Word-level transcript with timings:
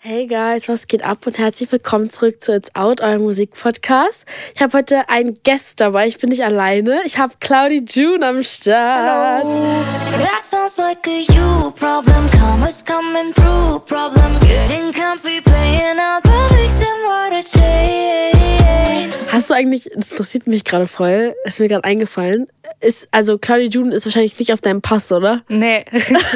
Hey 0.00 0.28
guys, 0.28 0.68
was 0.68 0.86
geht 0.86 1.02
ab 1.02 1.26
und 1.26 1.38
herzlich 1.38 1.72
willkommen 1.72 2.08
zurück 2.08 2.40
zu 2.40 2.54
It's 2.54 2.72
Out, 2.76 3.00
eurem 3.00 3.22
Musikpodcast. 3.22 4.26
Ich 4.54 4.62
habe 4.62 4.78
heute 4.78 5.08
einen 5.08 5.34
Gast 5.42 5.80
dabei, 5.80 6.06
ich 6.06 6.18
bin 6.18 6.30
nicht 6.30 6.44
alleine. 6.44 7.02
Ich 7.04 7.18
habe 7.18 7.34
Claudi 7.40 7.84
June 7.84 8.24
am 8.24 8.44
Start. 8.44 9.50
Hello. 9.50 9.82
That 10.22 10.44
sounds 10.44 10.78
like 10.78 11.04
a 11.08 11.32
you 11.32 11.72
problem. 11.72 12.30
Commas 12.30 12.84
coming 12.84 13.34
through. 13.34 13.80
Problem 13.86 14.38
getting 14.38 14.92
comfy, 14.92 15.40
playing 15.42 15.98
out 15.98 16.22
the 16.22 16.54
victim. 16.54 16.94
What 17.04 17.32
a 17.32 17.42
change. 17.42 19.14
Hast 19.32 19.50
du 19.50 19.54
eigentlich, 19.54 19.90
das 19.96 20.12
interessiert 20.12 20.46
mich 20.46 20.62
gerade 20.62 20.86
voll, 20.86 21.34
ist 21.42 21.58
mir 21.58 21.66
gerade 21.66 21.82
eingefallen. 21.82 22.46
Ist, 22.80 23.08
also 23.10 23.38
Claudi 23.38 23.66
June 23.66 23.92
ist 23.94 24.04
wahrscheinlich 24.06 24.38
nicht 24.38 24.52
auf 24.52 24.60
deinem 24.60 24.80
Pass, 24.82 25.10
oder? 25.10 25.42
Nee. 25.48 25.84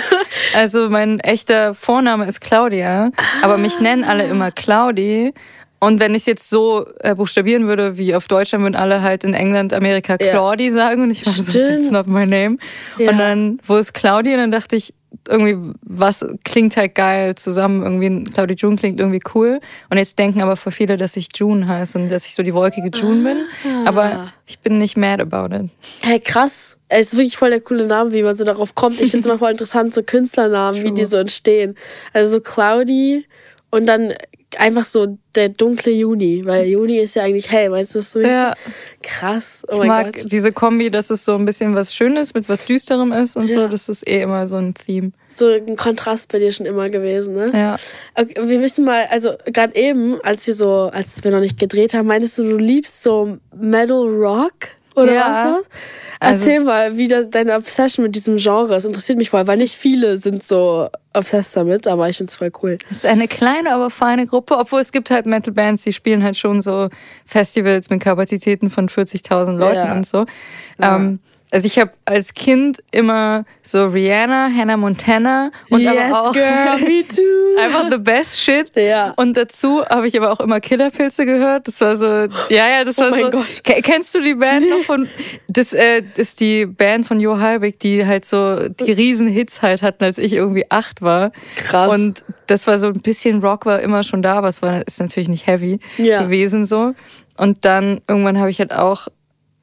also 0.55 0.91
mein 0.91 1.21
echter 1.21 1.75
Vorname 1.75 2.27
ist 2.27 2.41
Claudia, 2.41 3.11
aber 3.43 3.59
mich 3.59 3.79
nennen 3.79 4.03
alle 4.03 4.25
immer 4.25 4.51
Claudi. 4.51 5.33
Und 5.79 5.99
wenn 5.99 6.13
ich 6.13 6.23
es 6.23 6.27
jetzt 6.27 6.49
so 6.51 6.87
äh, 7.01 7.15
buchstabieren 7.15 7.67
würde 7.67 7.97
wie 7.97 8.15
auf 8.15 8.29
Deutsch, 8.29 8.51
dann 8.51 8.63
würden 8.63 8.77
alle 8.77 9.03
halt 9.03 9.25
in 9.25 9.35
England, 9.35 9.73
Amerika 9.73 10.17
Ja. 10.21 10.31
Claudi 10.31 10.71
sagen. 10.71 11.03
Und 11.03 11.11
ich 11.11 11.27
war 11.27 11.33
so, 11.33 11.43
Stimmt. 11.43 11.73
it's 11.73 11.91
not 11.91 12.07
my 12.07 12.25
name. 12.25 12.59
Ja. 12.99 13.11
Und 13.11 13.19
dann, 13.19 13.61
wo 13.67 13.77
ist 13.77 13.93
Claudi? 13.93 14.33
Und 14.33 14.39
dann 14.39 14.53
dachte 14.53 14.77
ich, 14.77 14.95
irgendwie, 15.29 15.75
was 15.83 16.25
klingt 16.45 16.77
halt 16.77 16.95
geil 16.95 17.35
zusammen. 17.35 17.83
Irgendwie, 17.83 18.31
Claudi 18.33 18.55
June 18.55 18.77
klingt 18.77 19.01
irgendwie 19.01 19.21
cool. 19.35 19.61
Und 19.91 19.99
jetzt 19.99 20.19
denken 20.19 20.41
aber 20.43 20.57
voll 20.57 20.73
viele, 20.73 20.97
dass 20.97 21.17
ich 21.17 21.29
June 21.35 21.67
heiße 21.67 21.99
und 21.99 22.11
dass 22.11 22.27
ich 22.27 22.35
so 22.35 22.43
die 22.43 22.55
wolkige 22.55 22.89
June 22.89 23.23
bin. 23.23 23.37
Ah. 23.65 23.89
Aber 23.89 24.33
ich 24.47 24.59
bin 24.59 24.79
nicht 24.79 24.97
mad 24.97 25.23
about 25.23 25.55
it. 25.55 25.71
Hey, 26.01 26.21
krass. 26.21 26.77
Es 26.89 27.13
ist 27.13 27.19
wirklich 27.19 27.37
voll 27.37 27.51
der 27.51 27.61
coole 27.61 27.87
Name, 27.87 28.13
wie 28.13 28.23
man 28.23 28.37
so 28.37 28.45
darauf 28.45 28.75
kommt. 28.75 29.01
Ich 29.01 29.11
finde 29.11 29.21
es 29.21 29.27
immer 29.27 29.39
voll 29.39 29.53
interessant, 29.53 29.95
so 29.95 30.03
Künstlernamen, 30.03 30.83
wie 30.83 30.93
die 30.93 31.05
so 31.05 31.17
entstehen. 31.17 31.77
Also 32.13 32.33
so 32.33 32.41
Cloudy 32.41 33.27
und 33.71 33.87
dann 33.87 34.13
einfach 34.59 34.85
so 34.85 35.19
der 35.35 35.49
dunkle 35.49 35.93
Juni, 35.93 36.43
weil 36.45 36.67
Juni 36.67 36.99
ist 36.99 37.17
ja 37.17 37.23
eigentlich 37.23 37.51
hell, 37.51 37.71
weißt 37.71 37.95
du 37.95 37.99
das 38.01 38.13
so? 38.13 38.21
Ja. 38.21 38.55
Krass. 39.03 39.63
Oh 39.69 39.81
Ich 39.83 39.89
mag 39.89 40.13
Gott. 40.13 40.31
diese 40.31 40.53
Kombi, 40.53 40.91
dass 40.91 41.11
es 41.11 41.25
so 41.25 41.35
ein 41.35 41.45
bisschen 41.45 41.75
was 41.75 41.95
Schönes 41.95 42.35
mit 42.35 42.49
was 42.49 42.65
Düsterem 42.65 43.13
ist 43.13 43.37
und 43.37 43.49
Ja. 43.49 43.63
so. 43.63 43.69
Das 43.69 43.89
ist 43.89 44.07
eh 44.07 44.23
immer 44.23 44.47
so 44.49 44.57
ein 44.57 44.75
Theme. 44.75 45.13
So 45.35 45.47
ein 45.49 45.77
Kontrast 45.77 46.31
bei 46.31 46.39
dir 46.39 46.53
schon 46.53 46.67
immer 46.67 46.89
gewesen, 46.89 47.35
ne? 47.35 47.51
Ja. 47.55 47.77
Okay, 48.15 48.35
wir 48.47 48.61
wissen 48.61 48.85
mal, 48.85 49.07
also 49.11 49.31
gerade 49.47 49.75
eben, 49.75 50.21
als 50.23 50.47
wir 50.47 50.53
so, 50.55 50.91
als 50.93 51.25
wir 51.25 51.31
noch 51.31 51.41
nicht 51.41 51.59
gedreht 51.59 51.95
haben, 51.95 52.07
meintest 52.07 52.37
du, 52.39 52.45
du 52.45 52.59
liebst 52.59 53.03
so 53.03 53.39
Metal 53.57 53.97
Rock 54.09 54.69
oder 54.97 55.13
Ja. 55.13 55.31
was? 55.31 55.39
Also- 55.39 55.65
Erzähl 56.45 56.61
mal, 56.61 56.97
wie 56.97 57.09
das, 57.09 57.31
deine 57.31 57.57
Obsession 57.57 58.05
mit 58.05 58.15
diesem 58.15 58.37
Genre 58.37 58.77
ist. 58.77 58.85
Interessiert 58.85 59.19
mich 59.19 59.31
voll, 59.31 59.45
weil 59.49 59.57
nicht 59.59 59.75
viele 59.75 60.17
sind 60.19 60.47
so 60.47 60.89
obsessed 61.15 61.57
damit, 61.57 61.89
aber 61.89 62.09
ich 62.09 62.17
find's 62.19 62.37
voll 62.37 62.53
cool. 62.63 62.79
Es 62.93 62.99
ist 62.99 63.07
eine 63.07 63.27
kleine, 63.27 63.75
aber 63.75 63.91
feine 63.91 64.27
Gruppe, 64.27 64.57
obwohl 64.57 64.81
es 64.81 64.93
gibt 64.93 65.11
halt 65.11 65.27
Metal-Bands, 65.27 65.83
die 65.83 65.93
spielen 65.93 66.23
halt 66.23 66.37
schon 66.37 66.63
so 66.63 66.91
Festivals 67.27 67.91
mit 67.91 68.01
Kapazitäten 68.01 68.71
von 68.71 68.89
40.000 68.89 69.57
Leuten 69.59 69.77
Ja. 69.79 69.93
und 69.95 70.07
so. 70.07 70.25
Ähm, 70.81 71.19
also 71.53 71.67
ich 71.67 71.79
habe 71.79 71.93
als 72.07 72.33
Kind 72.35 72.83
immer 72.93 73.45
so 73.63 73.87
Rihanna, 73.87 74.49
Hannah 74.57 74.77
Montana 74.79 75.51
und 75.69 75.81
yes, 75.83 75.93
aber 75.93 76.21
auch 76.21 76.33
girl, 76.33 76.79
me 76.81 77.05
too. 77.09 77.61
einfach 77.61 77.91
the 77.91 77.99
best 77.99 78.41
shit. 78.41 78.73
Ja. 78.75 79.13
Und 79.17 79.37
dazu 79.37 79.85
habe 79.85 80.07
ich 80.09 80.17
aber 80.19 80.33
auch 80.33 80.41
immer 80.41 80.61
Killerpilze 80.61 81.27
gehört. 81.27 81.69
Das 81.69 81.81
war 81.83 81.97
so, 81.97 82.07
ja, 82.07 82.29
ja, 82.69 82.85
das 82.85 82.99
Oh 82.99 83.03
war 83.03 83.11
mein 83.11 83.25
so. 83.25 83.31
Gott. 83.31 83.63
Ke- 83.65 83.83
Kennst 83.83 84.15
du 84.15 84.21
die 84.23 84.35
Band 84.35 84.69
noch 84.71 84.81
von? 84.83 85.09
Das 85.49 85.75
äh, 85.75 86.03
ist 86.17 86.41
die 86.41 86.65
Band 86.65 87.07
von 87.07 87.21
Jo 87.21 87.39
Halbig, 87.39 87.79
die 87.81 88.07
halt 88.07 88.25
so 88.25 88.69
die 88.69 88.93
riesen 88.93 89.27
Hits 89.29 89.61
halt 89.61 89.83
hatten, 89.83 90.05
als 90.05 90.17
ich 90.17 90.33
irgendwie 90.33 90.65
acht 90.71 91.03
war. 91.03 91.33
Krass. 91.57 91.91
Und 91.93 92.25
das 92.47 92.67
war 92.67 92.79
so 92.79 92.87
ein 92.87 93.03
bisschen 93.03 93.43
Rock 93.43 93.67
war 93.67 93.81
immer 93.81 94.03
schon 94.05 94.23
da, 94.23 94.35
aber 94.37 94.49
es 94.49 94.63
war 94.63 94.87
ist 94.87 94.99
natürlich 95.01 95.29
nicht 95.29 95.47
heavy 95.47 95.81
Ja. 95.99 96.23
gewesen 96.23 96.65
so. 96.65 96.95
Und 97.37 97.65
dann 97.67 98.01
irgendwann 98.09 98.39
habe 98.39 98.51
ich 98.51 98.59
halt 98.59 98.73
auch 98.75 99.09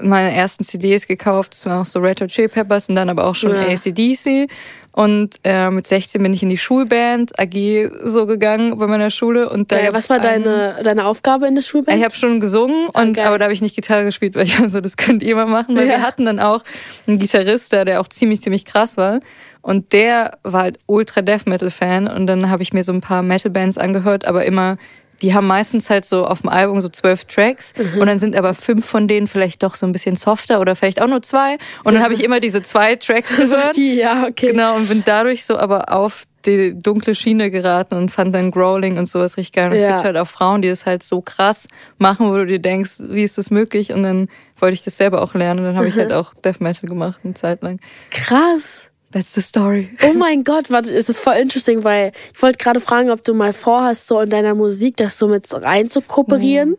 meine 0.02 0.34
ersten 0.34 0.64
CDs 0.64 1.08
gekauft. 1.08 1.54
Das 1.54 1.66
waren 1.66 1.82
auch 1.82 1.86
so 1.86 2.00
Red 2.00 2.22
Hot 2.22 2.30
Chili 2.30 2.48
Peppers 2.48 2.90
und 2.90 2.96
dann 2.96 3.10
aber 3.10 3.26
auch 3.26 3.36
schon 3.36 3.52
Ja. 3.54 3.62
ACDC. 3.68 4.50
Und 4.92 5.36
äh, 5.44 5.70
mit 5.70 5.86
16 5.88 6.22
bin 6.24 6.34
ich 6.34 6.42
in 6.42 6.50
die 6.50 6.58
Schulband 6.58 7.38
AG 7.40 7.90
so 8.04 8.26
gegangen 8.26 8.78
bei 8.78 8.88
meiner 8.88 9.12
Schule. 9.12 9.50
Und 9.50 9.72
da 9.72 9.78
Geil, 9.78 9.90
was 9.94 10.10
war 10.10 10.20
einen- 10.20 10.44
deine, 10.44 10.80
deine 10.84 11.06
Aufgabe 11.06 11.48
in 11.48 11.56
der 11.56 11.62
Schulband? 11.62 11.98
ich 11.98 12.04
habe 12.04 12.16
schon 12.16 12.40
gesungen, 12.40 12.88
und, 12.90 13.20
Ah, 13.20 13.28
aber 13.28 13.38
da 13.38 13.44
habe 13.46 13.54
ich 13.54 13.62
nicht 13.62 13.76
Gitarre 13.76 14.04
gespielt, 14.06 14.36
weil 14.36 14.46
ich 14.46 14.58
so, 14.70 14.82
das 14.82 14.98
könnt 14.98 15.22
ihr 15.22 15.36
mal 15.36 15.46
machen. 15.46 15.76
Weil 15.78 15.86
Ja. 15.88 15.98
wir 15.98 16.02
hatten 16.02 16.26
dann 16.26 16.40
auch 16.40 16.64
einen 17.08 17.20
Gitarrist, 17.20 17.72
da, 17.72 17.86
der 17.86 18.02
auch 18.02 18.08
ziemlich, 18.08 18.42
ziemlich 18.42 18.66
krass 18.66 18.98
war. 18.98 19.20
Und 19.62 19.94
der 19.94 20.38
war 20.44 20.64
halt 20.64 20.80
ultra 20.88 21.22
Death 21.22 21.46
Metal 21.46 21.70
Fan. 21.70 22.08
Und 22.08 22.26
dann 22.28 22.50
habe 22.50 22.64
ich 22.64 22.74
mir 22.74 22.82
so 22.84 22.92
ein 22.92 23.02
paar 23.02 23.22
Metal 23.22 23.52
Bands 23.52 23.78
angehört, 23.78 24.26
aber 24.26 24.44
immer, 24.46 24.78
die 25.22 25.34
haben 25.34 25.48
meistens 25.48 25.90
halt 25.90 26.06
so 26.06 26.26
auf 26.26 26.42
dem 26.42 26.50
Album 26.50 26.82
so 26.82 26.90
zwölf 26.90 27.26
Tracks. 27.26 27.74
Mhm. 27.78 28.02
Und 28.02 28.08
dann 28.08 28.20
sind 28.20 28.36
aber 28.36 28.54
fünf 28.54 28.86
von 28.86 29.08
denen 29.08 29.28
vielleicht 29.28 29.64
doch 29.64 29.76
so 29.76 29.86
ein 29.86 29.92
bisschen 29.92 30.16
softer 30.16 30.60
oder 30.60 30.76
vielleicht 30.76 31.02
auch 31.02 31.08
nur 31.08 31.22
zwei. 31.22 31.58
Und 31.84 31.94
dann 31.94 32.04
habe 32.04 32.14
ich 32.14 32.24
immer 32.24 32.40
diese 32.40 32.62
zwei 32.64 32.96
Tracks 32.96 33.36
gehört. 33.38 33.76
die, 33.76 33.96
ja, 33.96 34.28
okay. 34.28 34.48
Genau, 34.52 34.76
und 34.76 34.88
bin 34.90 35.04
dadurch 35.06 35.46
so 35.46 35.58
aber 35.58 35.92
auf 35.94 36.26
die 36.46 36.74
dunkle 36.80 37.16
Schiene 37.16 37.52
geraten 37.52 37.96
und 37.96 38.12
fand 38.12 38.34
dann 38.34 38.50
Growling 38.52 38.98
und 38.98 39.08
sowas 39.10 39.36
richtig 39.36 39.52
geil. 39.54 39.68
Und 39.70 39.76
es 39.76 39.82
Ja. 39.82 39.92
gibt 39.94 40.06
halt 40.06 40.16
auch 40.16 40.28
Frauen, 40.28 40.62
die 40.62 40.70
das 40.70 40.86
halt 40.86 41.04
so 41.04 41.20
krass 41.22 41.68
machen, 41.98 42.30
wo 42.30 42.36
du 42.38 42.46
dir 42.46 42.60
denkst, 42.60 42.94
wie 43.10 43.24
ist 43.24 43.38
das 43.38 43.52
möglich? 43.52 43.92
Und 43.92 44.04
dann 44.04 44.30
wollte 44.58 44.74
ich 44.76 44.84
das 44.84 44.96
selber 44.96 45.22
auch 45.22 45.34
lernen. 45.34 45.60
Und 45.60 45.66
dann 45.66 45.76
habe 45.76 45.90
ich 45.90 45.98
halt 45.98 46.14
auch 46.14 46.34
Death 46.34 46.62
Metal 46.62 46.88
gemacht, 46.88 47.20
eine 47.26 47.34
Zeit 47.34 47.62
lang. 47.62 47.80
Krass. 48.10 48.89
That's 49.12 49.34
the 49.34 49.42
story. 49.42 49.90
Oh 50.04 50.14
mein 50.14 50.44
Gott, 50.44 50.70
warte, 50.70 50.94
es 50.94 51.10
ist 51.10 51.20
voll 51.20 51.34
interesting, 51.36 51.84
weil 51.84 52.12
ich 52.34 52.42
wollte 52.42 52.58
gerade 52.60 52.80
fragen, 52.80 53.10
ob 53.10 53.24
du 53.24 53.34
mal 53.34 53.54
vorhast, 53.54 54.06
so 54.08 54.20
in 54.22 54.30
deiner 54.30 54.54
Musik 54.54 54.98
das 54.98 55.18
so 55.18 55.28
mit 55.28 55.46
rein 55.52 55.90
zu 55.90 56.02
kooperieren, 56.02 56.78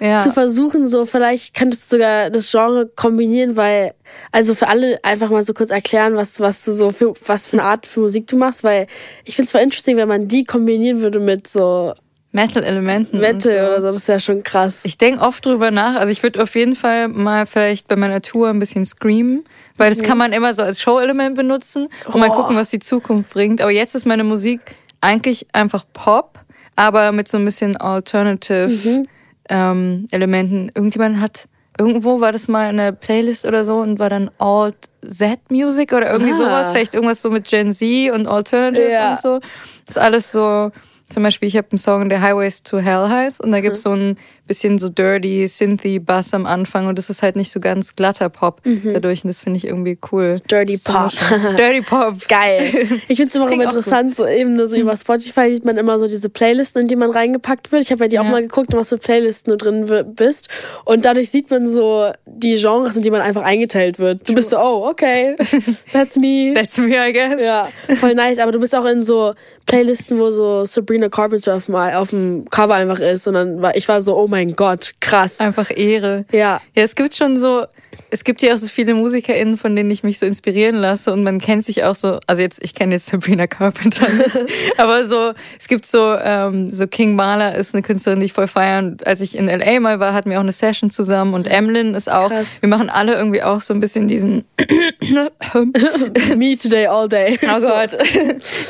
Ja. 0.00 0.20
zu 0.20 0.32
versuchen, 0.32 0.86
so 0.86 1.04
vielleicht 1.06 1.54
könntest 1.54 1.84
du 1.90 1.96
sogar 1.96 2.30
das 2.30 2.50
Genre 2.50 2.88
kombinieren, 2.94 3.56
weil, 3.56 3.94
also 4.30 4.54
für 4.54 4.68
alle 4.68 5.00
einfach 5.02 5.30
mal 5.30 5.42
so 5.42 5.54
kurz 5.54 5.70
erklären, 5.70 6.14
was, 6.14 6.38
was 6.38 6.64
du 6.64 6.72
so 6.72 6.90
für, 6.90 7.14
was 7.26 7.48
für 7.48 7.58
eine 7.58 7.64
Art 7.64 7.86
für 7.86 8.00
Musik 8.00 8.26
du 8.28 8.36
machst, 8.36 8.62
weil 8.62 8.86
ich 9.24 9.34
finde 9.34 9.46
es 9.46 9.52
voll 9.52 9.62
interesting, 9.62 9.96
wenn 9.96 10.08
man 10.08 10.28
die 10.28 10.44
kombinieren 10.44 11.00
würde 11.00 11.18
mit 11.18 11.48
so 11.48 11.94
Metal-Elementen. 12.30 13.16
und 13.16 13.20
Metal 13.20 13.40
so. 13.40 13.48
oder 13.66 13.80
so, 13.80 13.86
das 13.88 13.96
ist 13.98 14.08
ja 14.08 14.18
schon 14.20 14.42
krass. 14.42 14.82
Ich 14.84 14.98
denke 14.98 15.20
oft 15.20 15.44
drüber 15.44 15.70
nach. 15.70 15.96
Also 15.96 16.10
ich 16.12 16.22
würde 16.22 16.42
auf 16.42 16.54
jeden 16.54 16.74
Fall 16.76 17.08
mal 17.08 17.44
vielleicht 17.46 17.88
bei 17.88 17.96
meiner 17.96 18.22
Tour 18.22 18.48
ein 18.48 18.58
bisschen 18.58 18.84
screamen, 18.84 19.44
weil 19.76 19.90
das 19.90 20.02
kann 20.02 20.18
man 20.18 20.32
immer 20.32 20.52
so 20.54 20.62
als 20.62 20.80
Show-Element 20.80 21.36
benutzen 21.36 21.88
und 22.06 22.20
mal 22.20 22.30
gucken, 22.30 22.56
was 22.56 22.70
die 22.70 22.78
Zukunft 22.78 23.30
bringt. 23.30 23.60
Aber 23.60 23.70
jetzt 23.70 23.94
ist 23.94 24.06
meine 24.06 24.24
Musik 24.24 24.60
eigentlich 25.00 25.46
einfach 25.52 25.84
Pop, 25.92 26.38
aber 26.76 27.12
mit 27.12 27.28
so 27.28 27.38
ein 27.38 27.44
bisschen 27.44 27.76
Alternative 27.76 29.04
ähm, 29.48 30.06
Elementen. 30.10 30.70
Irgendjemand 30.74 31.20
hat 31.20 31.48
irgendwo 31.78 32.20
war 32.20 32.32
das 32.32 32.48
mal 32.48 32.68
in 32.70 32.78
einer 32.78 32.92
Playlist 32.92 33.46
oder 33.46 33.64
so 33.64 33.78
und 33.78 33.98
war 33.98 34.10
dann 34.10 34.30
Alt 34.38 34.76
Z 35.06 35.40
Music 35.50 35.92
oder 35.92 36.10
irgendwie 36.12 36.32
Ah. 36.32 36.36
sowas, 36.36 36.70
vielleicht 36.72 36.94
irgendwas 36.94 37.22
so 37.22 37.30
mit 37.30 37.48
Gen 37.48 37.72
Z 37.72 38.12
und 38.12 38.26
Alternative 38.26 38.90
Ja. 38.90 39.12
und 39.12 39.20
so. 39.20 39.40
Das 39.86 39.96
ist 39.96 39.98
alles 39.98 40.32
so 40.32 40.70
zum 41.08 41.22
Beispiel, 41.24 41.48
ich 41.48 41.56
habe 41.58 41.68
einen 41.72 41.78
Song, 41.78 42.08
der 42.08 42.22
Highways 42.22 42.62
to 42.62 42.78
Hell 42.78 43.08
heißt 43.08 43.40
und 43.42 43.52
da 43.52 43.60
gibt's 43.60 43.82
so 43.82 43.92
ein 43.92 44.16
bisschen 44.46 44.78
so 44.78 44.88
dirty, 44.88 45.46
synthy 45.48 45.98
Bass 45.98 46.34
am 46.34 46.46
Anfang 46.46 46.86
und 46.86 46.98
das 46.98 47.10
ist 47.10 47.22
halt 47.22 47.36
nicht 47.36 47.52
so 47.52 47.60
ganz 47.60 47.94
glatter 47.96 48.28
Pop 48.28 48.60
dadurch 48.64 49.24
und 49.24 49.28
das 49.28 49.40
finde 49.40 49.56
ich 49.58 49.66
irgendwie 49.66 49.98
cool. 50.10 50.40
Dirty 50.50 50.76
So 50.76 50.92
Pop. 50.92 51.12
dirty 51.56 51.80
Pop. 51.82 52.16
Geil. 52.28 52.64
Ich 53.08 53.16
finde 53.18 53.28
es 53.28 53.34
immer, 53.36 53.46
auch 53.46 53.50
interessant, 53.50 54.16
so 54.16 54.26
eben 54.26 54.64
so 54.66 54.76
über 54.82 54.96
Spotify 54.96 55.54
sieht 55.54 55.64
man 55.64 55.76
immer 55.76 55.98
so 55.98 56.06
diese 56.08 56.28
Playlisten, 56.28 56.82
in 56.82 56.88
die 56.88 56.96
man 56.96 57.10
reingepackt 57.10 57.70
wird. 57.72 57.82
Ich 57.82 57.92
habe 57.92 58.08
dir 58.08 58.20
auch 58.20 58.24
Ja. 58.26 58.30
mal 58.30 58.42
geguckt, 58.42 58.72
was 58.72 58.88
für 58.90 58.98
Playlisten 58.98 59.52
du 59.52 59.56
drin 59.56 60.14
bist. 60.16 60.48
Und 60.84 61.04
dadurch 61.04 61.30
sieht 61.30 61.50
man 61.50 61.68
so 61.68 62.10
die 62.26 62.56
Genres, 62.56 62.96
in 62.96 63.02
die 63.02 63.10
man 63.10 63.20
einfach 63.20 63.42
eingeteilt 63.42 63.98
wird. 63.98 64.28
Du 64.28 64.34
bist 64.34 64.50
so, 64.50 64.58
oh, 64.58 64.88
okay, 64.88 65.36
that's 65.92 66.16
me. 66.16 66.52
That's 66.54 66.78
me, 66.78 66.96
I 66.96 67.12
guess. 67.12 67.40
Ja, 67.42 67.68
voll 67.96 68.14
nice. 68.14 68.38
Aber 68.38 68.52
du 68.52 68.58
bist 68.58 68.74
auch 68.74 68.84
in 68.86 69.02
so 69.02 69.34
Playlisten, 69.66 70.18
wo 70.18 70.30
so 70.30 70.64
Sabrina 70.64 71.08
Carpenter 71.08 71.54
auf 71.56 71.66
dem, 71.66 71.74
auf 71.76 72.10
dem 72.10 72.44
Cover 72.50 72.74
einfach 72.74 72.98
ist. 72.98 73.26
Und 73.28 73.34
dann 73.34 73.62
war 73.62 73.76
ich 73.76 73.86
war 73.88 74.02
so, 74.02 74.16
oh 74.16 74.26
mein 74.32 74.56
Gott, 74.56 74.94
krass. 74.98 75.38
Einfach 75.38 75.70
Ehre. 75.70 76.24
Ja. 76.32 76.60
Ja, 76.74 76.82
es 76.82 76.96
gibt 76.96 77.14
schon 77.14 77.36
so, 77.36 77.66
es 78.14 78.24
gibt 78.24 78.42
ja 78.42 78.52
auch 78.54 78.58
so 78.58 78.68
viele 78.68 78.94
MusikerInnen, 78.94 79.56
von 79.56 79.74
denen 79.74 79.90
ich 79.90 80.02
mich 80.02 80.18
so 80.18 80.26
inspirieren 80.26 80.76
lasse 80.76 81.12
und 81.14 81.22
man 81.24 81.38
kennt 81.40 81.64
sich 81.64 81.82
auch 81.84 81.94
so, 81.94 82.18
also 82.26 82.42
jetzt, 82.42 82.62
ich 82.62 82.74
kenne 82.74 82.94
jetzt 82.94 83.06
Sabrina 83.10 83.46
Carpenter 83.46 84.06
nicht, 84.10 84.52
aber 84.76 85.04
so, 85.04 85.32
es 85.58 85.66
gibt 85.66 85.86
so, 85.86 86.14
ähm, 86.22 86.70
so 86.70 86.86
King 86.86 87.16
Marla 87.16 87.48
ist 87.50 87.74
eine 87.74 87.82
Künstlerin, 87.82 88.20
die 88.20 88.26
ich 88.26 88.32
voll 88.34 88.48
feiere 88.48 88.78
und 88.80 89.06
als 89.06 89.20
ich 89.22 89.36
in 89.36 89.48
L.A. 89.48 89.80
mal 89.80 89.98
war, 89.98 90.12
hatten 90.12 90.28
wir 90.30 90.36
auch 90.36 90.42
eine 90.42 90.52
Session 90.52 90.90
zusammen 90.90 91.32
und 91.32 91.46
Emlyn 91.46 91.94
ist 91.94 92.10
auch, 92.12 92.28
Krass. 92.30 92.58
wir 92.60 92.68
machen 92.68 92.90
alle 92.90 93.14
irgendwie 93.14 93.42
auch 93.42 93.60
so 93.62 93.72
ein 93.72 93.80
bisschen 93.80 94.08
diesen, 94.08 94.44
Me 96.36 96.56
today, 96.56 96.86
all 96.86 97.08
day. 97.08 97.38
oh 97.42 97.60
Gott, 97.60 97.90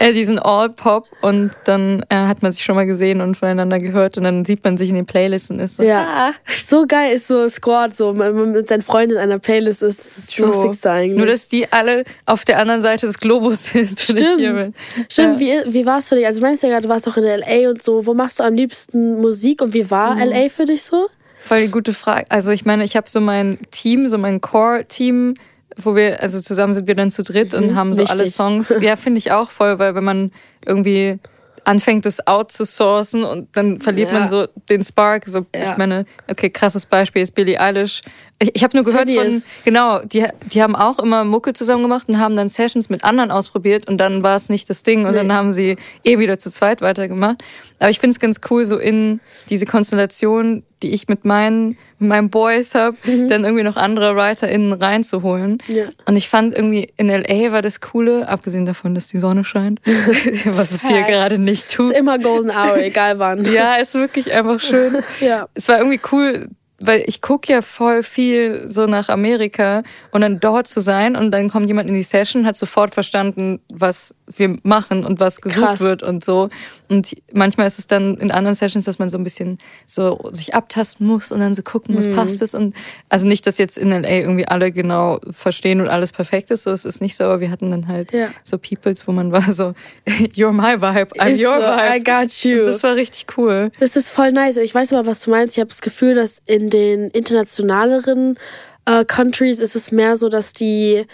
äh, 0.00 0.12
diesen 0.12 0.39
All-Pop 0.39 1.06
und 1.21 1.50
dann 1.65 2.05
äh, 2.09 2.15
hat 2.17 2.43
man 2.43 2.53
sich 2.53 2.62
schon 2.65 2.75
mal 2.77 2.87
gesehen 2.87 3.21
und 3.21 3.37
voneinander 3.37 3.79
gehört 3.79 4.17
und 4.19 4.25
dann 4.25 4.44
sieht 4.44 4.65
man 4.65 4.77
sich 4.77 4.89
in 4.89 4.94
den 4.94 5.06
Playlists 5.06 5.50
und 5.50 5.59
ist 5.61 5.77
so, 5.77 5.83
Ja. 5.83 6.31
ah, 6.31 6.33
So 6.65 6.87
geil 6.87 7.15
ist 7.15 7.29
so 7.29 7.49
Squad, 7.49 7.97
so 7.97 8.12
man- 8.12 8.35
man 8.35 8.53
mit 8.53 8.69
seinen 8.69 8.83
Freundinnen 8.83 9.23
in 9.23 9.31
einer 9.31 9.31
Playlist 9.38 9.82
ist, 9.82 9.99
das, 10.00 10.06
ist 10.19 10.29
das 10.29 10.34
True. 10.37 10.46
Lustigste 10.46 10.90
eigentlich. 10.90 11.19
Nur, 11.19 11.26
dass 11.26 11.49
die 11.49 11.70
alle 11.73 12.05
auf 12.26 12.44
der 12.44 12.58
anderen 12.58 12.82
Seite 12.82 13.06
des 13.06 13.19
Globus 13.19 13.67
sind. 13.67 13.99
Stimmt. 13.99 14.75
Stimmt, 15.08 15.38
wie, 15.40 15.52
wie 15.67 15.87
war 15.87 15.99
es 15.99 16.08
für 16.08 16.14
dich? 16.17 16.26
Also, 16.26 16.40
du 16.40 16.46
meinst 16.46 16.62
ja 16.62 16.69
gerade, 16.69 16.82
du 16.82 16.88
warst 16.88 17.08
auch 17.08 17.17
in 17.17 17.25
L.A. 17.25 17.70
und 17.70 17.82
so. 17.82 18.06
Wo 18.06 18.14
machst 18.14 18.38
du 18.40 18.44
am 18.44 18.55
liebsten 18.55 19.20
Musik 19.20 19.62
und 19.62 19.75
wie 19.75 19.90
war 19.90 20.14
Mhm. 20.14 20.20
L.A. 20.23 20.49
für 20.49 20.64
dich 20.64 20.82
so? 20.82 21.08
Voll 21.44 21.62
die 21.62 21.70
gute 21.73 21.93
Frage. 21.93 22.26
Also 22.31 22.50
ich 22.52 22.64
meine, 22.64 22.84
ich 22.84 22.94
habe 22.96 23.11
so 23.11 23.20
mein 23.20 23.58
Team, 23.73 24.06
so 24.06 24.17
mein 24.17 24.40
Core-Team, 24.40 25.34
wo 25.76 25.96
wir, 25.96 26.23
also 26.23 26.40
zusammen 26.40 26.73
sind 26.73 26.87
wir 26.87 26.94
dann 26.94 27.11
zu 27.11 27.23
dritt 27.25 27.52
und 27.55 27.75
haben 27.75 27.94
so 27.94 28.05
alle 28.05 28.20
wichtig. 28.20 28.34
Songs. 28.34 28.73
Ja, 28.81 28.94
finde 28.96 29.19
ich 29.19 29.32
auch 29.32 29.50
voll, 29.50 29.79
weil 29.81 29.94
wenn 29.96 30.05
man 30.05 30.31
irgendwie 30.64 31.19
anfängt, 31.64 32.05
das 32.06 32.26
outzusourcen 32.26 33.25
und 33.25 33.49
dann 33.56 33.81
verliert 33.81 34.12
Ja. 34.12 34.20
man 34.20 34.29
so 34.29 34.47
den 34.69 34.82
Spark. 34.82 35.25
So, 35.26 35.47
Ja. 35.55 35.73
ich 35.73 35.76
meine, 35.79 36.05
okay, 36.29 36.50
krasses 36.50 36.87
Beispiel 36.87 37.23
ist 37.23 37.35
Billie 37.35 37.59
Eilish. 37.61 38.03
Ich, 38.38 38.50
ich 38.56 38.64
habe 38.64 38.76
nur 38.76 38.85
gehört 38.85 39.09
von, 39.11 39.23
Phineas. 39.25 39.47
genau, 39.64 40.00
die, 40.05 40.26
die 40.53 40.62
haben 40.62 40.75
auch 40.75 40.99
immer 40.99 41.23
Mucke 41.25 41.53
zusammen 41.53 41.82
gemacht 41.82 42.09
und 42.09 42.19
haben 42.19 42.35
dann 42.37 42.49
Sessions 42.49 42.88
mit 42.88 43.05
anderen 43.05 43.31
ausprobiert 43.31 43.88
und 43.88 43.99
dann 43.99 44.23
war 44.23 44.35
es 44.37 44.49
nicht 44.49 44.69
das 44.69 44.82
Ding 44.82 45.05
und 45.05 45.12
Nee. 45.12 45.19
dann 45.19 45.32
haben 45.32 45.53
sie 45.53 45.76
eh 46.05 46.19
wieder 46.19 46.38
zu 46.38 46.50
zweit 46.50 46.81
weitergemacht. 46.82 47.43
Aber 47.79 47.91
ich 47.91 48.00
finde 48.00 48.15
es 48.15 48.20
ganz 48.20 48.41
cool, 48.50 48.65
so 48.65 48.79
in 48.79 49.20
diese 49.49 49.67
Konstellation, 49.67 50.65
die 50.82 50.91
ich 50.93 51.06
mit 51.08 51.25
meinen, 51.25 51.79
mit 52.03 52.09
meinen 52.09 52.31
Boys 52.31 52.75
habe, 52.75 52.97
dann 53.05 53.45
irgendwie 53.45 53.63
noch 53.63 53.77
andere 53.77 54.17
WriterInnen 54.17 54.73
reinzuholen. 54.73 55.59
Mhm. 55.67 55.75
Ja. 55.75 55.85
Und 56.07 56.17
ich 56.17 56.29
fand 56.29 56.55
irgendwie 56.55 56.93
in 56.97 57.09
LA 57.09 57.53
war 57.53 57.63
das 57.63 57.81
Coole, 57.81 58.29
abgesehen 58.29 58.67
davon, 58.67 58.95
dass 58.95 59.09
die 59.09 59.19
Sonne 59.19 59.45
scheint, 59.45 59.81
was 60.45 60.71
es 60.73 60.87
hier 60.87 61.03
gerade 61.03 61.39
nicht 61.39 61.67
Ist 61.67 61.75
tut. 61.77 61.93
immer 61.97 62.19
Golden 62.19 62.51
Hour, 62.51 62.79
egal 62.79 63.19
wann. 63.19 63.45
Ja, 63.53 63.75
ist 63.77 63.95
wirklich 63.95 64.33
einfach 64.33 64.61
schön. 64.61 64.99
Ja. 65.21 65.47
Es 65.55 65.69
war 65.69 65.79
irgendwie 65.79 66.01
cool, 66.11 66.49
weil 66.84 67.05
ich 67.06 67.20
gucke 67.20 67.52
ja 67.52 67.62
voll 67.62 68.02
viel 68.02 68.67
so 68.67 68.87
nach 68.87 69.08
Amerika 69.08 69.82
und 70.11 70.20
dann 70.23 70.40
dort 70.40 70.67
zu 70.69 70.81
sein 70.81 71.17
und 71.17 71.31
dann 71.31 71.49
kommt 71.50 71.67
jemand 71.69 71.88
in 71.88 71.94
die 71.94 72.02
Session, 72.02 72.44
hat 72.46 72.56
sofort 72.56 72.93
verstanden, 72.94 73.61
was 73.73 74.14
wir 74.34 74.56
machen 74.62 75.05
und 75.05 75.20
was 75.20 75.40
gesucht 75.40 75.64
Krass. 75.67 75.81
wird 75.81 76.02
und 76.02 76.25
so. 76.25 76.49
Und 76.88 77.14
manchmal 77.32 77.67
ist 77.67 77.79
es 77.79 77.87
dann 77.87 78.17
in 78.19 78.31
anderen 78.31 78.55
Sessions, 78.55 78.84
dass 78.84 78.99
man 78.99 79.08
so 79.08 79.17
ein 79.17 79.25
bisschen 79.25 79.58
so 79.87 80.29
sich 80.32 80.55
abtasten 80.55 81.06
muss 81.06 81.32
und 81.32 81.40
dann 81.40 81.55
so 81.55 81.62
gucken 81.62 81.94
Mhm. 81.94 82.00
muss, 82.02 82.14
passt 82.17 82.43
es 82.43 82.55
und 82.55 82.75
also 83.08 83.26
nicht, 83.26 83.46
dass 83.46 83.58
jetzt 83.58 83.79
in 83.79 83.90
LA 83.90 84.08
irgendwie 84.08 84.46
alle 84.49 84.73
genau 84.73 85.20
verstehen 85.31 85.81
und 85.81 85.88
alles 85.88 86.12
perfekt 86.12 86.50
ist, 86.50 86.64
so 86.64 86.70
es 86.70 86.84
ist 86.84 87.00
nicht 87.00 87.17
so, 87.17 87.25
aber 87.25 87.40
wir 87.40 87.50
hatten 87.50 87.70
dann 87.70 87.88
halt 87.88 88.12
Ja. 88.12 88.29
so 88.44 88.58
Peoples, 88.58 89.06
wo 89.06 89.12
man 89.12 89.32
war 89.32 89.50
so, 89.52 89.75
you're 90.34 90.52
my 90.52 90.81
vibe, 90.81 91.14
I'm 91.19 91.31
Ist 91.31 91.43
your 91.43 91.55
so, 91.55 91.61
vibe. 91.61 91.96
I 91.96 92.02
got 92.02 92.44
you. 92.44 92.61
Und 92.61 92.67
das 92.67 92.82
war 92.82 92.94
richtig 92.96 93.26
cool. 93.37 93.70
Das 93.81 93.96
ist 93.96 94.11
voll 94.11 94.32
nice. 94.32 94.56
Ich 94.56 94.75
weiß 94.75 94.93
aber, 94.93 95.06
was 95.06 95.23
du 95.23 95.31
meinst. 95.31 95.56
Ich 95.56 95.61
habe 95.61 95.69
das 95.69 95.81
Gefühl, 95.82 96.14
dass 96.14 96.40
in 96.46 96.70
den 96.73 97.09
internationaleren 97.11 98.39
äh, 98.87 99.05
Countries 99.05 99.61
ist 99.61 99.77
es 99.77 99.93
mehr 99.93 100.17
so, 100.17 100.29
dass 100.29 100.53
die 100.53 101.05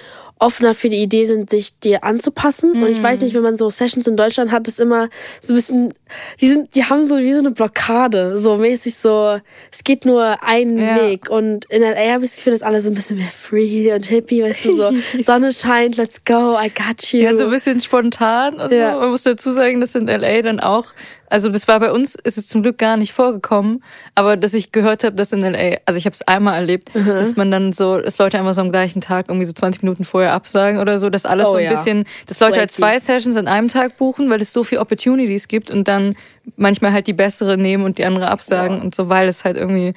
offener 0.40 0.72
für 0.72 0.88
die 0.88 1.02
Idee 1.02 1.24
sind, 1.24 1.50
sich 1.50 1.80
dir 1.80 2.04
anzupassen. 2.04 2.80
Und 2.80 2.88
ich 2.88 3.02
weiß 3.02 3.22
nicht, 3.22 3.34
wenn 3.34 3.42
man 3.42 3.56
so 3.56 3.70
Sessions 3.70 4.06
in 4.06 4.16
Deutschland 4.16 4.52
hat, 4.52 4.68
ist 4.68 4.78
immer 4.78 5.08
so 5.40 5.52
ein 5.52 5.56
bisschen, 5.56 5.92
die 6.40 6.48
sind, 6.48 6.76
die 6.76 6.84
haben 6.84 7.04
so 7.06 7.18
wie 7.18 7.32
so 7.32 7.40
eine 7.40 7.50
Blockade, 7.50 8.38
so 8.38 8.56
mäßig 8.56 8.94
so, 8.94 9.40
es 9.72 9.82
geht 9.82 10.04
nur 10.04 10.40
einen 10.44 10.78
Ja. 10.78 10.94
Weg. 11.02 11.28
Und 11.28 11.64
in 11.70 11.82
LA 11.82 12.12
habe 12.14 12.24
ich 12.24 12.30
das 12.30 12.36
Gefühl, 12.36 12.52
dass 12.52 12.62
alle 12.62 12.80
so 12.80 12.88
ein 12.88 12.94
bisschen 12.94 13.16
mehr 13.18 13.32
free 13.32 13.92
und 13.92 14.06
hippie, 14.06 14.44
weißt 14.44 14.66
du, 14.66 14.76
so 14.76 14.92
Sonne 15.20 15.52
scheint, 15.52 15.96
let's 15.96 16.22
go, 16.24 16.56
I 16.56 16.70
got 16.70 17.02
you. 17.12 17.18
Ja, 17.20 17.36
so 17.36 17.46
ein 17.46 17.50
bisschen 17.50 17.80
spontan 17.80 18.60
und 18.60 18.72
Ja. 18.72 18.94
so. 18.94 19.00
Man 19.00 19.10
muss 19.10 19.24
dazu 19.24 19.50
sagen, 19.50 19.80
dass 19.80 19.96
in 19.96 20.06
LA 20.06 20.42
dann 20.42 20.60
auch, 20.60 20.86
also 21.30 21.48
das 21.48 21.68
war 21.68 21.80
bei 21.80 21.92
uns, 21.92 22.14
ist 22.14 22.38
es 22.38 22.46
zum 22.46 22.62
Glück 22.62 22.78
gar 22.78 22.96
nicht 22.96 23.12
vorgekommen, 23.12 23.82
aber 24.14 24.36
dass 24.36 24.54
ich 24.54 24.72
gehört 24.72 25.04
habe, 25.04 25.16
dass 25.16 25.32
in 25.32 25.40
LA, 25.40 25.78
also 25.86 25.98
ich 25.98 26.06
habe 26.06 26.14
es 26.14 26.22
einmal 26.22 26.54
erlebt, 26.54 26.90
dass 26.94 27.36
man 27.36 27.50
dann 27.50 27.72
so, 27.72 27.98
dass 28.00 28.18
Leute 28.18 28.38
einfach 28.38 28.54
so 28.54 28.60
am 28.60 28.70
gleichen 28.70 29.00
Tag 29.00 29.26
irgendwie 29.28 29.46
so 29.46 29.52
20 29.52 29.82
Minuten 29.82 30.04
vorher 30.04 30.32
absagen 30.32 30.80
oder 30.80 30.98
so, 30.98 31.10
dass 31.10 31.26
alles 31.26 31.46
Oh 31.46 31.52
so 31.52 31.56
ein 31.56 31.64
ja. 31.64 31.70
bisschen, 31.70 32.04
dass 32.26 32.40
Leute 32.40 32.58
halt 32.58 32.70
zwei 32.70 32.98
Sessions 32.98 33.36
an 33.36 33.48
einem 33.48 33.68
Tag 33.68 33.96
buchen, 33.98 34.30
weil 34.30 34.40
es 34.40 34.52
so 34.52 34.64
viel 34.64 34.78
Opportunities 34.78 35.48
gibt 35.48 35.70
und 35.70 35.88
dann 35.88 36.14
manchmal 36.56 36.92
halt 36.92 37.06
die 37.06 37.12
bessere 37.12 37.56
nehmen 37.56 37.84
und 37.84 37.98
die 37.98 38.04
andere 38.04 38.28
absagen 38.28 38.80
und 38.80 38.94
so, 38.94 39.08
weil 39.08 39.28
es 39.28 39.44
halt 39.44 39.56
irgendwie 39.56 39.94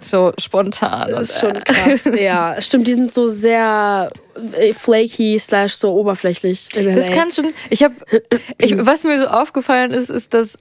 so 0.00 0.32
spontan 0.38 1.10
Das 1.10 1.30
ist 1.30 1.40
schon 1.40 1.52
krass. 1.64 2.10
ja, 2.18 2.60
stimmt, 2.60 2.86
die 2.86 2.94
sind 2.94 3.12
so 3.12 3.28
sehr 3.28 4.10
äh, 4.58 4.72
flaky 4.72 5.38
slash 5.38 5.74
so 5.74 5.92
oberflächlich. 5.94 6.68
Das 6.68 7.10
kann 7.10 7.30
schon. 7.30 7.52
Ich 7.68 7.82
habe, 7.82 7.94
was 8.76 9.04
mir 9.04 9.18
so 9.18 9.26
aufgefallen 9.26 9.92
ist, 9.92 10.10
ist, 10.10 10.34
dass 10.34 10.58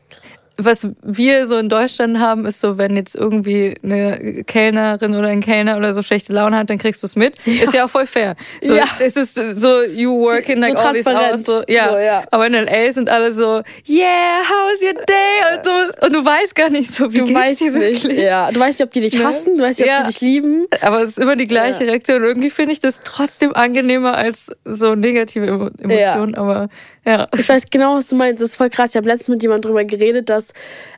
was 0.66 0.88
wir 1.04 1.48
so 1.48 1.58
in 1.58 1.70
Deutschland 1.70 2.20
haben, 2.20 2.46
ist 2.46 2.60
so, 2.62 2.78
wenn 2.78 2.96
jetzt 2.96 3.16
irgendwie 3.16 3.76
eine 3.84 4.44
Kellnerin 4.46 5.16
oder 5.16 5.28
ein 5.30 5.40
Kellner 5.42 5.78
oder 5.78 5.94
so 5.94 6.02
schlechte 6.04 6.34
Laune 6.34 6.58
hat, 6.58 6.70
dann 6.70 6.78
kriegst 6.78 7.02
du 7.04 7.08
es 7.08 7.16
mit. 7.16 7.36
Ist 7.46 7.74
ja 7.74 7.86
auch 7.86 7.90
voll 7.90 8.06
fair. 8.06 8.36
So, 8.62 8.76
Ja. 8.76 8.84
es 9.00 9.16
ist 9.16 9.36
so, 9.36 9.84
you 9.84 10.12
working 10.20 10.56
So 10.56 10.62
like 10.62 10.80
all 10.80 10.94
these 10.94 11.10
hours. 11.10 11.44
So, 11.46 11.64
ja. 11.68 11.90
So, 11.92 11.98
ja. 11.98 12.24
Aber 12.32 12.48
in 12.48 12.54
LA 12.54 12.92
sind 12.92 13.10
alle 13.10 13.32
so, 13.32 13.62
yeah, 13.88 14.42
how's 14.50 14.82
your 14.84 14.94
day? 15.06 15.56
Und, 15.58 15.66
so, 15.66 16.06
und 16.06 16.14
du 16.14 16.26
weißt 16.26 16.56
gar 16.56 16.70
nicht 16.70 16.92
so, 16.94 17.12
wie 17.14 17.20
du 17.20 17.34
weißt 17.34 17.62
dir 17.62 17.72
nicht. 17.72 18.04
wirklich. 18.06 18.20
Ja, 18.20 18.52
du 18.52 18.60
weißt 18.60 18.80
nicht, 18.80 18.86
ob 18.88 18.92
die 18.92 19.02
dich 19.02 19.18
Ne? 19.18 19.24
hassen, 19.26 19.58
du 19.58 19.64
weißt 19.64 19.80
nicht, 19.80 19.90
ob 19.90 19.96
Ja. 19.96 20.04
die 20.04 20.08
dich 20.12 20.22
lieben. 20.22 20.68
Aber 20.82 21.02
es 21.02 21.10
ist 21.10 21.20
immer 21.20 21.36
die 21.36 21.48
gleiche 21.48 21.84
Ja. 21.86 21.90
Reaktion. 21.92 22.24
Irgendwie 22.24 22.50
finde 22.50 22.74
ich 22.74 22.80
das 22.80 23.02
trotzdem 23.04 23.54
angenehmer 23.54 24.16
als 24.18 24.52
so 24.66 24.96
negative 24.96 25.46
Emo- 25.48 25.72
Emotionen. 25.82 26.36
Aber 26.36 26.70
ja. 27.06 27.28
Ich 27.38 27.48
weiß 27.48 27.66
genau, 27.72 27.96
was 27.96 28.07
du 28.07 28.16
meinst. 28.16 28.42
Das 28.42 28.50
ist 28.50 28.56
voll 28.56 28.69
krass. 28.69 28.92
Ich 28.92 28.98
habe 28.98 29.07
letztens 29.07 29.30
mit 29.30 29.44
jemandem 29.44 29.69
drüber 29.69 29.84
geredet, 29.86 30.30
dass 30.30 30.54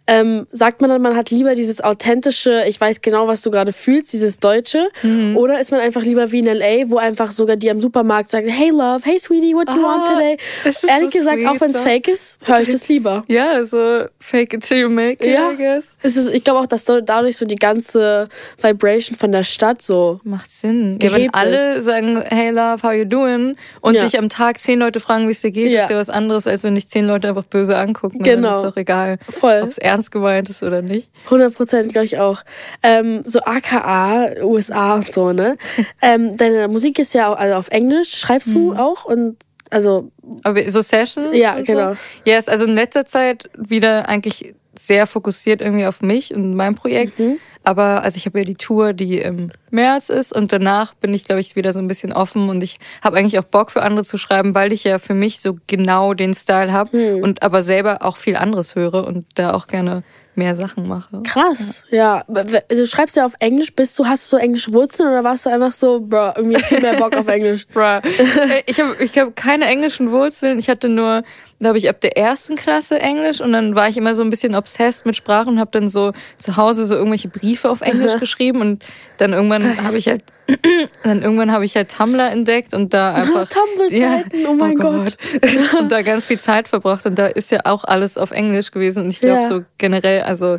ähm, 0.07 0.47
sagt 0.51 0.81
man 0.81 0.89
dann, 0.89 1.01
man 1.01 1.15
hat 1.15 1.29
lieber 1.29 1.53
dieses 1.55 1.79
authentische, 1.81 2.63
ich 2.67 2.81
weiß 2.81 3.01
genau, 3.01 3.27
was 3.27 3.41
du 3.43 3.51
gerade 3.51 3.71
fühlst, 3.71 4.11
dieses 4.13 4.39
Deutsche, 4.39 4.89
Mhm. 5.03 5.37
oder 5.37 5.59
ist 5.59 5.71
man 5.71 5.79
einfach 5.79 6.01
lieber 6.01 6.31
wie 6.31 6.39
in 6.39 6.47
LA, 6.47 6.89
wo 6.89 6.97
einfach 6.97 7.31
sogar 7.31 7.55
die 7.55 7.69
am 7.69 7.79
Supermarkt 7.79 8.29
sagen, 8.31 8.47
hey 8.47 8.69
Love, 8.71 9.01
hey 9.03 9.19
Sweetie, 9.19 9.53
what 9.53 9.71
do 9.71 9.77
you 9.77 9.83
want 9.83 10.07
Ah, 10.07 10.13
today? 10.13 10.37
es 10.65 10.83
ist 10.83 10.89
Ehrlich 10.89 11.11
so 11.11 11.19
gesagt, 11.19 11.37
sweet, 11.37 11.47
auch 11.47 11.61
wenn 11.61 11.71
es 11.71 11.81
fake 11.81 12.07
ist, 12.07 12.39
höre 12.45 12.61
ich 12.61 12.69
das 12.69 12.87
lieber. 12.89 13.23
Ja, 13.31 13.63
so 13.63 14.05
fake 14.19 14.53
it 14.55 14.63
till 14.67 14.79
you 14.79 14.89
make 14.89 15.23
it, 15.25 15.33
Ja. 15.33 15.51
I 15.51 15.55
guess. 15.55 15.93
Es 16.01 16.17
ist, 16.17 16.29
ich 16.33 16.43
glaube 16.43 16.59
auch, 16.61 16.67
dass 16.67 16.83
dadurch 16.85 17.37
so 17.37 17.45
die 17.45 17.55
ganze 17.55 18.27
Vibration 18.61 19.15
von 19.17 19.31
der 19.31 19.43
Stadt 19.43 19.81
so. 19.81 20.19
Macht 20.23 20.51
Sinn. 20.51 20.97
Ja, 21.01 21.11
wenn 21.13 21.31
alle 21.33 21.75
ist. 21.77 21.85
sagen, 21.85 22.21
hey 22.27 22.49
love, 22.49 22.81
how 22.83 22.91
you 22.93 23.05
doing? 23.05 23.55
Und 23.81 23.95
Ja. 23.95 24.03
dich 24.03 24.17
am 24.17 24.29
Tag 24.29 24.59
zehn 24.59 24.79
Leute 24.79 24.99
fragen, 24.99 25.27
wie 25.27 25.31
es 25.31 25.41
dir 25.41 25.51
geht, 25.51 25.71
Ja. 25.71 25.87
Ja 25.91 25.97
was 25.97 26.09
anderes, 26.09 26.47
als 26.47 26.63
wenn 26.63 26.75
dich 26.75 26.87
zehn 26.87 27.05
Leute 27.05 27.27
einfach 27.29 27.45
böse 27.45 27.77
angucken. 27.77 28.19
Dann 28.23 28.35
Genau. 28.41 28.57
ist 28.57 28.63
doch 28.63 28.77
egal, 28.77 29.19
ob 29.41 29.67
es 29.69 29.77
ernst 29.77 30.11
gemeint 30.11 30.49
ist 30.49 30.63
oder 30.63 30.81
nicht. 30.81 31.09
100 31.25 31.53
Prozent, 31.53 31.91
glaube 31.91 32.05
ich 32.05 32.17
auch. 32.17 32.41
Ähm, 32.83 33.21
so 33.23 33.39
AKA, 33.41 34.41
USA 34.43 34.95
und 34.95 35.11
so, 35.11 35.31
ne? 35.33 35.57
ähm, 36.01 36.35
deine 36.37 36.67
Musik 36.67 36.99
ist 36.99 37.13
ja 37.13 37.31
auch, 37.31 37.37
also 37.37 37.55
auf 37.55 37.67
Englisch, 37.69 38.15
schreibst 38.17 38.49
Mhm. 38.49 38.53
du 38.53 38.73
auch? 38.75 39.05
Und 39.05 39.37
also, 39.69 40.11
Aber 40.43 40.67
so 40.69 40.81
Sessions? 40.81 41.35
Ja, 41.35 41.61
genau. 41.61 41.93
So? 41.93 41.97
Yes, 42.25 42.49
also 42.49 42.65
in 42.65 42.73
letzter 42.75 43.05
Zeit 43.05 43.49
wieder 43.57 44.09
eigentlich 44.09 44.53
sehr 44.77 45.07
fokussiert 45.07 45.61
irgendwie 45.61 45.85
auf 45.85 46.01
mich 46.01 46.33
und 46.33 46.55
mein 46.55 46.75
Projekt. 46.75 47.19
Mhm. 47.19 47.37
Aber 47.63 48.03
also 48.03 48.17
ich 48.17 48.25
habe 48.25 48.39
ja 48.39 48.45
die 48.45 48.55
Tour, 48.55 48.93
die 48.93 49.19
im 49.19 49.51
März 49.69 50.09
ist 50.09 50.33
und 50.35 50.51
danach 50.51 50.93
bin 50.95 51.13
ich, 51.13 51.25
glaube 51.25 51.41
ich, 51.41 51.55
wieder 51.55 51.73
so 51.73 51.79
ein 51.79 51.87
bisschen 51.87 52.11
offen 52.11 52.49
und 52.49 52.63
ich 52.63 52.77
habe 53.03 53.17
eigentlich 53.17 53.37
auch 53.39 53.43
Bock 53.43 53.71
für 53.71 53.83
andere 53.83 54.03
zu 54.03 54.17
schreiben, 54.17 54.55
weil 54.55 54.73
ich 54.73 54.83
ja 54.83 54.97
für 54.99 55.13
mich 55.13 55.41
so 55.41 55.57
genau 55.67 56.13
den 56.13 56.33
Style 56.33 56.71
habe 56.71 56.97
Mhm. 56.97 57.23
und 57.23 57.43
aber 57.43 57.61
selber 57.61 57.99
auch 58.01 58.17
viel 58.17 58.35
anderes 58.35 58.75
höre 58.75 59.05
und 59.05 59.25
da 59.35 59.53
auch 59.53 59.67
gerne 59.67 60.03
mehr 60.33 60.55
Sachen 60.55 60.87
mache. 60.87 61.21
krass, 61.23 61.83
ja. 61.91 62.23
Also, 62.33 62.57
du 62.69 62.87
schreibst 62.87 63.17
ja 63.17 63.25
auf 63.25 63.33
Englisch, 63.39 63.75
bist 63.75 63.99
du, 63.99 64.05
hast 64.05 64.31
du 64.31 64.37
so 64.37 64.41
englische 64.41 64.73
Wurzeln 64.73 65.09
oder 65.09 65.23
warst 65.25 65.45
du 65.45 65.49
einfach 65.49 65.73
so, 65.73 65.99
bro, 65.99 66.31
irgendwie 66.37 66.59
viel 66.63 66.79
mehr 66.79 66.95
Bock 66.95 67.15
auf 67.17 67.27
Englisch? 67.27 67.67
Bruh. 67.73 67.99
Ey, 68.01 68.63
ich 68.65 68.79
habe 68.79 68.95
ich 69.03 69.17
hab 69.19 69.35
keine 69.35 69.65
englischen 69.65 70.09
Wurzeln. 70.09 70.57
Ich 70.57 70.69
hatte 70.69 70.87
nur, 70.87 71.23
glaube 71.61 71.77
ich, 71.77 71.87
ab 71.87 72.01
der 72.01 72.17
ersten 72.17 72.55
Klasse 72.55 72.99
Englisch 72.99 73.39
und 73.39 73.51
dann 73.53 73.75
war 73.75 73.87
ich 73.87 73.95
immer 73.95 74.15
so 74.15 74.23
ein 74.23 74.29
bisschen 74.31 74.55
obsessed 74.55 75.05
mit 75.05 75.15
Sprachen 75.15 75.53
und 75.53 75.59
habe 75.59 75.69
dann 75.71 75.87
so 75.87 76.11
zu 76.37 76.57
Hause 76.57 76.85
so 76.85 76.95
irgendwelche 76.95 77.27
Briefe 77.27 77.69
auf 77.69 77.81
Englisch 77.81 78.19
geschrieben 78.19 78.61
und 78.61 78.83
dann 79.17 79.33
irgendwann 79.33 79.83
habe 79.83 79.97
ich 79.97 80.07
halt 80.07 80.23
dann 81.03 81.21
irgendwann 81.21 81.51
habe 81.51 81.63
ich 81.63 81.75
halt 81.75 81.91
Tumblr 81.95 82.29
entdeckt 82.31 82.73
und 82.73 82.93
da 82.93 83.13
einfach 83.13 83.47
Tumblr-Zeiten, 83.47 84.45
oh 84.47 84.53
mein 84.53 84.75
Gott. 84.75 85.17
und 85.79 85.91
da 85.91 86.01
ganz 86.01 86.25
viel 86.25 86.39
Zeit 86.39 86.67
verbracht 86.67 87.05
und 87.05 87.17
da 87.17 87.27
ist 87.27 87.51
ja 87.51 87.61
auch 87.65 87.83
alles 87.83 88.17
auf 88.17 88.31
Englisch 88.31 88.71
gewesen 88.71 89.03
und 89.03 89.11
ich 89.11 89.19
glaube 89.19 89.41
Ja. 89.41 89.47
so 89.47 89.61
generell, 89.77 90.23
also 90.23 90.57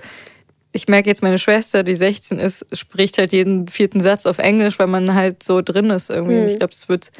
ich 0.71 0.89
merke 0.89 1.09
jetzt, 1.09 1.23
meine 1.23 1.39
Schwester, 1.39 1.83
die 1.83 1.97
16 1.97 2.39
ist, 2.39 2.65
spricht 2.73 3.19
halt 3.19 3.33
jeden 3.33 3.69
vierten 3.69 4.01
Satz 4.01 4.25
auf 4.25 4.39
Englisch, 4.39 4.79
weil 4.79 4.87
man 4.87 5.15
halt 5.15 5.43
so 5.43 5.61
drin 5.61 5.91
ist 5.91 6.09
irgendwie. 6.09 6.39
Hm. 6.39 6.47
Ich 6.47 6.59
glaube, 6.59 6.73
es 6.73 6.89
wird 6.89 7.11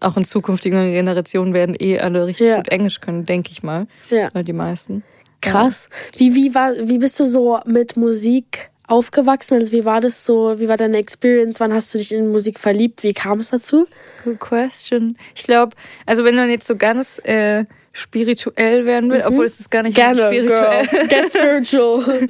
auch 0.00 0.16
in 0.16 0.24
zukünftigen 0.24 0.92
Generationen 0.92 1.54
werden 1.54 1.74
eh 1.78 1.98
alle 1.98 2.26
richtig 2.26 2.46
Ja. 2.46 2.56
gut 2.58 2.68
Englisch 2.68 3.00
können, 3.00 3.24
denke 3.24 3.50
ich 3.50 3.62
mal. 3.62 3.86
Ja. 4.10 4.28
Oder 4.30 4.42
die 4.42 4.52
meisten. 4.52 5.02
Krass. 5.40 5.88
Wie, 6.16 6.34
wie, 6.34 6.54
war, 6.54 6.72
wie 6.76 6.98
bist 6.98 7.18
du 7.20 7.24
so 7.24 7.58
mit 7.66 7.96
Musik 7.96 8.70
aufgewachsen? 8.86 9.54
Also 9.54 9.72
wie 9.72 9.84
war 9.84 10.00
das 10.00 10.24
so? 10.24 10.58
Wie 10.58 10.66
war 10.68 10.76
deine 10.76 10.96
Experience? 10.98 11.60
Wann 11.60 11.72
hast 11.72 11.94
du 11.94 11.98
dich 11.98 12.12
in 12.12 12.28
Musik 12.32 12.58
verliebt? 12.58 13.02
Wie 13.02 13.12
kam 13.12 13.38
es 13.40 13.50
dazu? 13.50 13.86
Good 14.24 14.40
question. 14.40 15.16
Ich 15.34 15.42
glaube, 15.44 15.76
also 16.06 16.24
wenn 16.24 16.34
man 16.36 16.48
jetzt 16.50 16.66
so 16.66 16.74
ganz 16.76 17.20
äh, 17.24 17.64
spirituell 17.92 18.84
werden 18.86 19.10
will, 19.10 19.22
obwohl 19.26 19.44
es 19.44 19.60
ist 19.60 19.70
gar 19.70 19.82
nicht 19.82 19.92
Mhm. 19.96 20.00
Gerne, 20.16 20.26
spirituell. 20.32 20.86
girl. 20.86 21.06
Get 21.08 21.28
spiritual. 21.36 22.28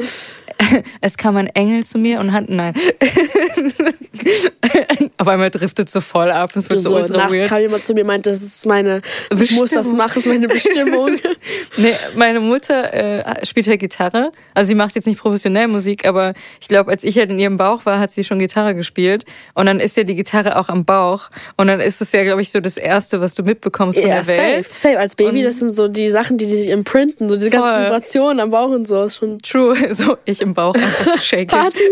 es 1.01 1.17
kam 1.17 1.37
ein 1.37 1.47
Engel 1.49 1.85
zu 1.85 1.99
mir 1.99 2.21
und 2.21 2.33
hat, 2.33 2.49
nein. 2.49 2.75
Auf 5.19 5.29
einmal 5.29 5.51
driftet 5.51 5.91
so 5.91 6.01
voll 6.01 6.31
ab. 6.31 6.51
Es 6.55 6.69
wird 6.69 6.81
so, 6.81 6.91
so 6.91 6.97
ultra 6.97 7.17
nachts 7.17 7.33
weird. 7.33 7.49
kam 7.49 7.61
jemand 7.61 7.85
zu 7.85 7.95
mir 7.95 8.01
und 8.03 8.09
meinte, 8.09 8.31
das 8.31 8.43
ist 8.43 8.67
meine, 8.67 9.03
ich 9.31 9.53
muss 9.53 9.71
das 9.71 9.79
Bestimmung. 9.79 9.97
machen, 9.99 10.15
das 10.15 10.27
ist 10.27 10.33
meine 10.33 10.49
Bestimmung. 10.49 11.11
Nee, 11.77 11.93
meine 12.17 12.41
Mutter 12.41 12.93
äh, 12.93 13.47
spielt 13.47 13.69
halt 13.69 13.79
Gitarre. 13.79 14.33
Also 14.55 14.69
sie 14.69 14.75
macht 14.75 14.97
jetzt 14.97 15.07
nicht 15.07 15.21
professionell 15.21 15.69
Musik, 15.69 16.07
aber 16.07 16.35
ich 16.61 16.67
glaube, 16.67 16.91
als 16.91 17.05
ich 17.05 17.17
halt 17.19 17.31
in 17.31 17.39
ihrem 17.39 17.57
Bauch 17.57 17.87
war, 17.87 18.01
hat 18.01 18.11
sie 18.11 18.25
schon 18.25 18.39
Gitarre 18.41 18.75
gespielt. 18.75 19.25
Und 19.55 19.67
dann 19.67 19.79
ist 19.79 19.97
ja 19.97 20.03
die 20.03 20.17
Gitarre 20.17 20.59
auch 20.59 20.69
am 20.69 20.85
Bauch. 20.85 21.31
Und 21.57 21.69
dann 21.69 21.81
ist 21.81 22.01
es 22.01 22.11
ja, 22.13 22.25
glaube 22.25 22.43
ich, 22.43 22.51
so 22.51 22.61
das 22.61 22.77
Erste, 22.77 23.21
was 23.21 23.35
du 23.35 23.45
mitbekommst 23.45 23.99
von 23.99 24.09
ja, 24.09 24.23
der 24.23 24.27
Welt. 24.27 24.67
safe. 24.67 24.79
Safe. 24.79 24.99
Als 24.99 25.15
Baby, 25.15 25.43
das 25.43 25.59
sind 25.59 25.75
so 25.75 25.89
die 25.89 26.11
Sachen, 26.11 26.37
die, 26.37 26.47
die 26.47 26.57
sich 26.57 26.69
imprinten, 26.69 27.29
so 27.29 27.37
diese 27.37 27.51
ganzen 27.51 27.71
Voll. 27.71 27.85
Vibrationen 27.85 28.41
am 28.41 28.51
Bauch 28.51 28.71
und 28.71 28.89
so. 28.89 29.05
Ist 29.05 29.17
schon 29.17 29.39
True. 29.39 29.77
So, 29.91 30.17
ich 30.25 30.43
im 30.49 30.55
Bauch 30.55 30.75
einfach 30.75 31.21
shaking. 31.21 31.47
Party. 31.49 31.85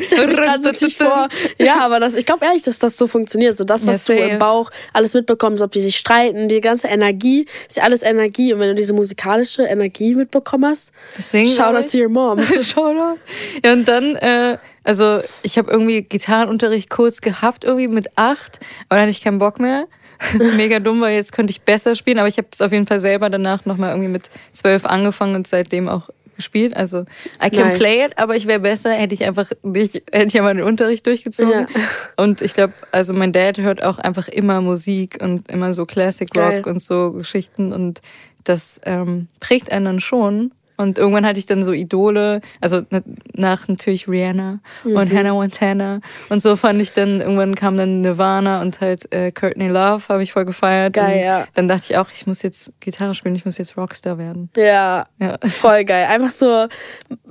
Stell 0.00 0.28
mich 0.28 0.36
gerade 0.38 0.72
so 0.72 0.88
vor. 0.88 1.28
Ja, 1.58 1.80
aber 1.80 2.00
das, 2.00 2.14
ich 2.14 2.24
glaube 2.24 2.44
ehrlich, 2.44 2.62
dass 2.62 2.78
das 2.78 2.96
so 2.96 3.06
funktioniert. 3.06 3.56
So 3.56 3.64
das, 3.64 3.86
was 3.86 4.06
Ja, 4.08 4.14
du 4.14 4.22
im 4.22 4.38
Bauch 4.38 4.70
alles 4.92 5.14
mitbekommst, 5.14 5.62
ob 5.62 5.72
die 5.72 5.80
sich 5.80 5.96
streiten, 5.96 6.48
die 6.48 6.60
ganze 6.60 6.88
Energie, 6.88 7.46
ist 7.68 7.76
ja 7.76 7.82
alles 7.82 8.02
Energie. 8.02 8.52
Und 8.52 8.60
wenn 8.60 8.68
du 8.68 8.74
diese 8.74 8.92
musikalische 8.94 9.62
Energie 9.64 10.14
mitbekommen 10.14 10.66
hast, 10.66 10.92
Deswegen 11.16 11.48
shout 11.48 11.74
out 11.74 11.90
to 11.90 11.98
your 11.98 12.08
mom. 12.08 12.38
Shoutout. 12.62 13.18
Ja, 13.64 13.72
und 13.72 13.86
dann, 13.86 14.16
äh, 14.16 14.58
also 14.84 15.20
ich 15.42 15.58
habe 15.58 15.70
irgendwie 15.70 16.02
Gitarrenunterricht 16.02 16.90
kurz 16.90 17.20
gehabt, 17.20 17.64
irgendwie 17.64 17.88
mit 17.88 18.16
acht, 18.16 18.60
aber 18.88 18.96
dann 18.96 19.00
hatte 19.02 19.10
ich 19.10 19.22
keinen 19.22 19.38
Bock 19.38 19.58
mehr. 19.58 19.86
Mega 20.56 20.78
dumm, 20.78 21.00
weil 21.02 21.14
jetzt 21.14 21.32
könnte 21.32 21.50
ich 21.50 21.60
besser 21.60 21.94
spielen, 21.94 22.18
aber 22.18 22.28
ich 22.28 22.38
habe 22.38 22.48
es 22.50 22.62
auf 22.62 22.72
jeden 22.72 22.86
Fall 22.86 23.00
selber 23.00 23.28
danach 23.28 23.66
nochmal 23.66 23.90
irgendwie 23.90 24.08
mit 24.08 24.30
zwölf 24.52 24.86
angefangen 24.86 25.34
und 25.34 25.46
seitdem 25.46 25.88
auch 25.88 26.08
gespielt. 26.36 26.76
Also 26.76 27.06
I 27.44 27.50
can 27.50 27.68
Nice. 27.68 27.78
play 27.78 28.04
it, 28.04 28.18
aber 28.18 28.36
ich 28.36 28.46
wäre 28.46 28.60
besser, 28.60 28.92
hätte 28.92 29.14
ich 29.14 29.24
einfach 29.24 29.50
nicht, 29.62 30.02
hätte 30.12 30.26
ich 30.28 30.38
einfach 30.38 30.52
den 30.52 30.62
Unterricht 30.62 31.06
durchgezogen. 31.06 31.66
Ja. 31.74 31.80
Und 32.22 32.40
ich 32.42 32.54
glaube, 32.54 32.74
also 32.92 33.12
mein 33.12 33.32
Dad 33.32 33.58
hört 33.58 33.82
auch 33.82 33.98
einfach 33.98 34.28
immer 34.28 34.60
Musik 34.60 35.18
und 35.20 35.50
immer 35.50 35.72
so 35.72 35.86
Classic 35.86 36.30
Geil. 36.30 36.58
Rock 36.58 36.66
und 36.66 36.80
so 36.82 37.12
Geschichten 37.12 37.72
und 37.72 38.00
das 38.44 38.80
ähm, 38.84 39.28
prägt 39.40 39.70
einen 39.72 39.84
dann 39.84 40.00
schon. 40.00 40.52
Und 40.76 40.98
irgendwann 40.98 41.24
hatte 41.26 41.38
ich 41.38 41.46
dann 41.46 41.62
so 41.62 41.72
Idole, 41.72 42.40
also 42.60 42.82
na- 42.90 43.00
nach 43.32 43.66
natürlich 43.68 44.08
Rihanna 44.08 44.60
Mhm. 44.84 44.96
und 44.96 45.14
Hannah 45.14 45.32
Montana. 45.32 46.00
Und 46.28 46.42
so 46.42 46.56
fand 46.56 46.80
ich 46.82 46.92
dann, 46.92 47.20
irgendwann 47.20 47.54
kam 47.54 47.76
dann 47.78 48.02
Nirvana 48.02 48.60
und 48.60 48.80
halt 48.80 49.10
äh, 49.12 49.32
Courtney 49.32 49.68
Love 49.68 50.04
habe 50.08 50.22
ich 50.22 50.32
voll 50.32 50.44
gefeiert. 50.44 50.92
Geil, 50.92 51.16
und 51.18 51.24
ja. 51.24 51.46
Dann 51.54 51.68
dachte 51.68 51.84
ich 51.90 51.96
auch, 51.96 52.08
ich 52.14 52.26
muss 52.26 52.42
jetzt 52.42 52.70
Gitarre 52.80 53.14
spielen, 53.14 53.34
ich 53.36 53.44
muss 53.44 53.58
jetzt 53.58 53.76
Rockstar 53.76 54.18
werden. 54.18 54.50
Ja, 54.56 55.06
Ja. 55.18 55.38
voll 55.46 55.84
geil. 55.84 56.06
Einfach 56.08 56.30
so, 56.30 56.66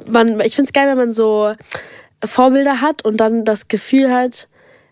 man, 0.08 0.40
ich 0.42 0.56
find's 0.56 0.74
geil, 0.74 0.88
wenn 0.90 0.98
man 0.98 1.14
so 1.14 1.54
Vorbilder 2.24 2.82
hat 2.82 3.04
und 3.06 3.18
dann 3.18 3.46
das 3.46 3.68
Gefühl 3.68 4.12
hat, 4.12 4.48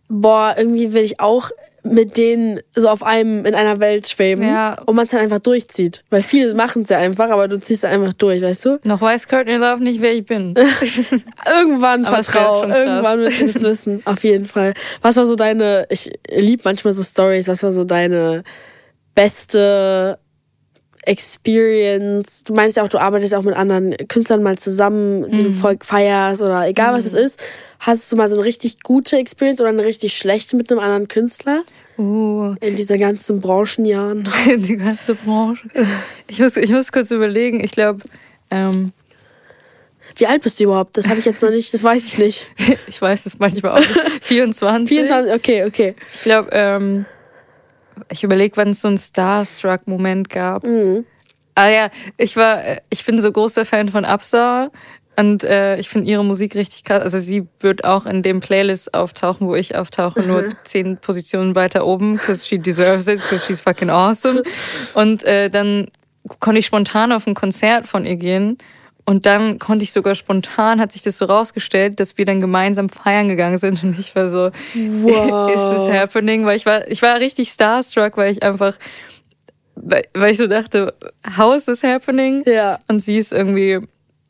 boah, 0.09 0.53
irgendwie 0.57 0.93
will 0.93 1.03
ich 1.03 1.19
auch 1.19 1.49
mit 1.85 2.17
denen 2.17 2.61
so 2.75 2.87
auf 2.87 3.03
einem 3.03 3.45
in 3.45 3.55
einer 3.55 3.79
Welt 3.81 4.07
schweben 4.07 4.45
Ja. 4.47 4.81
und 4.85 4.95
man 4.95 5.03
es 5.05 5.11
dann 5.11 5.19
einfach 5.19 5.39
durchzieht. 5.39 6.03
Weil 6.09 6.21
viele 6.23 6.53
machen 6.53 6.83
es 6.83 6.89
ja 6.89 6.97
einfach, 6.97 7.29
aber 7.29 7.47
du 7.49 7.59
ziehst 7.59 7.83
es 7.83 7.89
einfach 7.89 8.13
durch, 8.13 8.41
weißt 8.41 8.65
du? 8.65 8.79
Noch 8.85 9.01
weiß 9.01 9.27
Courtney 9.27 9.55
Love 9.55 9.83
nicht, 9.83 9.99
wer 10.01 10.13
ich 10.13 10.25
bin. 10.25 10.53
Irgendwann 11.45 12.05
Aber 12.05 12.19
es 12.19 12.33
wär 12.33 12.41
vertrau, 12.41 12.61
schon 12.61 12.69
krass. 12.71 12.79
irgendwann 12.79 13.19
willst 13.19 13.41
du 13.41 13.45
das 13.47 13.61
wissen, 13.61 14.01
auf 14.05 14.23
jeden 14.23 14.45
Fall. 14.45 14.73
Was 15.01 15.17
war 15.17 15.25
so 15.25 15.35
deine, 15.35 15.85
ich 15.89 16.09
lieb 16.29 16.63
manchmal 16.63 16.93
so 16.93 17.03
Stories, 17.03 17.47
was 17.47 17.63
war 17.63 17.71
so 17.71 17.83
deine 17.83 18.43
beste 19.15 20.17
Experience? 21.05 22.43
Du 22.43 22.53
meinst 22.53 22.77
ja 22.77 22.83
auch, 22.83 22.87
du 22.89 22.97
arbeitest 22.99 23.33
auch 23.35 23.43
mit 23.43 23.55
anderen 23.55 23.95
Künstlern 24.07 24.43
mal 24.43 24.57
zusammen, 24.57 25.29
die 25.31 25.41
Mhm. 25.41 25.43
du 25.45 25.51
voll 25.53 25.77
feierst 25.81 26.41
oder 26.41 26.67
egal 26.67 26.93
was 26.93 27.05
es 27.05 27.13
ist. 27.13 27.41
Hast 27.79 28.11
du 28.11 28.15
mal 28.15 28.29
so 28.29 28.35
eine 28.35 28.45
richtig 28.45 28.81
gute 28.83 29.17
Experience 29.17 29.59
oder 29.59 29.69
eine 29.69 29.83
richtig 29.83 30.17
schlechte 30.17 30.55
mit 30.55 30.71
einem 30.71 30.79
anderen 30.79 31.07
Künstler 31.07 31.63
Uh. 31.99 32.55
in 32.61 32.75
dieser 32.75 32.97
ganzen 32.97 33.41
Branchenjahren? 33.41 34.27
die 34.57 34.77
ganze 34.77 35.15
Branche. 35.15 35.61
Ich 36.27 36.39
muss, 36.39 36.57
ich 36.57 36.71
muss 36.71 36.91
kurz 36.91 37.11
überlegen. 37.11 37.63
Ich 37.63 37.71
glaube, 37.71 38.01
ähm, 38.49 38.91
Wie 40.15 40.27
alt 40.27 40.41
bist 40.43 40.59
du 40.59 40.65
überhaupt? 40.65 40.97
Das 40.97 41.07
habe 41.07 41.19
ich 41.19 41.25
jetzt 41.25 41.41
noch 41.41 41.49
nicht, 41.49 41.73
das 41.73 41.83
weiß 41.83 42.05
ich 42.07 42.17
nicht. 42.17 42.47
ich 42.87 43.01
weiß 43.01 43.25
es 43.25 43.39
manchmal 43.39 43.73
auch 43.73 43.79
nicht. 43.79 43.99
24. 44.21 44.87
24, 44.89 45.33
okay, 45.33 45.65
okay. 45.65 45.95
Ich 46.13 46.21
glaube, 46.23 46.49
ähm, 46.51 47.05
ich 48.09 48.23
überlege, 48.23 48.57
wann 48.57 48.69
es 48.69 48.81
so 48.81 48.87
einen 48.87 48.97
Starstruck-Moment 48.97 50.29
gab. 50.29 50.63
Mhm. 50.65 51.05
Ah 51.55 51.67
ja, 51.69 51.89
ich 52.17 52.35
war, 52.35 52.63
äh, 52.63 52.77
ich 52.89 53.05
bin 53.05 53.19
so 53.19 53.31
großer 53.31 53.65
Fan 53.65 53.89
von 53.89 54.05
Upstar 54.05 54.71
und 55.15 55.43
äh, 55.43 55.77
ich 55.77 55.87
finde 55.89 56.09
ihre 56.09 56.25
Musik 56.25 56.55
richtig 56.55 56.83
krass. 56.83 57.03
Also 57.03 57.19
sie 57.19 57.45
wird 57.59 57.83
auch 57.83 58.07
in 58.07 58.23
dem 58.23 58.39
Playlist 58.39 58.93
auftauchen, 58.95 59.47
wo 59.47 59.53
ich 59.55 59.75
auftauche, 59.75 60.21
Mhm. 60.21 60.27
nur 60.27 60.43
zehn 60.63 60.97
Positionen 60.97 61.53
weiter 61.53 61.85
oben, 61.85 62.13
because 62.13 62.47
she 62.47 62.57
deserves 62.57 63.07
it, 63.07 63.21
because 63.21 63.45
she's 63.45 63.61
fucking 63.61 63.91
awesome. 63.91 64.41
Und 64.95 65.23
äh, 65.25 65.49
dann 65.49 65.87
konnte 66.39 66.59
ich 66.59 66.65
spontan 66.65 67.11
auf 67.11 67.27
ein 67.27 67.35
Konzert 67.35 67.87
von 67.87 68.05
ihr 68.05 68.15
gehen. 68.15 68.57
Und 69.05 69.25
dann 69.25 69.59
konnte 69.59 69.83
ich 69.83 69.91
sogar 69.91 70.15
spontan, 70.15 70.79
hat 70.79 70.93
sich 70.93 71.01
das 71.01 71.17
so 71.17 71.25
rausgestellt, 71.25 71.99
dass 71.99 72.17
wir 72.17 72.25
dann 72.25 72.39
gemeinsam 72.39 72.87
feiern 72.87 73.27
gegangen 73.27 73.57
sind. 73.57 73.83
Und 73.83 73.99
ich 73.99 74.15
war 74.15 74.29
so, 74.29 74.49
Wow. 74.75 75.49
ist 75.53 75.87
this 75.87 75.93
happening? 75.93 76.45
Weil 76.45 76.55
ich 76.55 76.65
war, 76.65 76.87
ich 76.87 77.01
war 77.01 77.19
richtig 77.19 77.49
starstruck, 77.51 78.15
weil 78.15 78.31
ich 78.31 78.43
einfach, 78.43 78.75
weil, 79.75 80.03
weil 80.13 80.31
ich 80.31 80.37
so 80.37 80.47
dachte, 80.47 80.93
how 81.37 81.55
is 81.55 81.65
this 81.65 81.83
happening? 81.83 82.43
Ja. 82.45 82.79
Und 82.87 83.01
sie 83.01 83.17
ist 83.17 83.33
irgendwie, 83.33 83.79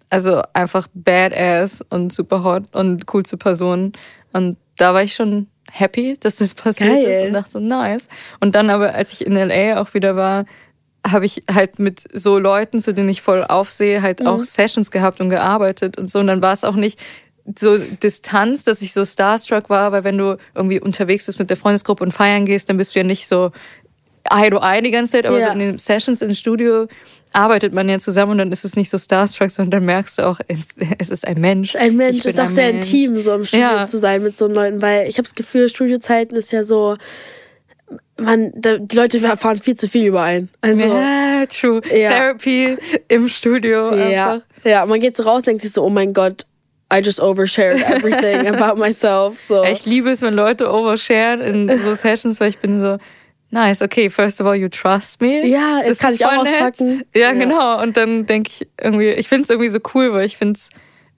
also 0.10 0.42
einfach 0.54 0.88
badass 0.96 1.84
und 1.90 2.12
super 2.12 2.44
hot 2.44 2.64
und 2.72 3.06
coolste 3.06 3.38
Person. 3.38 3.94
Und 4.32 4.58
da 4.78 4.96
war 4.96 5.04
ich 5.04 5.14
schon 5.14 5.48
happy, 5.72 6.18
dass 6.20 6.38
das 6.38 6.56
passiert 6.56 7.04
Geil. 7.04 7.22
ist 7.22 7.28
und 7.28 7.34
dachte 7.34 7.52
so, 7.52 7.60
nice. 7.60 8.08
Und 8.40 8.56
dann 8.56 8.70
aber, 8.72 8.94
als 8.96 9.14
ich 9.14 9.26
in 9.26 9.36
LA 9.36 9.80
auch 9.80 9.94
wieder 9.94 10.16
war, 10.16 10.46
habe 11.06 11.26
ich 11.26 11.42
halt 11.54 11.80
mit 11.80 12.02
so 12.14 12.40
Leuten, 12.40 12.80
zu 12.80 12.94
denen 12.94 13.10
ich 13.10 13.22
voll 13.22 13.44
aufsehe, 13.44 14.02
halt 14.02 14.26
auch 14.26 14.44
Sessions 14.44 14.90
gehabt 14.92 15.20
und 15.20 15.30
gearbeitet 15.30 15.98
und 15.98 16.10
so. 16.10 16.20
Und 16.20 16.28
dann 16.28 16.42
war 16.42 16.54
es 16.54 16.64
auch 16.64 16.76
nicht 16.76 17.00
so 17.58 17.78
Distanz, 17.78 18.64
dass 18.64 18.82
ich 18.82 18.94
so 18.94 19.04
starstruck 19.04 19.70
war, 19.70 19.92
weil 19.92 20.06
wenn 20.06 20.18
du 20.18 20.38
irgendwie 20.56 20.80
unterwegs 20.80 21.26
bist 21.26 21.40
mit 21.40 21.50
der 21.50 21.58
Freundesgruppe 21.58 22.04
und 22.04 22.14
feiern 22.14 22.46
gehst, 22.46 22.70
dann 22.70 22.78
bist 22.78 22.96
du 22.96 23.00
ja 23.00 23.04
nicht 23.04 23.28
so 23.28 23.52
Eye 24.32 24.50
to 24.50 24.60
Eye 24.62 24.82
die 24.82 24.92
ganze 24.92 25.12
Zeit, 25.14 25.26
aber 25.26 25.40
Ja. 25.40 25.48
so 25.48 25.52
in 25.54 25.60
den 25.60 25.78
Sessions 25.78 26.22
im 26.22 26.34
Studio 26.34 26.88
arbeitet 27.34 27.74
man 27.74 27.90
ja 27.90 28.00
zusammen 28.00 28.32
und 28.34 28.38
dann 28.38 28.52
ist 28.54 28.64
es 28.64 28.78
nicht 28.78 28.90
so 28.90 28.98
starstruck, 28.98 29.50
sondern 29.52 29.72
dann 29.72 29.86
merkst 29.86 30.20
du 30.20 30.26
auch, 30.28 30.40
es, 30.48 30.68
es 31.00 31.10
ist 31.10 31.28
ein 31.28 31.42
Mensch. 31.42 31.76
Ein 31.76 31.98
Mensch 31.98 32.24
ist 32.26 32.40
auch 32.40 32.48
sehr 32.48 32.72
Mensch. 32.72 32.94
intim, 32.94 33.20
so 33.20 33.34
im 33.34 33.44
Studio 33.44 33.66
Ja. 33.66 33.86
zu 33.86 33.98
sein 33.98 34.24
mit 34.24 34.38
so 34.38 34.48
Leuten, 34.48 34.82
weil 34.82 35.10
ich 35.10 35.18
habe 35.18 35.24
das 35.24 35.36
Gefühl, 35.36 35.68
Studiozeiten 35.68 36.38
ist 36.38 36.52
ja 36.54 36.64
so, 36.64 36.96
man, 38.20 38.52
die 38.56 38.96
Leute 38.96 39.18
erfahren 39.26 39.60
viel 39.60 39.76
zu 39.76 39.88
viel 39.88 40.06
über 40.08 40.22
einen. 40.24 40.50
Also, 40.62 40.88
ja. 40.88 41.40
Ja, 41.42 41.46
true. 41.48 41.82
Ja. 41.92 42.10
Therapy 42.12 42.78
im 43.08 43.28
Studio 43.28 43.94
Ja, 43.96 44.40
einfach. 44.64 44.88
man 44.88 45.00
geht 45.00 45.18
so 45.18 45.24
raus, 45.24 45.42
denkt 45.42 45.62
sich 45.62 45.72
so, 45.72 45.84
oh 45.84 45.90
mein 45.90 46.14
Gott, 46.14 46.46
I 46.94 46.98
just 47.00 47.20
overshared 47.22 47.82
everything 47.82 48.48
about 48.56 48.80
myself. 48.80 49.42
So. 49.42 49.64
Ich 49.64 49.86
liebe 49.86 50.12
es, 50.12 50.22
wenn 50.22 50.36
Leute 50.36 50.72
oversharen 50.72 51.42
in 51.42 51.80
so 51.80 51.94
Sessions, 51.96 52.40
weil 52.40 52.50
ich 52.50 52.60
bin 52.60 52.80
so, 52.80 52.98
nice, 53.50 53.82
okay, 53.82 54.10
first 54.10 54.40
of 54.40 54.48
all, 54.48 54.56
you 54.56 54.70
trust 54.70 55.20
me. 55.20 55.46
Ja, 55.48 55.82
das 55.84 55.98
kann 56.00 56.14
ich 56.14 56.26
auch 56.26 56.44
nett. 56.44 56.54
auspacken. 56.54 57.04
Ja, 57.16 57.22
Ja. 57.22 57.34
genau. 57.34 57.82
Und 57.82 57.98
dann 57.98 58.26
denke 58.26 58.52
ich 58.54 58.68
irgendwie, 58.82 59.10
ich 59.10 59.28
finde 59.28 59.44
es 59.46 59.50
irgendwie 59.50 59.70
so 59.70 59.80
cool, 59.96 60.14
weil 60.14 60.26
ich 60.26 60.38
finde 60.38 60.60
es 60.60 60.70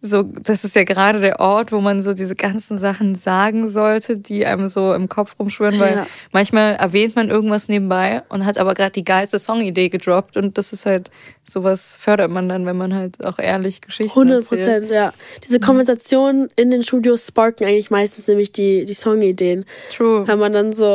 so, 0.08 0.24
das 0.24 0.64
ist 0.64 0.76
ja 0.76 0.84
gerade 0.84 1.20
der 1.20 1.40
Ort, 1.40 1.72
wo 1.72 1.80
man 1.82 2.02
so 2.02 2.14
diese 2.14 2.36
ganzen 2.36 2.78
Sachen 2.78 3.16
sagen 3.16 3.68
sollte, 3.68 4.18
die 4.18 4.46
einem 4.46 4.68
so 4.68 4.94
im 4.94 5.10
Kopf 5.10 5.36
rumschwirren, 5.40 5.80
weil 5.80 5.96
Ja. 5.96 6.08
manchmal 6.32 6.76
erwähnt 6.76 7.16
man 7.16 7.30
irgendwas 7.30 7.68
nebenbei 7.68 8.22
und 8.30 8.46
hat 8.46 8.58
aber 8.58 8.74
gerade 8.74 8.92
die 8.92 9.04
geilste 9.04 9.40
Songidee 9.40 9.90
gedroppt 9.90 10.38
und 10.38 10.58
das 10.58 10.72
ist 10.74 10.86
halt, 10.86 11.12
sowas 11.48 11.96
fördert 12.00 12.32
man 12.32 12.48
dann, 12.50 12.66
wenn 12.66 12.78
man 12.78 12.94
halt 12.94 13.26
auch 13.26 13.40
ehrlich 13.40 13.82
Geschichten 13.82 14.10
100 14.10 14.42
erzählt. 14.44 14.62
Prozent, 14.62 14.92
ja. 14.92 15.14
Diese 15.44 15.60
Konversationen 15.60 16.50
in 16.56 16.72
den 16.72 16.84
Studios 16.84 17.28
sparken 17.28 17.66
eigentlich 17.68 17.92
meistens 17.92 18.28
nämlich 18.28 18.52
die, 18.52 18.86
die 18.86 18.94
Songideen. 18.94 19.66
True. 19.96 20.28
Wenn 20.28 20.40
man 20.40 20.54
dann 20.54 20.74
so 20.74 20.86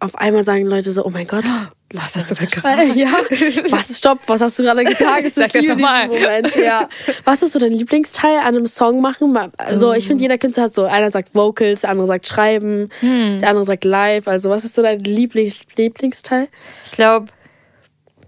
auf 0.00 0.14
einmal 0.14 0.42
sagen 0.42 0.64
Leute 0.64 0.92
so, 0.92 1.04
oh 1.04 1.10
mein 1.10 1.26
Gott, 1.26 1.44
Was 1.92 2.14
hast 2.16 2.30
du 2.30 2.34
gerade 2.36 2.82
Äh, 2.82 2.92
Ja. 2.98 3.08
Was, 3.70 3.98
stopp, 3.98 4.20
was 4.26 4.40
hast 4.40 4.58
du 4.58 4.62
gerade 4.62 4.84
gesagt? 4.84 5.24
Das 5.26 5.34
Sag 5.34 5.52
das 5.52 5.62
liebe 5.62 5.74
noch 5.74 5.80
mal. 5.80 6.08
diesen 6.08 6.22
Moment, 6.22 6.54
ja. 6.56 6.88
Was 7.24 7.42
ist 7.42 7.52
so 7.52 7.58
dein 7.58 7.72
Lieblingsteil 7.72 8.38
an 8.38 8.46
einem 8.56 8.66
Song 8.66 9.00
machen? 9.00 9.36
Also, 9.56 9.92
ich 9.92 10.06
finde, 10.06 10.22
jeder 10.22 10.38
Künstler 10.38 10.64
hat 10.64 10.74
so, 10.74 10.84
einer 10.84 11.10
sagt 11.10 11.34
Vocals, 11.34 11.80
der 11.80 11.90
andere 11.90 12.06
sagt 12.06 12.28
Schreiben, 12.28 12.90
der 13.02 13.48
andere 13.48 13.64
sagt 13.64 13.84
Live. 13.84 14.28
Also, 14.28 14.50
was 14.50 14.64
ist 14.64 14.74
so 14.74 14.82
dein 14.82 15.00
Lieblings 15.00 15.60
Lieblingsteil? 15.76 16.48
Ich 16.86 16.92
glaube, 16.92 17.26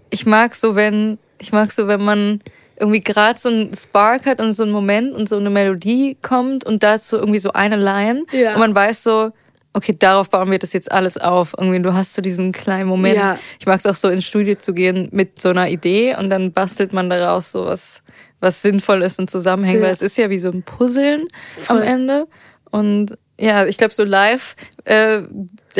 ich 0.09 0.25
mag 0.25 0.55
so, 0.55 0.75
wenn 0.75 1.17
ich 1.39 1.51
mag 1.51 1.71
so, 1.71 1.87
wenn 1.87 2.03
man 2.03 2.41
irgendwie 2.79 3.01
gerade 3.01 3.39
so 3.39 3.49
einen 3.49 3.73
Spark 3.73 4.25
hat 4.25 4.41
und 4.41 4.53
so 4.53 4.63
einen 4.63 4.71
Moment 4.71 5.13
und 5.13 5.29
so 5.29 5.37
eine 5.37 5.49
Melodie 5.49 6.17
kommt 6.21 6.65
und 6.65 6.83
dazu 6.83 7.17
irgendwie 7.17 7.39
so 7.39 7.51
eine 7.53 7.75
Line 7.77 8.23
Ja. 8.31 8.53
und 8.53 8.59
man 8.59 8.75
weiß 8.75 9.03
so, 9.03 9.31
okay, 9.73 9.95
darauf 9.97 10.29
bauen 10.29 10.49
wir 10.51 10.59
das 10.59 10.73
jetzt 10.73 10.91
alles 10.91 11.17
auf. 11.17 11.53
Irgendwie 11.57 11.81
du 11.81 11.93
hast 11.93 12.13
so 12.13 12.21
diesen 12.21 12.51
kleinen 12.51 12.87
Moment. 12.87 13.15
Ja. 13.17 13.37
Ich 13.59 13.65
mag 13.65 13.79
es 13.79 13.85
auch 13.85 13.95
so 13.95 14.09
ins 14.09 14.25
Studio 14.25 14.55
zu 14.55 14.73
gehen 14.73 15.09
mit 15.11 15.41
so 15.41 15.49
einer 15.49 15.69
Idee 15.69 16.15
und 16.15 16.29
dann 16.29 16.51
bastelt 16.53 16.93
man 16.93 17.09
daraus 17.09 17.51
so 17.51 17.65
was, 17.65 18.01
was 18.39 18.61
sinnvoll 18.61 19.01
ist 19.03 19.19
und 19.19 19.29
zusammenhängt, 19.29 19.79
Ja. 19.79 19.85
weil 19.85 19.91
es 19.93 20.01
ist 20.01 20.17
ja 20.17 20.29
wie 20.29 20.39
so 20.39 20.49
ein 20.49 20.63
Puzzeln 20.63 21.21
am 21.67 21.77
Voll. 21.77 21.81
Ende. 21.83 22.27
Und 22.71 23.17
ja, 23.39 23.65
ich 23.65 23.77
glaube, 23.79 23.93
so 23.93 24.03
live 24.03 24.55
äh, 24.85 25.21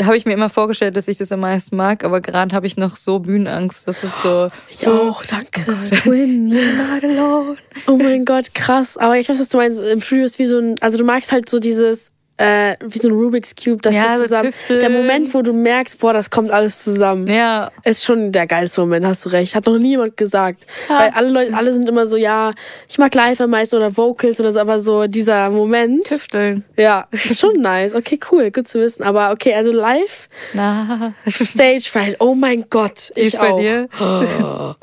habe 0.02 0.16
ich 0.16 0.26
mir 0.26 0.32
immer 0.32 0.48
vorgestellt, 0.50 0.96
dass 0.96 1.06
ich 1.06 1.18
das 1.18 1.30
am 1.30 1.40
meisten 1.40 1.76
mag, 1.76 2.02
aber 2.04 2.20
gerade 2.20 2.54
habe 2.54 2.66
ich 2.66 2.76
noch 2.76 2.96
so 2.96 3.20
Bühnenangst, 3.20 3.86
dass 3.86 4.02
es 4.02 4.22
so. 4.22 4.48
Ich 4.68 4.86
auch, 4.88 5.24
danke. 5.24 5.70
Not 6.04 7.04
alone. 7.04 7.56
Oh 7.86 7.96
mein 7.96 8.24
Gott, 8.24 8.54
krass. 8.54 8.96
Aber 8.96 9.18
ich 9.18 9.28
weiß, 9.28 9.38
was 9.40 9.48
du 9.48 9.56
meinst. 9.58 9.80
Im 9.80 10.00
Studio 10.00 10.24
ist 10.24 10.38
wie 10.40 10.46
so 10.46 10.58
ein, 10.58 10.74
also 10.80 10.98
du 10.98 11.04
magst 11.04 11.30
halt 11.30 11.48
so 11.48 11.60
dieses, 11.60 12.10
äh, 12.36 12.74
wie 12.84 12.98
so 12.98 13.08
ein 13.08 13.14
Rubik's 13.14 13.54
Cube, 13.54 13.80
das 13.82 13.94
Ja, 13.94 14.16
so 14.16 14.24
zusammen. 14.24 14.50
tüfteln. 14.50 14.80
der 14.80 14.90
Moment, 14.90 15.32
wo 15.34 15.42
du 15.42 15.52
merkst, 15.52 15.98
boah, 16.00 16.12
das 16.12 16.30
kommt 16.30 16.50
alles 16.50 16.82
zusammen. 16.82 17.28
Ja, 17.28 17.70
Ist 17.84 18.04
schon 18.04 18.32
der 18.32 18.46
geilste 18.48 18.80
Moment, 18.80 19.06
hast 19.06 19.24
du 19.24 19.28
recht. 19.28 19.54
Hat 19.54 19.66
noch 19.66 19.78
niemand 19.78 20.16
gesagt. 20.16 20.66
Weil 20.88 21.10
alle 21.14 21.28
Leute, 21.30 21.54
alle 21.56 21.72
sind 21.72 21.88
immer 21.88 22.06
so, 22.06 22.16
ja, 22.16 22.52
ich 22.88 22.98
mag 22.98 23.14
live 23.14 23.40
am 23.40 23.50
meisten 23.50 23.76
oder 23.76 23.96
Vocals 23.96 24.40
oder 24.40 24.52
so, 24.52 24.58
aber 24.58 24.80
so 24.80 25.06
dieser 25.06 25.50
Moment. 25.50 26.04
tüfteln. 26.06 26.64
Ja, 26.76 27.06
ist 27.12 27.38
schon 27.38 27.54
nice. 27.60 27.94
Okay, 27.94 28.18
cool, 28.32 28.50
gut 28.50 28.66
zu 28.66 28.80
wissen. 28.80 29.04
Aber 29.04 29.30
okay, 29.30 29.54
also 29.54 29.70
live, 29.70 30.28
Na, 30.54 31.14
Stage 31.28 31.84
Fright, 31.88 32.16
oh 32.18 32.34
mein 32.34 32.64
Gott. 32.68 33.12
Ich 33.14 33.26
ist 33.26 33.38
bei 33.38 33.50
auch. 33.52 33.60
dir? 33.60 33.88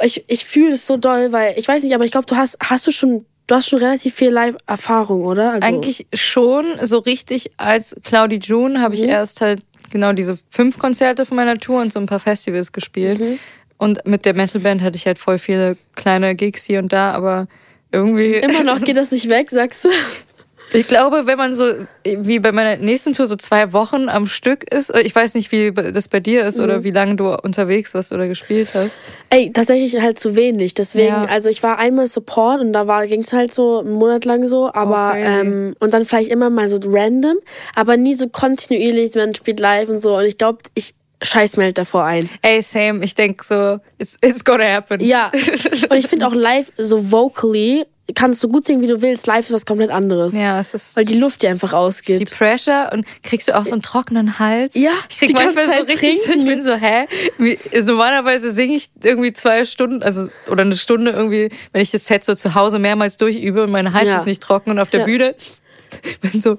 Ich, 0.04 0.24
ich 0.28 0.46
fühle 0.46 0.72
es 0.74 0.88
so 0.88 0.98
doll, 0.98 1.32
weil 1.32 1.56
ich 1.58 1.68
weiß 1.68 1.84
nicht, 1.84 1.94
aber 1.94 2.06
ich 2.06 2.12
glaube, 2.12 2.26
du 2.28 2.36
hast, 2.36 2.58
hast 2.64 2.88
du 2.88 2.92
schon, 2.92 3.26
du 3.52 3.56
hast 3.58 3.68
schon 3.68 3.80
relativ 3.80 4.16
viel 4.16 4.30
Live-Erfahrung, 4.30 5.26
oder? 5.26 5.52
Also, 5.52 5.68
Eigentlich 5.68 6.08
schon 6.14 6.66
so 6.84 7.00
richtig 7.00 7.52
als 7.58 7.96
Claudi 8.04 8.38
June 8.38 8.80
habe 8.82 8.96
Mhm. 8.96 9.04
ich 9.04 9.10
erst 9.10 9.42
halt 9.42 9.62
genau 9.92 10.14
diese 10.14 10.38
fünf 10.50 10.80
Konzerte 10.80 11.26
von 11.26 11.36
meiner 11.36 11.58
Tour 11.58 11.82
und 11.82 11.92
so 11.92 12.00
ein 12.00 12.06
paar 12.06 12.20
Festivals 12.22 12.72
gespielt. 12.72 13.20
Mhm. 13.20 13.40
Und 13.78 14.06
mit 14.06 14.26
der 14.26 14.34
Metalband 14.36 14.82
hatte 14.82 14.96
ich 14.96 15.06
halt 15.06 15.18
voll 15.20 15.38
viele 15.38 15.76
kleine 15.96 16.36
Gigs 16.36 16.64
hier 16.66 16.80
und 16.80 16.94
da, 16.94 17.12
aber 17.12 17.48
irgendwie. 17.92 18.36
Immer 18.36 18.64
noch 18.64 18.80
geht 18.86 18.96
das 18.96 19.12
nicht 19.12 19.28
weg, 19.28 19.50
sagst 19.50 19.84
du? 19.86 19.90
Ich 20.74 20.88
glaube, 20.88 21.28
wenn 21.28 21.38
man 21.38 21.54
so 21.54 21.66
wie 22.06 22.40
bei 22.40 22.52
meiner 22.52 22.78
nächsten 22.78 23.14
Tour 23.14 23.28
so 23.28 23.36
zwei 23.36 23.74
Wochen 23.74 24.08
am 24.10 24.28
Stück 24.28 24.64
ist, 24.74 24.94
ich 24.98 25.14
weiß 25.14 25.34
nicht, 25.34 25.52
wie 25.52 25.72
das 25.72 26.08
bei 26.08 26.20
dir 26.20 26.46
ist 26.46 26.58
Mhm. 26.58 26.64
oder 26.64 26.84
wie 26.84 26.92
lange 26.92 27.16
du 27.16 27.34
unterwegs 27.34 27.94
warst 27.94 28.12
oder 28.14 28.26
gespielt 28.28 28.70
hast. 28.74 28.92
Ey, 29.30 29.52
tatsächlich 29.54 30.02
halt 30.02 30.20
zu 30.20 30.36
wenig. 30.36 30.74
Deswegen, 30.74 31.08
Ja. 31.08 31.26
also 31.26 31.50
ich 31.50 31.62
war 31.64 31.78
einmal 31.78 32.08
Support 32.08 32.62
und 32.62 32.74
da 32.74 32.88
war 32.88 33.06
ging's 33.08 33.34
halt 33.34 33.54
so 33.54 33.80
einen 33.80 33.92
Monat 33.94 34.26
lang 34.26 34.48
so, 34.48 34.72
aber 34.74 35.12
crazy. 35.14 35.28
ähm, 35.42 35.76
und 35.80 35.94
dann 35.94 36.06
vielleicht 36.06 36.30
immer 36.32 36.50
mal 36.50 36.68
so 36.70 36.80
random, 36.86 37.38
aber 37.76 37.98
nie 37.98 38.14
so 38.14 38.30
kontinuierlich, 38.30 39.14
man 39.16 39.36
spielt 39.36 39.60
live 39.60 39.90
und 39.90 40.00
so. 40.02 40.16
Und 40.18 40.26
ich 40.26 40.38
glaube, 40.38 40.60
ich 40.76 40.94
scheiß 41.24 41.58
mir 41.58 41.66
halt 41.66 41.78
davor 41.78 42.04
ein. 42.06 42.30
Ey, 42.42 42.62
same, 42.64 43.04
ich 43.06 43.14
denk 43.14 43.44
so, 43.44 43.80
it's, 44.00 44.18
it's 44.24 44.44
gonna 44.44 44.64
happen. 44.74 45.02
Ja. 45.06 45.32
und 45.90 45.98
ich 45.98 46.08
finde 46.08 46.26
auch 46.28 46.34
live 46.34 46.72
so 46.78 47.12
vocally 47.12 47.84
kannst 48.14 48.44
du 48.44 48.48
gut 48.50 48.66
singen, 48.66 48.82
wie 48.82 48.88
du 48.88 49.02
willst. 49.02 49.28
Live 49.28 49.46
ist 49.48 49.54
was 49.54 49.66
komplett 49.66 49.90
anderes. 49.92 50.34
Ja, 50.34 50.60
es 50.60 50.74
ist 50.74 50.96
Weil 50.96 51.06
die 51.06 51.18
Luft 51.18 51.42
dir 51.42 51.50
einfach 51.50 51.74
ausgeht. 51.74 52.20
die 52.20 52.26
Pressure 52.26 52.90
und 52.94 53.06
kriegst 53.24 53.48
du 53.48 53.58
auch 53.58 53.66
so 53.66 53.74
einen 53.74 53.82
trockenen 53.82 54.40
Hals? 54.40 54.76
Ja, 54.76 54.92
ich 55.10 55.18
krieg 55.20 55.34
manchmal 55.34 55.66
so 55.66 55.84
richtig, 55.84 56.22
so, 56.24 56.32
ich 56.34 56.46
bin 56.46 56.62
so, 56.62 56.74
hä? 56.74 57.08
Wie, 57.38 57.58
normalerweise 57.84 58.52
singe 58.54 58.76
ich 58.76 58.90
irgendwie 59.04 59.34
zwei 59.34 59.66
Stunden, 59.66 60.04
also 60.04 60.28
oder 60.50 60.62
eine 60.62 60.76
Stunde 60.78 61.12
irgendwie, 61.12 61.50
wenn 61.74 61.82
ich 61.82 61.92
das 61.92 62.06
Set 62.06 62.24
so 62.24 62.36
zu 62.36 62.56
Hause 62.56 62.80
mehrmals 62.80 63.18
durchübe 63.18 63.64
und 63.64 63.72
mein 63.72 63.94
Hals 63.94 64.10
Ja. 64.10 64.18
ist 64.18 64.26
nicht 64.26 64.42
trocken 64.42 64.72
und 64.72 64.80
auf 64.80 64.90
der 64.90 65.02
Ja. 65.02 65.06
Bühne 65.06 65.36
bin 66.22 66.40
so, 66.42 66.58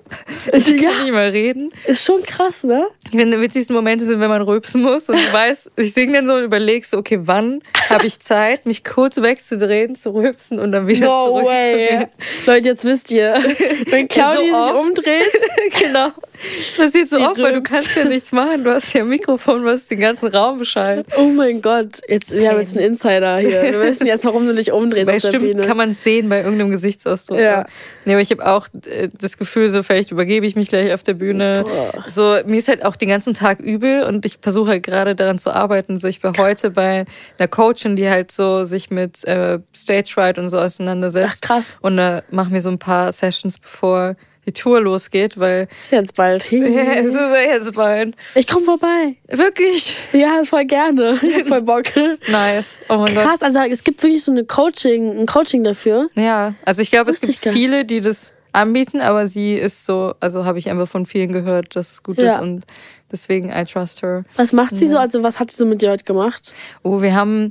ich 0.52 0.64
kann 0.66 0.76
Ja. 0.78 0.90
nicht 1.02 1.12
mal 1.12 1.28
reden. 1.28 1.70
ist 1.86 2.04
schon 2.04 2.22
krass, 2.22 2.64
ne? 2.64 2.86
Ich 3.04 3.10
finde, 3.18 3.36
die 3.36 3.42
witzigsten 3.42 3.74
Momente 3.74 4.04
sind, 4.04 4.20
wenn 4.20 4.28
man 4.30 4.42
rülpsen 4.42 4.82
muss 4.82 5.08
und 5.08 5.16
du 5.16 5.32
weißt, 5.32 5.72
ich 5.76 5.92
singe 5.94 6.14
dann 6.14 6.26
so 6.26 6.34
und 6.34 6.44
überlegst, 6.44 6.90
so, 6.92 6.98
okay, 6.98 7.18
wann 7.22 7.62
habe 7.88 8.06
ich 8.06 8.18
Zeit, 8.20 8.66
mich 8.66 8.84
kurz 8.84 9.16
wegzudrehen, 9.16 9.96
zu 9.96 10.14
rülpsen 10.14 10.58
und 10.58 10.72
dann 10.72 10.86
wieder 10.88 11.06
No 11.06 11.26
zurück 11.26 11.44
way. 11.46 12.06
Leute, 12.46 12.68
jetzt 12.68 12.84
wisst 12.84 13.10
ihr, 13.10 13.34
wenn 13.86 14.08
Claudia 14.08 14.40
sich 14.42 14.52
oft. 14.74 14.74
umdreht, 14.80 15.30
genau. 15.80 16.08
Das 16.66 16.76
passiert 16.76 17.08
so 17.08 17.16
Sie 17.16 17.22
oft, 17.22 17.40
weil 17.40 17.54
du 17.54 17.62
kannst 17.62 17.94
ja 17.96 18.04
nichts 18.04 18.32
machen. 18.32 18.64
Du 18.64 18.72
hast 18.72 18.92
ja 18.92 19.02
ein 19.02 19.08
Mikrofon, 19.08 19.64
was 19.64 19.86
den 19.86 20.00
ganzen 20.00 20.28
Raum 20.28 20.58
Bescheid. 20.58 21.06
oh 21.16 21.26
mein 21.26 21.62
Gott, 21.62 22.00
jetzt, 22.08 22.34
wir 22.34 22.50
haben 22.50 22.60
jetzt 22.60 22.76
einen 22.76 22.86
Insider 22.86 23.38
hier. 23.38 23.62
Wir 23.62 23.80
wissen 23.80 24.06
jetzt, 24.06 24.24
warum 24.24 24.46
du 24.46 24.54
dich 24.54 24.72
umdrehst 24.72 25.06
Weil 25.06 25.16
auf 25.16 25.22
stimmt, 25.22 25.44
Bühne. 25.44 25.62
kann 25.62 25.76
man 25.76 25.90
es 25.90 26.02
sehen 26.02 26.28
bei 26.28 26.38
irgendeinem 26.42 26.70
Gesichtsausdruck. 26.70 27.38
Ja. 27.38 27.66
Nee, 28.04 28.12
aber 28.12 28.20
ich 28.20 28.30
habe 28.30 28.46
auch 28.46 28.68
äh, 28.86 29.08
das 29.16 29.38
Gefühl, 29.38 29.70
so 29.70 29.82
vielleicht 29.82 30.10
übergebe 30.10 30.46
ich 30.46 30.56
mich 30.56 30.68
gleich 30.68 30.92
auf 30.92 31.02
der 31.02 31.14
Bühne. 31.14 31.64
Boah. 31.64 32.04
So, 32.08 32.38
mir 32.46 32.58
ist 32.58 32.68
halt 32.68 32.84
auch 32.84 32.96
den 32.96 33.08
ganzen 33.08 33.34
Tag 33.34 33.60
übel 33.60 34.04
und 34.04 34.24
ich 34.26 34.38
versuche 34.40 34.70
halt 34.70 34.82
gerade 34.82 35.14
daran 35.14 35.38
zu 35.38 35.50
arbeiten. 35.50 35.98
So, 35.98 36.08
ich 36.08 36.22
war 36.22 36.36
heute 36.36 36.70
bei 36.70 37.04
einer 37.38 37.48
Coachin, 37.48 37.96
die 37.96 38.08
halt 38.08 38.32
so 38.32 38.64
sich 38.64 38.90
mit 38.90 39.24
äh, 39.24 39.60
Stage 39.74 40.10
Fright 40.12 40.38
und 40.38 40.48
so 40.48 40.58
auseinandersetzt. 40.58 41.42
Ach, 41.44 41.46
krass. 41.46 41.76
Und 41.80 41.96
da 41.96 42.22
machen 42.30 42.52
wir 42.52 42.60
so 42.60 42.70
ein 42.70 42.78
paar 42.78 43.12
Sessions, 43.12 43.58
bevor 43.58 44.16
die 44.46 44.52
Tour 44.52 44.80
losgeht, 44.80 45.38
weil 45.38 45.68
ist 45.82 45.92
jetzt 45.92 46.16
bald. 46.16 46.50
ja, 46.52 46.58
es 46.94 47.06
ist 47.06 47.14
ja 47.14 47.36
jetzt 47.52 47.74
bald. 47.74 48.14
Ich 48.34 48.46
komme 48.46 48.64
vorbei. 48.64 49.16
Wirklich 49.28 49.96
Ja, 50.12 50.42
voll 50.44 50.64
gerne. 50.64 51.16
Voll 51.46 51.62
Bock. 51.62 51.84
nice. 52.28 52.78
Oh 52.88 52.96
mein 52.96 53.14
Gott. 53.14 53.24
Krass, 53.24 53.42
also 53.42 53.60
es 53.60 53.84
gibt 53.84 54.02
wirklich 54.02 54.24
so 54.24 54.32
eine 54.32 54.44
Coaching, 54.44 55.20
ein 55.20 55.26
Coaching 55.26 55.62
dafür. 55.64 56.08
Ja, 56.16 56.54
also 56.64 56.82
ich 56.82 56.90
glaube, 56.90 57.10
es 57.10 57.20
gibt 57.20 57.38
viele, 57.38 57.84
die 57.84 58.00
das 58.00 58.32
anbieten, 58.52 59.00
aber 59.00 59.26
sie 59.28 59.54
ist 59.54 59.86
so, 59.86 60.14
also 60.20 60.44
habe 60.44 60.58
ich 60.58 60.68
einfach 60.68 60.88
von 60.88 61.06
vielen 61.06 61.32
gehört, 61.32 61.74
dass 61.76 61.92
es 61.92 62.02
gut 62.02 62.18
Ja. 62.18 62.34
ist 62.34 62.40
und 62.42 62.64
deswegen 63.10 63.50
I 63.50 63.64
trust 63.64 64.02
her. 64.02 64.24
Was 64.36 64.52
macht 64.52 64.76
sie 64.76 64.86
so? 64.86 64.98
Also 64.98 65.22
was 65.22 65.40
hat 65.40 65.50
sie 65.50 65.56
so 65.56 65.64
mit 65.66 65.80
dir 65.82 65.90
heute 65.90 66.04
gemacht? 66.04 66.52
Oh, 66.82 67.00
wir 67.00 67.14
haben, 67.14 67.48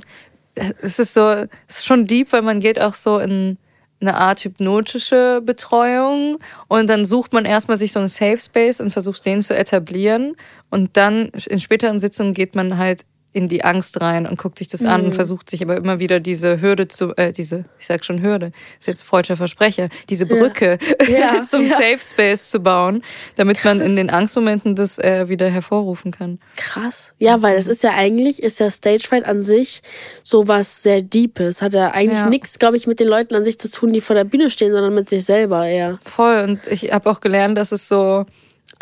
es 0.80 0.98
ist 0.98 1.14
so, 1.14 1.28
es 1.30 1.48
ist 1.78 1.86
schon 1.86 2.06
deep, 2.06 2.32
weil 2.32 2.42
man 2.42 2.60
geht 2.60 2.80
auch 2.80 2.94
so 2.94 3.18
in 3.18 3.58
eine 4.02 4.16
Art 4.16 4.44
hypnotische 4.44 5.40
Betreuung. 5.44 6.38
Und 6.68 6.90
dann 6.90 7.04
sucht 7.04 7.32
man 7.32 7.44
erstmal 7.44 7.78
sich 7.78 7.92
so 7.92 8.00
einen 8.00 8.08
Safe 8.08 8.38
Space 8.38 8.80
und 8.80 8.90
versucht 8.90 9.24
den 9.24 9.40
zu 9.40 9.56
etablieren. 9.56 10.36
Und 10.70 10.96
dann 10.96 11.28
in 11.48 11.60
späteren 11.60 11.98
Sitzungen 11.98 12.34
geht 12.34 12.54
man 12.54 12.76
halt 12.76 13.04
in 13.34 13.48
die 13.48 13.64
Angst 13.64 14.00
rein 14.00 14.26
und 14.26 14.38
guckt 14.38 14.58
sich 14.58 14.68
das 14.68 14.84
an 14.84 15.00
Mhm. 15.00 15.06
und 15.08 15.14
versucht 15.14 15.48
sich 15.50 15.62
aber 15.62 15.76
immer 15.76 15.98
wieder 16.00 16.20
diese 16.20 16.60
Hürde 16.60 16.88
zu, 16.88 17.16
äh, 17.16 17.32
diese, 17.32 17.64
ich 17.78 17.86
sag 17.86 18.04
schon 18.04 18.22
Hürde, 18.22 18.52
ist 18.78 18.86
jetzt 18.86 19.02
freudscher 19.02 19.36
Versprecher, 19.36 19.88
diese 20.10 20.26
Brücke 20.26 20.78
Ja, 21.08 21.42
zum 21.44 21.62
ja. 21.66 21.70
Safe 21.76 21.98
Space 21.98 22.48
zu 22.48 22.60
bauen, 22.60 23.02
damit 23.36 23.64
man 23.64 23.80
in 23.80 23.96
den 23.96 24.10
Angstmomenten 24.10 24.74
das 24.74 24.98
äh, 24.98 25.28
wieder 25.28 25.48
hervorrufen 25.48 26.10
kann. 26.12 26.38
Krass. 26.56 27.12
Ja, 27.18 27.40
weil 27.42 27.56
das 27.56 27.68
ist 27.68 27.82
ja 27.82 27.90
eigentlich, 27.94 28.42
ist 28.42 28.60
ja 28.60 28.70
Stage 28.70 29.04
Fright 29.06 29.24
an 29.24 29.42
sich 29.42 29.82
so 30.22 30.46
was 30.48 30.82
sehr 30.82 31.00
Deepes. 31.02 31.62
Hat 31.62 31.72
ja 31.74 31.90
eigentlich 31.92 32.20
Ja. 32.20 32.28
nichts, 32.28 32.58
glaube 32.58 32.76
ich, 32.76 32.86
mit 32.86 33.00
den 33.00 33.08
Leuten 33.08 33.34
an 33.34 33.44
sich 33.44 33.58
zu 33.58 33.70
tun, 33.70 33.92
die 33.92 34.00
vor 34.00 34.14
der 34.14 34.24
Bühne 34.24 34.50
stehen, 34.50 34.72
sondern 34.72 34.94
mit 34.94 35.08
sich 35.08 35.24
selber 35.24 35.66
eher. 35.66 35.98
Voll. 36.04 36.44
Und 36.48 36.60
ich 36.70 36.92
habe 36.92 37.10
auch 37.10 37.20
gelernt, 37.20 37.56
dass 37.56 37.72
es 37.72 37.88
so 37.88 38.26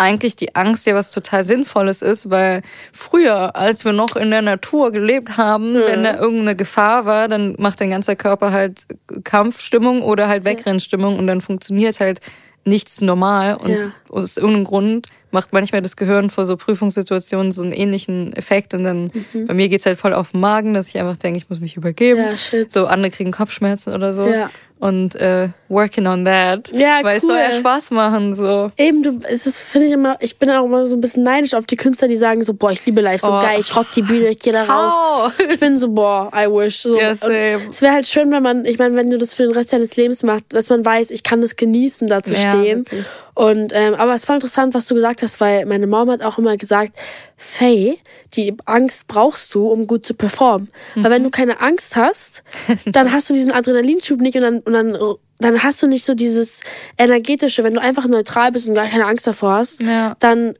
eigentlich 0.00 0.34
die 0.34 0.56
Angst 0.56 0.86
ja 0.86 0.94
was 0.94 1.12
total 1.12 1.44
Sinnvolles 1.44 2.00
ist, 2.02 2.30
weil 2.30 2.62
früher, 2.92 3.54
als 3.54 3.84
wir 3.84 3.92
noch 3.92 4.16
in 4.16 4.30
der 4.30 4.42
Natur 4.42 4.90
gelebt 4.92 5.36
haben, 5.36 5.74
wenn 5.74 6.02
da 6.04 6.16
irgendeine 6.16 6.56
Gefahr 6.56 7.04
war, 7.04 7.28
dann 7.28 7.54
macht 7.58 7.80
dein 7.80 7.90
ganzer 7.90 8.16
Körper 8.16 8.50
halt 8.50 8.86
Kampfstimmung 9.24 10.02
oder 10.02 10.28
halt 10.28 10.44
Wegrennstimmung 10.44 11.18
und 11.18 11.26
dann 11.26 11.40
funktioniert 11.40 12.00
halt 12.00 12.20
nichts 12.64 13.00
normal 13.00 13.56
und 13.56 13.70
Ja. 13.70 13.92
aus 14.08 14.36
irgendeinem 14.36 14.64
Grund 14.64 15.06
macht 15.32 15.52
manchmal 15.52 15.80
das 15.80 15.96
Gehirn 15.96 16.28
vor 16.28 16.44
so 16.44 16.56
Prüfungssituationen 16.56 17.52
so 17.52 17.62
einen 17.62 17.72
ähnlichen 17.72 18.32
Effekt 18.32 18.74
und 18.74 18.82
dann 18.84 19.10
bei 19.46 19.54
mir 19.54 19.68
geht's 19.68 19.86
halt 19.86 19.98
voll 19.98 20.12
auf 20.12 20.32
den 20.32 20.40
Magen, 20.40 20.74
dass 20.74 20.88
ich 20.88 20.98
einfach 20.98 21.16
denke, 21.16 21.38
ich 21.38 21.48
muss 21.48 21.60
mich 21.60 21.76
übergeben. 21.76 22.20
Ja. 22.20 22.64
So 22.68 22.86
andere 22.86 23.10
kriegen 23.10 23.30
Kopfschmerzen 23.30 23.94
oder 23.94 24.12
so. 24.12 24.26
Ja. 24.26 24.50
Und 24.80 25.14
äh, 25.16 25.48
working 25.68 26.06
on 26.06 26.24
that. 26.24 26.70
Ja, 26.72 27.00
Weil 27.02 27.18
es 27.18 27.22
soll 27.24 27.36
ja 27.36 27.50
cool. 27.52 27.60
Spaß 27.60 27.90
machen, 27.90 28.34
so. 28.34 28.72
Eben, 28.78 29.02
du, 29.02 29.18
es 29.28 29.46
ist, 29.46 29.60
finde 29.60 29.88
ich 29.88 29.92
immer, 29.92 30.16
ich 30.20 30.38
bin 30.38 30.48
auch 30.50 30.64
immer 30.64 30.86
so 30.86 30.96
ein 30.96 31.02
bisschen 31.02 31.22
neidisch 31.22 31.52
auf 31.52 31.66
die 31.66 31.76
Künstler, 31.76 32.08
die 32.08 32.16
sagen 32.16 32.42
so, 32.42 32.54
boah, 32.54 32.72
ich 32.72 32.84
liebe 32.86 33.02
live, 33.02 33.20
so 33.20 33.28
Oh. 33.30 33.40
geil, 33.42 33.60
ich 33.60 33.76
rock 33.76 33.86
die 33.94 34.00
Bühne, 34.00 34.28
ich 34.30 34.38
gehe 34.38 34.54
da 34.54 34.64
rauf. 34.64 35.32
Ich 35.50 35.60
bin 35.60 35.76
so, 35.76 35.88
boah, 35.90 36.30
I 36.34 36.46
wish. 36.46 36.78
So. 36.80 36.96
Und 36.98 37.14
same. 37.16 37.60
Es 37.70 37.82
wäre 37.82 37.92
halt 37.92 38.06
schön, 38.06 38.30
wenn 38.32 38.42
man, 38.42 38.64
ich 38.64 38.78
meine, 38.78 38.96
wenn 38.96 39.10
du 39.10 39.18
das 39.18 39.34
für 39.34 39.42
den 39.42 39.52
Rest 39.52 39.72
deines 39.74 39.96
Lebens 39.96 40.22
machst, 40.22 40.46
dass 40.48 40.70
man 40.70 40.82
weiß, 40.84 41.10
ich 41.10 41.22
kann 41.24 41.42
das 41.42 41.56
genießen, 41.56 42.08
da 42.08 42.22
zu 42.22 42.32
Ja, 42.32 42.40
stehen. 42.40 42.78
wirklich. 42.86 43.04
Und 43.34 43.72
ähm, 43.74 43.94
aber 43.94 44.14
es 44.14 44.28
war 44.28 44.34
interessant, 44.34 44.74
was 44.74 44.86
du 44.86 44.94
gesagt 44.94 45.22
hast, 45.22 45.40
weil 45.40 45.64
meine 45.64 45.86
Mom 45.86 46.10
hat 46.10 46.20
auch 46.20 46.38
immer 46.38 46.56
gesagt, 46.56 46.98
Faye, 47.36 47.96
die 48.34 48.54
Angst 48.66 49.06
brauchst 49.06 49.54
du, 49.54 49.66
um 49.68 49.86
gut 49.86 50.04
zu 50.04 50.12
performen. 50.14 50.68
Weil 50.94 51.04
Mhm. 51.04 51.10
wenn 51.14 51.22
du 51.24 51.30
keine 51.30 51.60
Angst 51.60 51.96
hast, 51.96 52.42
dann 52.86 53.12
hast 53.12 53.30
du 53.30 53.34
diesen 53.34 53.50
Adrenalinschub 53.52 54.20
nicht 54.20 54.34
und 54.36 54.42
dann, 54.42 54.58
und 54.74 54.94
dann, 54.94 54.96
dann 55.38 55.62
hast 55.62 55.82
du 55.82 55.86
nicht 55.86 56.04
so 56.04 56.14
dieses 56.14 56.60
energetische, 56.98 57.64
wenn 57.64 57.74
du 57.74 57.80
einfach 57.80 58.06
neutral 58.06 58.52
bist 58.52 58.68
und 58.68 58.74
gar 58.74 58.86
keine 58.86 59.06
Angst 59.06 59.26
davor 59.26 59.54
hast, 59.54 59.82
Ja. 59.82 60.16
dann 60.20 60.54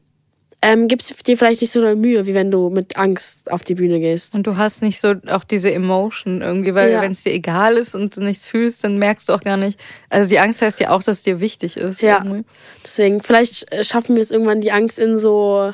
ähm, 0.62 0.88
gibst 0.88 1.10
du 1.10 1.14
dir 1.24 1.38
vielleicht 1.38 1.62
nicht 1.62 1.72
so 1.72 1.80
eine 1.80 1.96
Mühe, 1.96 2.26
wie 2.26 2.34
wenn 2.34 2.50
du 2.50 2.68
mit 2.68 2.98
Angst 2.98 3.50
auf 3.50 3.62
die 3.64 3.74
Bühne 3.74 3.98
gehst. 3.98 4.34
Und 4.34 4.46
du 4.46 4.58
hast 4.58 4.82
nicht 4.82 5.00
so 5.00 5.14
auch 5.28 5.42
diese 5.44 5.72
Emotion 5.72 6.42
irgendwie, 6.42 6.74
weil 6.74 6.90
Ja. 6.92 7.00
wenn 7.00 7.12
es 7.12 7.22
dir 7.22 7.32
egal 7.32 7.78
ist 7.78 7.94
und 7.94 8.14
du 8.16 8.20
nichts 8.22 8.46
fühlst, 8.46 8.84
dann 8.84 8.98
merkst 8.98 9.30
du 9.30 9.32
auch 9.32 9.40
gar 9.42 9.56
nicht. 9.56 9.80
Also 10.10 10.28
die 10.28 10.38
Angst 10.38 10.60
heißt 10.60 10.78
ja 10.80 10.90
auch, 10.90 11.02
dass 11.02 11.18
es 11.18 11.22
dir 11.22 11.40
wichtig 11.40 11.78
ist. 11.78 12.02
Ja. 12.02 12.22
irgendwie. 12.22 12.44
Deswegen, 12.84 13.22
vielleicht 13.22 13.74
schaffen 13.86 14.16
wir 14.16 14.22
es 14.22 14.30
irgendwann, 14.30 14.60
die 14.60 14.70
Angst 14.70 14.98
in 14.98 15.18
so 15.18 15.72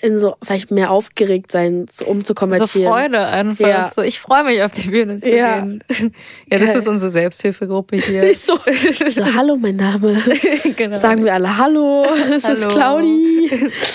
in 0.00 0.18
so 0.18 0.36
vielleicht 0.42 0.70
mehr 0.70 0.90
aufgeregt 0.90 1.50
sein, 1.52 1.86
so, 1.90 2.04
um 2.06 2.20
zu 2.20 2.28
So 2.28 2.34
konvertieren. 2.34 2.92
Freude 2.92 3.20
einfach. 3.26 3.66
Ja. 3.66 3.90
So, 3.94 4.02
ich 4.02 4.20
freue 4.20 4.44
mich 4.44 4.62
auf 4.62 4.72
die 4.72 4.88
Bühne 4.88 5.20
zu 5.20 5.30
Ja. 5.34 5.60
gehen. 5.60 5.82
Ja, 6.50 6.58
das 6.58 6.68
Geil. 6.70 6.78
ist 6.78 6.88
unsere 6.88 7.10
Selbsthilfegruppe 7.10 7.96
hier. 7.96 8.24
So, 8.34 8.56
so, 9.10 9.24
hallo, 9.36 9.56
mein 9.56 9.76
Name. 9.76 10.20
Genau. 10.76 10.98
Sagen 10.98 11.24
wir 11.24 11.32
alle 11.32 11.56
Hallo, 11.56 12.04
es 12.30 12.46
ist. 12.48 12.68
Claudi. 12.68 13.50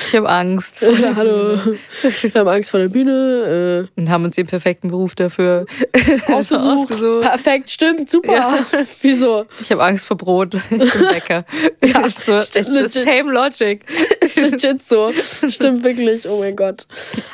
Ich 0.08 0.16
habe 0.16 0.30
Angst. 0.30 0.80
vor 0.80 0.94
der 0.96 1.16
hallo. 1.16 1.58
Bühne. 1.58 1.78
Wir 2.22 2.34
haben 2.42 2.48
Angst 2.48 2.72
vor 2.72 2.80
der 2.80 2.88
Bühne. 2.88 3.90
Und 3.96 4.10
haben 4.10 4.24
uns 4.24 4.36
den 4.36 4.48
perfekten 4.48 4.90
Beruf 4.90 5.16
dafür 5.16 5.66
Äh, 5.92 6.34
ausgesucht. 6.34 6.98
Perfekt, 7.22 7.70
stimmt, 7.70 8.10
super. 8.10 8.34
Ja. 8.34 8.66
Wieso? 9.02 9.46
Ich 9.62 9.72
habe 9.72 9.84
Angst 9.84 10.06
vor 10.06 10.18
Brot. 10.18 10.56
Ich 10.56 10.70
bin 10.94 11.08
Bäcker. 11.12 11.46
Ja, 11.84 12.04
so, 12.26 12.40
stimmt, 12.40 12.68
it's 12.68 12.94
the 12.94 13.00
legit. 13.02 13.22
same 13.22 13.32
logic. 13.34 13.86
Ist 14.22 14.38
legit 14.38 14.88
so. 14.88 15.12
Stimmt 15.50 15.84
wirklich. 15.98 16.28
Oh 16.30 16.40
mein 16.40 16.56
Gott. 16.56 16.86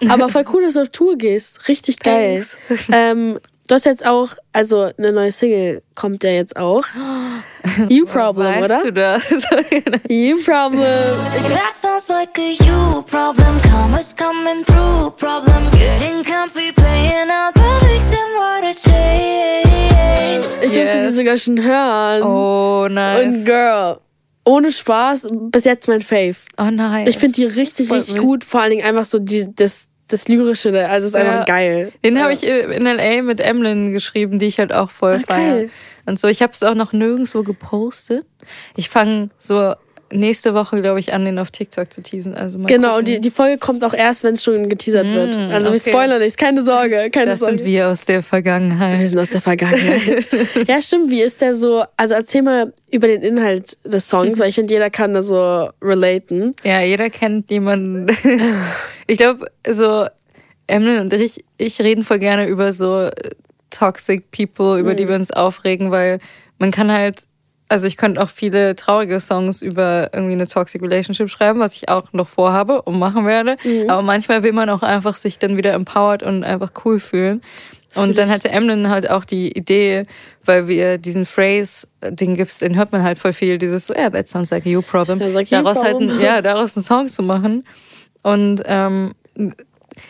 Aber 0.10 0.30
voll 0.30 0.46
cool, 0.54 0.64
dass 0.64 0.74
du 0.74 0.82
auf 0.82 0.90
Tour 0.90 1.18
gehst. 1.18 1.68
Richtig 1.68 2.00
geil. 2.00 2.44
Ähm, 2.92 3.40
du 3.68 3.76
hast 3.76 3.86
jetzt 3.86 4.06
auch, 4.06 4.30
also 4.54 4.92
eine 4.98 5.12
neue 5.12 5.32
Single 5.32 5.82
kommt 5.96 6.24
ja 6.24 6.32
jetzt 6.32 6.56
auch. 6.58 6.84
You 7.90 8.06
Problem, 8.06 8.48
weißt 8.62 8.64
oder? 8.66 8.84
du 8.84 8.94
das? 8.94 9.24
You 10.08 10.38
Problem. 10.44 11.16
That 11.50 11.76
sounds 11.76 12.10
like 12.10 12.38
a 12.38 12.64
you 12.64 13.02
problem. 13.04 13.60
Commas 13.64 14.16
coming 14.16 14.64
through 14.66 15.12
problem. 15.18 15.70
Getting 15.72 16.24
comfy, 16.24 16.72
playing 16.74 17.30
out 17.30 17.54
the 17.56 17.88
victim. 17.88 18.20
What 18.38 18.64
a 18.64 18.74
change. 18.74 20.46
Ich 20.62 20.72
durfte 20.72 20.98
Yes. 20.98 21.10
sie 21.12 21.16
sogar 21.18 21.38
schon 21.38 21.62
hören. 21.64 22.24
oh, 22.24 22.88
nice. 22.90 23.26
Und 23.28 23.46
Girl, 23.46 23.98
ohne 24.46 24.72
Spaß, 24.72 25.28
bis 25.32 25.66
jetzt 25.66 25.88
mein 25.88 26.02
Fave. 26.02 26.36
oh 26.58 26.70
nein. 26.72 27.08
Ich 27.08 27.18
finde 27.18 27.36
die 27.36 27.46
richtig, 27.46 27.88
Freut 27.88 28.02
richtig 28.02 28.18
gut. 28.20 28.44
Vor 28.44 28.62
allen 28.62 28.72
Dingen 28.72 28.86
einfach 28.86 29.06
so 29.06 29.20
die, 29.20 29.48
das, 29.56 29.88
das 30.08 30.28
Lyrische, 30.28 30.88
also 30.88 31.08
ist 31.08 31.14
Ja. 31.14 31.20
einfach 31.22 31.46
geil. 31.46 31.92
Den 32.04 32.22
habe 32.22 32.32
ich 32.34 32.44
äh, 32.44 32.62
in 32.76 32.86
L.A. 32.86 33.22
mit 33.24 33.40
Emlyn 33.40 33.92
geschrieben, 33.92 34.38
die 34.40 34.46
ich 34.46 34.60
halt 34.60 34.72
auch 34.72 34.92
voll 34.92 35.20
feiere. 35.20 35.56
geil. 35.56 35.70
Und 36.06 36.20
so, 36.20 36.28
ich 36.28 36.44
habe 36.44 36.54
es 36.54 36.62
auch 36.62 36.76
noch 36.76 36.94
nirgendwo 36.94 37.42
gepostet. 37.42 38.26
Ich 38.76 38.90
fange 38.90 39.30
so 39.40 39.74
nächste 40.12 40.54
Woche, 40.54 40.82
glaube 40.82 41.00
ich, 41.00 41.14
an, 41.14 41.26
den 41.26 41.40
auf 41.40 41.50
TikTok 41.52 41.92
zu 41.92 42.02
teasen. 42.02 42.36
Also 42.36 42.60
mal 42.60 42.68
Genau, 42.68 42.98
und 43.00 43.08
die, 43.08 43.20
die 43.20 43.32
Folge 43.32 43.58
kommt 43.58 43.84
auch 43.84 43.94
erst, 43.94 44.24
wenn 44.24 44.36
es 44.36 44.44
schon 44.44 44.70
geteasert 44.70 45.08
wird. 45.08 45.36
Also 45.36 45.72
wir 45.72 45.80
okay. 45.80 45.90
spoilern 45.90 46.20
nichts, 46.22 46.38
keine 46.38 46.62
Sorge, 46.62 47.10
keine 47.12 47.32
das 47.32 47.40
Sorge. 47.40 47.58
sind 47.58 47.66
wir 47.66 47.88
aus 47.90 48.06
der 48.06 48.18
Wir 48.18 48.24
Vergangenheit. 48.24 49.10
sind 49.10 49.18
aus 49.20 49.30
der 49.32 49.42
Vergangenheit. 49.42 50.28
ja, 50.68 50.80
stimmt. 50.82 51.10
Wie 51.12 51.22
ist 51.22 51.42
der 51.42 51.56
so? 51.56 51.84
Also 51.98 52.14
erzähl 52.14 52.44
mal 52.44 52.72
über 52.92 53.08
den 53.08 53.22
Inhalt 53.24 53.78
des 53.84 54.08
Songs, 54.08 54.40
weil 54.40 54.50
ich 54.50 54.56
finde, 54.56 54.74
jeder 54.74 54.90
kann 54.90 55.14
da 55.14 55.22
so 55.22 55.70
relaten. 55.82 56.56
Ja, 56.64 56.82
jeder 56.82 57.10
kennt 57.10 57.50
jemanden. 57.50 58.06
ich 59.08 59.18
glaube, 59.18 59.48
so 59.68 60.06
Emlyn 60.68 61.00
und 61.02 61.14
ich, 61.14 61.44
ich 61.58 61.80
reden 61.82 62.04
voll 62.04 62.20
gerne 62.20 62.46
über 62.48 62.74
so 62.74 63.02
äh, 63.02 63.12
toxic 63.70 64.32
people, 64.32 64.80
über 64.80 64.94
Mhm. 64.94 64.98
die 64.98 65.08
wir 65.08 65.16
uns 65.16 65.32
aufregen, 65.32 65.92
weil 65.92 66.20
man 66.60 66.72
kann 66.72 66.92
halt, 66.92 67.22
also 67.76 67.88
ich 67.88 67.98
könnte 67.98 68.22
auch 68.22 68.30
viele 68.30 68.74
traurige 68.78 69.20
Songs 69.20 69.62
über 69.62 70.10
irgendwie 70.14 70.32
eine 70.32 70.48
toxic 70.48 70.82
relationship 70.82 71.30
schreiben, 71.30 71.60
was 71.60 71.76
ich 71.76 71.90
auch 71.90 72.14
noch 72.14 72.30
vorhabe 72.30 72.82
und 72.84 72.98
machen 72.98 73.26
werde. 73.26 73.58
Mhm. 73.66 73.90
Aber 73.90 74.02
manchmal 74.02 74.44
will 74.44 74.54
man 74.54 74.70
auch 74.70 74.82
einfach 74.82 75.18
sich 75.18 75.40
dann 75.40 75.58
wieder 75.58 75.74
empowered 75.74 76.24
und 76.24 76.46
einfach 76.46 76.72
cool 76.86 77.02
fühlen. 77.02 77.42
Und 77.94 78.18
dann 78.18 78.30
hatte 78.30 78.50
Emlyn 78.50 78.88
halt 78.90 79.10
auch 79.10 79.26
die 79.26 79.52
Idee, 79.52 80.06
weil 80.46 80.70
wir 80.70 80.98
diesen 80.98 81.26
Phrase, 81.26 81.86
den 82.02 82.36
gibt's, 82.36 82.60
den 82.60 82.78
hört 82.78 82.94
man 82.94 83.04
halt 83.04 83.20
voll 83.20 83.34
viel, 83.34 83.58
dieses, 83.58 83.90
ja, 83.90 83.96
yeah, 83.96 84.10
that 84.10 84.30
sounds 84.30 84.52
like 84.52 84.66
a 84.66 84.70
you 84.70 84.82
problem. 84.82 85.20
Like 85.34 85.50
daraus 85.50 85.84
halt, 85.84 85.98
ein, 85.98 86.22
ja, 86.22 86.42
daraus 86.42 86.78
einen 86.78 86.84
Song 86.86 87.10
zu 87.10 87.24
machen. 87.24 87.66
Und 88.24 88.64
ähm, 88.68 89.16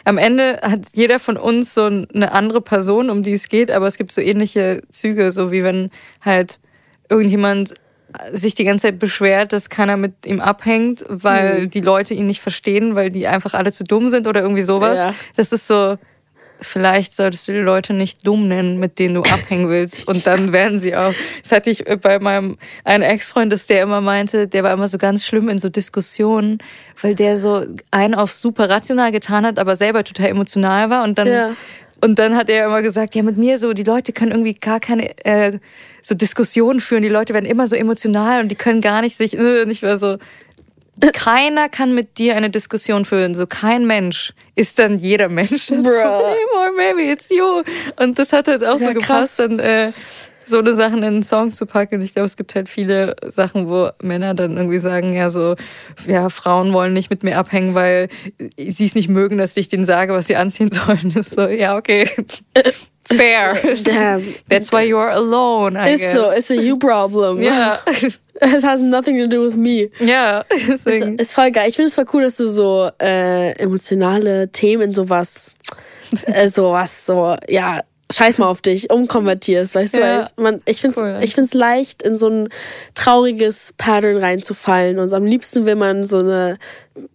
am 0.03 0.19
Ende 0.19 0.59
hat 0.61 0.81
jeder 0.93 1.17
von 1.17 1.35
uns 1.35 1.73
so 1.73 1.85
eine 1.85 2.31
andere 2.31 2.61
Person, 2.61 3.09
um 3.09 3.23
die 3.23 3.33
es 3.33 3.49
geht, 3.49 3.71
aber 3.71 3.87
es 3.87 3.97
gibt 3.97 4.11
so 4.11 4.21
ähnliche 4.21 4.83
Züge, 4.91 5.31
so 5.31 5.51
wie 5.51 5.63
wenn 5.63 5.89
halt 6.21 6.59
irgendjemand 7.09 7.73
sich 8.31 8.55
die 8.55 8.63
ganze 8.63 8.87
Zeit 8.87 8.99
beschwert, 8.99 9.51
dass 9.51 9.69
keiner 9.69 9.97
mit 9.97 10.13
ihm 10.25 10.39
abhängt, 10.39 11.03
weil 11.09 11.61
Mhm. 11.63 11.69
die 11.71 11.81
Leute 11.81 12.13
ihn 12.13 12.27
nicht 12.27 12.39
verstehen, 12.41 12.95
weil 12.95 13.09
die 13.09 13.27
einfach 13.27 13.53
alle 13.53 13.71
zu 13.73 13.83
dumm 13.83 14.09
sind 14.09 14.25
oder 14.27 14.41
irgendwie 14.41 14.61
sowas. 14.61 14.97
Ja. 14.97 15.13
Das 15.35 15.51
ist 15.51 15.67
so, 15.67 15.97
vielleicht 16.61 17.13
solltest 17.13 17.47
du 17.47 17.51
die 17.51 17.59
Leute 17.59 17.93
nicht 17.93 18.25
dumm 18.25 18.47
nennen, 18.47 18.79
mit 18.79 18.99
denen 18.99 19.15
du 19.15 19.21
abhängen 19.23 19.67
willst. 19.69 20.07
Und 20.07 20.25
dann 20.25 20.53
werden 20.53 20.79
sie 20.79 20.95
auch. 20.95 21.13
Das 21.41 21.51
hatte 21.51 21.69
ich 21.69 21.83
bei 22.01 22.19
meinem 22.19 22.57
einen 22.85 23.03
Ex-Freund, 23.03 23.51
dass 23.51 23.67
der 23.67 23.81
immer 23.83 23.99
meinte, 23.99 24.47
der 24.47 24.63
war 24.63 24.71
immer 24.71 24.87
so 24.87 24.97
ganz 24.97 25.25
schlimm 25.25 25.49
in 25.49 25.57
so 25.57 25.67
Diskussionen, 25.67 26.59
weil 27.01 27.15
der 27.15 27.35
so 27.37 27.65
einen 27.91 28.15
auf 28.15 28.31
super 28.31 28.69
rational 28.69 29.11
getan 29.11 29.45
hat, 29.45 29.59
aber 29.59 29.75
selber 29.75 30.05
total 30.05 30.27
emotional 30.29 30.89
war. 30.89 31.03
Und 31.03 31.17
dann, 31.17 31.27
Ja. 31.27 31.55
und 31.99 32.17
dann 32.17 32.37
hat 32.37 32.49
er 32.49 32.65
immer 32.67 32.81
gesagt, 32.81 33.13
ja, 33.15 33.23
mit 33.23 33.35
mir 33.37 33.57
so, 33.59 33.73
die 33.73 33.83
Leute 33.83 34.13
können 34.13 34.31
irgendwie 34.31 34.53
gar 34.53 34.79
keine 34.79 35.09
äh, 35.25 35.59
so 36.05 36.13
Diskussionen 36.15 36.79
führen. 36.81 37.01
Die 37.01 37.09
Leute 37.09 37.33
werden 37.33 37.45
immer 37.45 37.67
so 37.67 37.75
emotional 37.75 38.41
und 38.41 38.49
die 38.49 38.55
können 38.55 38.79
gar 38.81 39.01
nicht 39.01 39.17
sich, 39.17 39.37
äh, 39.37 39.65
nicht 39.65 39.81
mehr 39.81 39.97
so. 39.97 40.17
Keiner 41.13 41.67
kann 41.67 41.93
mit 41.93 42.17
dir 42.19 42.35
eine 42.37 42.49
Diskussion 42.49 43.03
führen. 43.05 43.35
So 43.35 43.47
kein 43.47 43.85
Mensch 43.85 44.33
ist 44.55 44.79
dann 44.79 44.97
jeder 44.97 45.27
Mensch 45.29 45.67
das 45.67 45.83
Bruh. 45.83 45.91
Problem. 45.91 46.47
Or 46.55 46.71
maybe 46.77 47.01
it's 47.11 47.29
you. 47.29 47.63
Und 47.97 48.17
das 48.17 48.31
hat 48.31 48.47
halt 48.47 48.63
auch 48.63 48.79
Ja, 48.79 48.87
so 48.87 48.93
krass. 48.93 48.95
gepasst, 49.35 49.39
dann 49.39 49.59
äh, 49.59 49.91
so 50.45 50.59
eine 50.59 50.73
Sachen 50.75 50.99
in 50.99 51.05
einen 51.05 51.23
Song 51.23 51.53
zu 51.53 51.65
packen. 51.65 52.01
Ich 52.01 52.13
glaube, 52.13 52.27
es 52.27 52.37
gibt 52.37 52.53
halt 52.55 52.69
viele 52.69 53.15
Sachen, 53.29 53.67
wo 53.67 53.89
Männer 54.01 54.35
dann 54.35 54.55
irgendwie 54.55 54.77
sagen, 54.79 55.11
ja, 55.13 55.29
so, 55.31 55.55
ja, 56.07 56.29
Frauen 56.29 56.71
wollen 56.71 56.93
nicht 56.93 57.09
mit 57.09 57.23
mir 57.23 57.37
abhängen, 57.39 57.73
weil 57.75 58.09
sie 58.57 58.85
es 58.85 58.93
nicht 58.95 59.09
mögen, 59.09 59.37
dass 59.39 59.57
ich 59.57 59.67
denen 59.69 59.85
sage, 59.85 60.13
was 60.13 60.27
sie 60.27 60.35
anziehen 60.35 60.71
sollen. 60.71 61.11
Das 61.15 61.27
ist 61.29 61.35
so, 61.35 61.47
ja, 61.47 61.75
okay. 61.75 62.07
Fair. 63.11 63.59
Damn. 63.83 64.23
That's 64.49 64.71
why 64.71 64.83
you're 64.83 65.09
alone, 65.11 65.77
I 65.77 65.89
Ist 65.93 66.01
guess. 66.01 66.13
so, 66.13 66.31
it's 66.31 66.49
a 66.51 66.55
you 66.55 66.77
problem. 66.77 67.41
Ja, 67.41 67.79
It 68.41 68.63
has 68.63 68.81
nothing 68.81 69.17
to 69.17 69.27
do 69.27 69.41
with 69.45 69.55
me. 69.55 69.89
ja, 69.99 70.41
Ist, 70.49 70.85
deswegen. 70.85 71.17
ist 71.17 71.33
voll 71.33 71.51
geil. 71.51 71.69
Ich 71.69 71.75
finde 71.75 71.87
es 71.89 71.95
voll 71.95 72.05
cool, 72.13 72.23
dass 72.23 72.35
du 72.37 72.47
so 72.49 72.89
äh, 73.01 73.51
emotionale 73.57 74.49
Themen, 74.49 74.93
sowas, 74.93 75.55
äh, 76.25 76.49
sowas, 76.49 77.05
so, 77.05 77.37
ja, 77.47 77.81
scheiß 78.11 78.37
mal 78.39 78.47
auf 78.47 78.61
dich, 78.61 78.89
umkonvertierst, 78.91 79.75
weißt 79.75 79.95
du? 79.95 79.99
Ja. 79.99 80.27
Weil 80.35 80.51
man, 80.51 80.61
ich 80.65 80.81
finde 80.81 80.97
es 80.97 81.03
Cool. 81.03 81.19
ich 81.23 81.33
find's 81.33 81.53
leicht, 81.53 82.01
in 82.03 82.17
so 82.17 82.27
ein 82.27 82.49
trauriges 82.93 83.73
Pattern 83.77 84.17
reinzufallen. 84.17 84.99
Und 84.99 85.13
am 85.13 85.25
liebsten 85.25 85.65
will 85.65 85.75
man 85.75 86.03
so 86.03 86.19
eine 86.19 86.57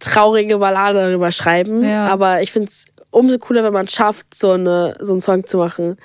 traurige 0.00 0.58
Ballade 0.58 0.98
darüber 0.98 1.30
schreiben. 1.32 1.84
Ja. 1.84 2.06
Aber 2.06 2.42
ich 2.42 2.50
finde 2.50 2.68
es 2.70 2.86
umso 3.10 3.38
cooler, 3.38 3.64
wenn 3.64 3.72
man 3.72 3.86
es 3.86 3.92
schafft, 3.92 4.34
so, 4.34 4.52
eine, 4.52 4.94
so 5.00 5.12
einen 5.12 5.20
Song 5.20 5.46
zu 5.46 5.58
machen. 5.58 5.96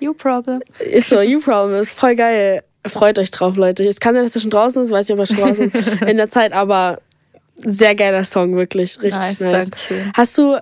You 0.00 0.14
problem. 0.14 0.60
Ist 0.78 1.08
so, 1.08 1.20
You 1.20 1.40
Problem 1.40 1.80
ist 1.80 1.98
voll 1.98 2.16
geil. 2.16 2.62
Freut 2.86 3.18
euch 3.18 3.30
drauf, 3.30 3.56
Leute. 3.56 3.84
Es 3.84 4.00
kann 4.00 4.14
sein, 4.14 4.24
dass 4.24 4.34
er 4.34 4.42
schon 4.42 4.50
draußen 4.50 4.82
ist, 4.82 4.90
weiß 4.90 5.08
nicht, 5.08 5.14
ob 5.14 5.20
er 5.20 5.26
schon 5.26 5.36
draußen 5.36 5.70
ist 5.70 6.02
in 6.06 6.16
der 6.16 6.28
Zeit, 6.28 6.52
aber 6.52 7.00
sehr 7.56 7.94
geiler 7.94 8.24
Song, 8.24 8.56
wirklich. 8.56 9.00
Richtig 9.00 9.20
Nice, 9.20 9.40
nice. 9.40 9.70
Hast 10.14 10.36
du, 10.36 10.60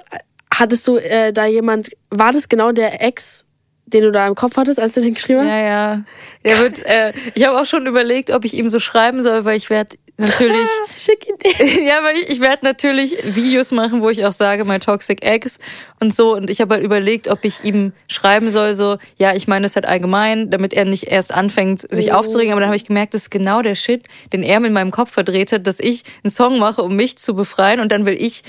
hattest 0.53 0.87
du 0.87 0.97
äh, 0.97 1.33
da 1.33 1.47
jemand, 1.47 1.91
war 2.11 2.33
das 2.33 2.49
genau 2.49 2.71
der 2.71 3.03
Ex, 3.03 3.45
den 3.87 4.03
du 4.03 4.13
da 4.13 4.27
im 4.27 4.35
Kopf 4.35 4.57
hattest, 4.57 4.79
als 4.79 4.95
du 4.95 5.01
den 5.01 5.15
geschrieben 5.15 5.41
hast? 5.41 5.49
Ja, 5.49 5.61
ja. 5.61 6.03
Der 6.45 6.59
wird, 6.59 6.85
äh, 6.85 7.13
ich 7.35 7.47
habe 7.47 7.59
auch 7.59 7.67
schon 7.67 7.87
überlegt, 7.87 8.31
ob 8.31 8.45
ich 8.45 8.55
ihm 8.55 8.69
so 8.69 8.79
schreiben 8.79 9.23
soll, 9.23 9.45
weil 9.45 9.57
ich 9.57 9.71
werde 9.71 9.97
natürlich, 10.23 10.69
Schick 10.97 11.27
ihn 11.29 11.37
dir. 11.43 11.85
ja, 11.85 12.03
weil 12.03 12.17
ich, 12.17 12.31
ich 12.31 12.41
werde 12.41 12.65
natürlich 12.65 13.17
Videos 13.25 13.73
machen, 13.73 14.03
wo 14.03 14.11
ich 14.11 14.25
auch 14.25 14.33
sage, 14.33 14.65
my 14.65 14.79
toxic 14.79 15.25
ex 15.25 15.59
und 16.01 16.15
so. 16.15 16.35
Und 16.35 16.51
ich 16.51 16.61
habe 16.61 16.75
halt 16.75 16.85
überlegt, 16.85 17.29
ob 17.29 17.45
ich 17.45 17.65
ihm 17.65 17.93
schreiben 18.09 18.51
soll, 18.51 18.75
so, 18.75 18.99
ja, 19.17 19.35
ich 19.35 19.49
meine 19.49 19.65
das 19.65 19.77
halt 19.77 19.87
allgemein, 19.87 20.51
damit 20.51 20.73
er 20.73 20.85
nicht 20.85 21.05
erst 21.05 21.33
anfängt, 21.33 21.81
sich 21.91 22.13
aufzuregen. 22.13 22.53
Aber 22.53 22.61
dann 22.61 22.69
habe 22.69 22.77
ich 22.77 22.85
gemerkt, 22.85 23.15
das 23.15 23.23
ist 23.23 23.31
genau 23.31 23.63
der 23.63 23.75
Shit, 23.75 24.05
den 24.33 24.43
er 24.43 24.61
mit 24.61 24.73
meinem 24.73 24.91
Kopf 24.91 25.13
verdreht 25.13 25.53
hat, 25.53 25.67
dass 25.67 25.81
ich 25.81 26.05
einen 26.25 26.31
Song 26.31 26.59
mache, 26.59 26.83
um 26.83 26.97
mich 26.97 27.17
zu 27.19 27.35
befreien 27.35 27.81
und 27.81 27.93
dann 27.93 28.07
will 28.07 28.17
ich 28.19 28.43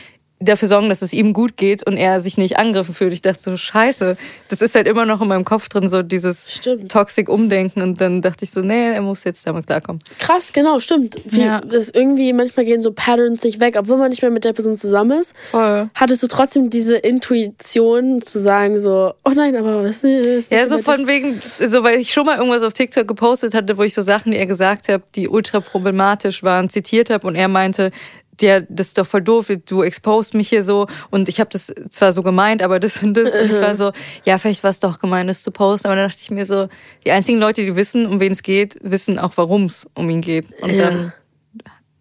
dafür 0.44 0.68
sorgen, 0.68 0.90
dass 0.90 1.02
es 1.02 1.14
ihm 1.14 1.34
gut 1.34 1.58
geht 1.58 1.86
und 1.86 1.98
er 1.98 2.22
sich 2.22 2.38
nicht 2.38 2.58
angegriffen 2.58 2.94
fühlt. 2.94 3.14
Ich 3.14 3.22
dachte 3.22 3.42
so, 3.42 3.56
scheiße, 3.58 4.18
das 4.50 4.62
ist 4.62 4.76
halt 4.76 4.88
immer 4.88 5.06
noch 5.06 5.22
in 5.22 5.28
meinem 5.28 5.46
Kopf 5.46 5.70
drin, 5.70 5.88
so 5.88 6.02
dieses 6.04 6.52
Stimmt. 6.52 6.92
toxic 6.92 7.30
Umdenken. 7.30 7.82
Und 7.82 8.00
dann 8.02 8.22
dachte 8.22 8.46
ich 8.46 8.52
so, 8.52 8.62
nee, 8.62 8.94
er 8.94 9.02
muss 9.02 9.24
jetzt 9.24 9.46
damit 9.48 9.68
klarkommen. 9.68 10.02
Krass, 10.20 10.54
genau, 10.54 10.80
stimmt. 10.80 11.16
Wie, 11.26 11.42
Ja. 11.42 11.62
das 11.62 11.90
irgendwie, 11.90 12.34
manchmal 12.34 12.66
gehen 12.66 12.82
so 12.82 12.92
Patterns 12.92 13.44
nicht 13.44 13.60
weg, 13.60 13.76
obwohl 13.78 13.98
man 13.98 14.10
nicht 14.10 14.22
mehr 14.22 14.32
mit 14.32 14.44
der 14.46 14.54
Person 14.54 14.78
zusammen 14.78 15.20
ist. 15.20 15.34
Voll. 15.52 15.90
Hattest 15.96 16.24
du 16.24 16.28
trotzdem 16.28 16.70
diese 16.70 16.96
Intuition 16.98 18.22
zu 18.22 18.40
sagen, 18.40 18.80
so, 18.80 19.14
oh 19.26 19.32
nein, 19.36 19.56
aber 19.56 19.84
was 19.84 20.04
ist 20.04 20.52
Ja, 20.52 20.60
nicht 20.60 20.70
so 20.70 20.80
von 20.80 20.98
dich? 20.98 21.08
wegen, 21.08 21.42
so 21.68 21.84
weil 21.84 22.00
ich 22.00 22.12
schon 22.14 22.26
mal 22.26 22.38
irgendwas 22.38 22.62
auf 22.62 22.74
TikTok 22.74 23.08
gepostet 23.08 23.54
hatte, 23.54 23.78
wo 23.78 23.84
ich 23.84 23.94
so 23.94 24.02
Sachen, 24.02 24.32
die 24.32 24.38
er 24.38 24.46
gesagt 24.46 24.88
hat, 24.90 25.02
die 25.16 25.28
ultra 25.28 25.60
problematisch 25.60 26.44
waren, 26.44 26.70
zitiert 26.70 27.10
habe 27.10 27.26
und 27.28 27.36
er 27.36 27.48
meinte, 27.48 27.92
ja, 28.42 28.62
das 28.62 28.88
ist 28.88 28.98
doch 28.98 29.06
voll 29.08 29.22
doof, 29.22 29.48
du 29.66 29.84
exposed 29.84 30.34
mich 30.34 30.50
hier 30.50 30.64
so 30.64 30.88
und 31.12 31.30
ich 31.30 31.40
habe 31.40 31.50
das 31.52 31.74
zwar 31.90 32.12
so 32.14 32.24
gemeint, 32.24 32.62
aber 32.64 32.80
das 32.80 33.02
und 33.04 33.14
das 33.16 33.34
und 33.36 33.46
ich 33.46 33.62
war 33.62 33.76
so, 33.76 33.92
ja, 34.26 34.38
vielleicht 34.38 34.64
war 34.64 34.72
es 34.72 34.80
doch 34.80 35.00
gemeint, 35.00 35.30
das 35.30 35.44
zu 35.44 35.52
posten, 35.52 35.88
aber 35.88 35.96
dann 35.96 36.10
dachte 36.10 36.22
ich 36.22 36.32
mir 36.32 36.46
so, 36.46 36.68
die 37.06 37.12
einzigen 37.12 37.40
Leute, 37.40 37.62
die 37.62 37.76
wissen, 37.76 38.06
um 38.06 38.20
wen 38.20 38.32
es 38.32 38.42
geht, 38.44 38.78
wissen 38.82 39.20
auch, 39.20 39.34
warum 39.36 39.66
es 39.66 39.88
um 39.94 40.10
ihn 40.10 40.22
geht 40.22 40.48
und 40.62 40.72
Ja. 40.72 40.90
dann 40.90 41.14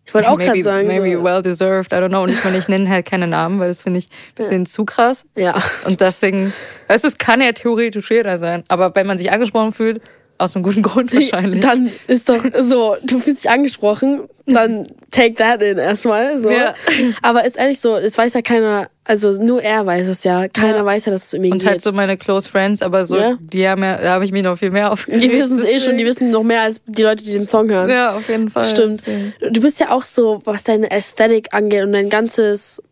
Ich 0.05 0.15
wollte 0.15 0.31
auch 0.31 0.39
gerade 0.39 0.63
sagen. 0.63 0.89
maybe 0.89 1.13
so. 1.17 1.25
well 1.25 1.41
deserved, 1.43 1.93
I 1.93 1.97
don't 1.97 2.09
know. 2.09 2.23
Und 2.23 2.31
ich 2.31 2.43
meine, 2.45 2.59
ich 2.59 2.69
nenne 2.69 2.89
halt 2.89 3.07
keine 3.07 3.27
Namen, 3.27 3.61
weil 3.61 3.69
das 3.69 3.83
finde 3.83 3.99
ich 4.01 4.07
ein 4.09 4.35
bisschen 4.35 4.67
zu 4.67 4.85
krass. 4.85 5.25
Ja. 5.37 5.55
Und 5.87 6.01
deswegen, 6.01 6.53
weißt 6.89 7.05
du, 7.05 7.09
es 7.09 7.19
kann 7.19 7.41
ja 7.41 7.53
theoretisch 7.53 8.11
jeder 8.11 8.37
sein, 8.39 8.65
aber 8.69 8.95
wenn 8.95 9.07
man 9.07 9.17
sich 9.17 9.31
angesprochen 9.31 9.73
fühlt, 9.73 10.03
aus 10.43 10.55
einem 10.57 10.63
guten 10.65 10.83
Grund 10.83 11.15
wahrscheinlich. 11.15 11.61
Dann 11.61 11.91
ist 12.09 12.29
doch 12.29 12.43
so, 12.61 12.97
du 13.05 13.21
fühlst 13.21 13.45
dich 13.45 13.51
angesprochen, 13.51 14.23
dann 14.47 14.87
take 15.11 15.35
that 15.37 15.63
in 15.63 15.79
erstmal. 15.79 16.37
So. 16.39 16.51
Ja. 16.51 16.75
Aber 17.23 17.45
ist 17.45 17.57
ehrlich 17.57 17.81
so, 17.81 17.97
es 17.97 18.19
weiß 18.19 18.35
ja 18.35 18.43
keiner, 18.43 18.89
also 19.05 19.31
nur 19.43 19.63
er 19.63 19.87
weiß 19.87 20.09
es 20.09 20.25
ja. 20.25 20.49
Keiner 20.49 20.79
Ja. 20.79 20.85
weiß 20.85 21.07
ja, 21.07 21.13
dass 21.13 21.27
es 21.27 21.35
ihn 21.35 21.53
und 21.53 21.59
geht. 21.61 21.69
halt 21.69 21.81
so 21.81 21.93
meine 21.93 22.17
close 22.17 22.49
friends, 22.49 22.83
aber 22.83 23.05
so, 23.05 23.17
Ja. 23.17 23.39
die 23.41 23.69
haben 23.69 23.83
ja, 23.83 23.97
da 23.99 24.13
habe 24.15 24.25
ich 24.25 24.33
mich 24.33 24.43
noch 24.43 24.57
viel 24.59 24.71
mehr 24.71 24.93
aufgeregt. 24.93 25.23
die 25.25 25.33
wissen 25.33 25.59
es 25.59 25.65
eh 25.67 25.81
schon, 25.81 25.97
die 25.97 26.05
wissen 26.07 26.31
noch 26.31 26.43
mehr 26.43 26.63
als 26.63 26.81
die 26.87 27.03
Leute, 27.03 27.23
die 27.25 27.33
den 27.33 27.47
Song 27.49 27.71
hören. 27.71 27.89
Ja, 27.89 28.17
auf 28.17 28.29
jeden 28.29 28.49
Fall. 28.49 28.65
Stimmt. 28.65 29.03
Deswegen. 29.07 29.35
Du 29.53 29.61
bist 29.61 29.79
ja 29.81 29.91
auch 29.91 30.03
so, 30.03 30.41
was 30.45 30.65
deine 30.65 30.91
Ästhetik 30.91 31.49
angeht 31.55 31.83
und 31.85 31.93
dein 31.93 32.09
ganzes, 32.11 32.83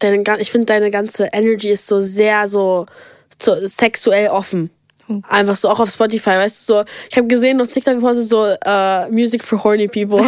deine, 0.00 0.22
ich 0.38 0.50
finde 0.50 0.66
deine 0.66 0.90
ganze 0.90 1.28
Energy 1.32 1.70
ist 1.70 1.86
so 1.86 2.00
sehr 2.00 2.46
so, 2.46 2.86
so 3.40 3.56
sexuell 3.66 4.28
offen. 4.28 4.70
Einfach 5.28 5.56
so, 5.56 5.68
auch 5.68 5.80
auf 5.80 5.90
Spotify, 5.90 6.30
weißt 6.30 6.68
du, 6.68 6.74
so, 6.74 6.84
ich 7.10 7.16
habe 7.16 7.26
gesehen, 7.26 7.58
du 7.58 7.64
hast 7.64 7.72
TikTok 7.72 7.94
gepostet, 7.94 8.28
so, 8.28 8.44
äh, 8.44 9.08
Music 9.10 9.42
for 9.42 9.62
horny 9.62 9.88
people. 9.88 10.20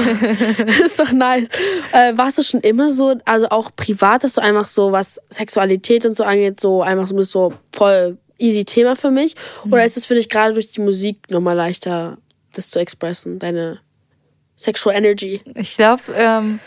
ist 0.85 0.99
doch 0.99 1.13
nice. 1.13 1.49
Äh, 1.93 2.17
warst 2.17 2.39
du 2.39 2.43
schon 2.43 2.61
immer 2.61 2.91
so, 2.91 3.15
also 3.25 3.49
auch 3.49 3.71
privat, 3.75 4.25
dass 4.25 4.35
du 4.35 4.43
einfach 4.43 4.65
so, 4.65 4.93
was 4.93 5.21
Sexualität 5.31 6.05
und 6.05 6.15
so 6.15 6.25
angeht, 6.25 6.61
so 6.61 6.83
einfach 6.83 7.07
so, 7.07 7.15
bist 7.15 7.31
so 7.31 7.53
voll 7.73 8.19
easy 8.39 8.65
Thema 8.65 8.97
für 8.97 9.11
mich? 9.11 9.35
Hm. 9.63 9.73
Oder 9.73 9.85
ist 9.85 9.97
es 9.97 10.07
für 10.07 10.15
dich 10.15 10.29
gerade 10.29 10.55
durch 10.55 10.73
die 10.73 10.81
Musik 10.81 11.31
nochmal 11.31 11.57
leichter, 11.57 12.19
das 12.53 12.71
zu 12.71 12.79
expressen, 12.79 13.39
deine 13.39 13.81
Sexual 14.57 14.97
Energy? 14.97 15.41
Ich 15.55 15.77
glaube, 15.77 16.03
ähm, 16.15 16.61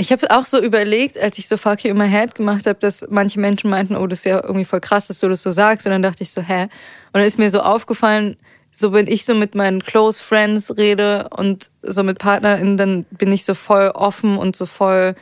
ich 0.00 0.12
habe 0.12 0.30
auch 0.30 0.46
so 0.46 0.60
überlegt, 0.60 1.18
als 1.18 1.38
ich 1.38 1.48
so 1.48 1.56
Fuck 1.56 1.84
You 1.84 1.90
in 1.90 1.98
my 1.98 2.08
head 2.08 2.34
gemacht 2.34 2.66
habe, 2.66 2.78
dass 2.78 3.04
manche 3.10 3.40
Menschen 3.40 3.68
meinten, 3.68 3.96
oh, 3.96 4.06
das 4.06 4.20
ist 4.20 4.24
ja 4.26 4.40
irgendwie 4.42 4.64
voll 4.64 4.80
krass, 4.80 5.08
dass 5.08 5.18
du 5.20 5.28
das 5.28 5.42
so 5.42 5.50
sagst. 5.50 5.86
Und 5.86 5.92
dann 5.92 6.02
dachte 6.02 6.22
ich 6.22 6.30
so, 6.30 6.40
hä? 6.40 6.62
Und 6.62 6.70
dann 7.14 7.24
ist 7.24 7.38
mir 7.38 7.50
so 7.50 7.60
aufgefallen, 7.60 8.36
so 8.70 8.92
wenn 8.92 9.08
ich 9.08 9.24
so 9.24 9.34
mit 9.34 9.54
meinen 9.54 9.82
Close 9.82 10.22
Friends 10.22 10.76
rede 10.76 11.28
und 11.36 11.68
so 11.82 12.02
mit 12.04 12.18
PartnerInnen, 12.18 12.76
dann 12.76 13.04
bin 13.10 13.32
ich 13.32 13.44
so 13.44 13.54
voll 13.54 13.88
offen 13.88 14.38
und 14.38 14.54
so 14.54 14.66
voll. 14.66 15.14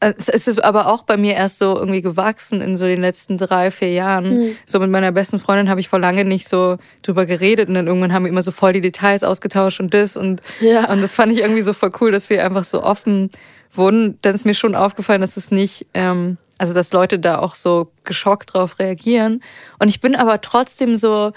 äh, 0.00 0.12
Es 0.18 0.28
ist 0.46 0.62
aber 0.62 0.86
auch 0.86 1.02
bei 1.02 1.16
mir 1.16 1.34
erst 1.34 1.58
so 1.58 1.76
irgendwie 1.76 2.02
gewachsen 2.02 2.60
in 2.60 2.76
so 2.76 2.84
den 2.84 3.00
letzten 3.00 3.38
drei, 3.38 3.70
vier 3.72 3.90
Jahren. 3.92 4.56
So 4.66 4.78
mit 4.78 4.90
meiner 4.90 5.10
besten 5.10 5.40
Freundin 5.40 5.68
habe 5.68 5.80
ich 5.80 5.88
vor 5.88 5.98
lange 5.98 6.24
nicht 6.24 6.46
so 6.48 6.76
drüber 7.02 7.26
geredet 7.26 7.68
und 7.68 7.74
dann 7.74 7.86
irgendwann 7.88 8.12
haben 8.12 8.24
wir 8.24 8.30
immer 8.30 8.42
so 8.42 8.52
voll 8.52 8.72
die 8.74 8.82
Details 8.82 9.24
ausgetauscht 9.24 9.80
und 9.80 9.92
das 9.94 10.16
und, 10.16 10.42
Ja. 10.60 10.88
und 10.92 11.00
das 11.02 11.14
fand 11.14 11.32
ich 11.32 11.38
irgendwie 11.40 11.62
so 11.62 11.72
voll 11.72 11.90
cool, 12.00 12.12
dass 12.12 12.30
wir 12.30 12.44
einfach 12.44 12.64
so 12.64 12.82
offen 12.84 13.30
wurden. 13.76 14.18
Dann 14.22 14.34
ist 14.34 14.44
mir 14.44 14.54
schon 14.54 14.74
aufgefallen, 14.74 15.20
dass 15.20 15.36
es 15.36 15.50
nicht, 15.50 15.86
ähm, 15.94 16.36
also 16.58 16.74
dass 16.74 16.92
Leute 16.92 17.18
da 17.18 17.38
auch 17.38 17.54
so 17.54 17.92
geschockt 18.04 18.54
drauf 18.54 18.78
reagieren. 18.78 19.42
Und 19.78 19.88
ich 19.88 20.00
bin 20.00 20.14
aber 20.16 20.40
trotzdem 20.40 20.96
so, 20.96 21.32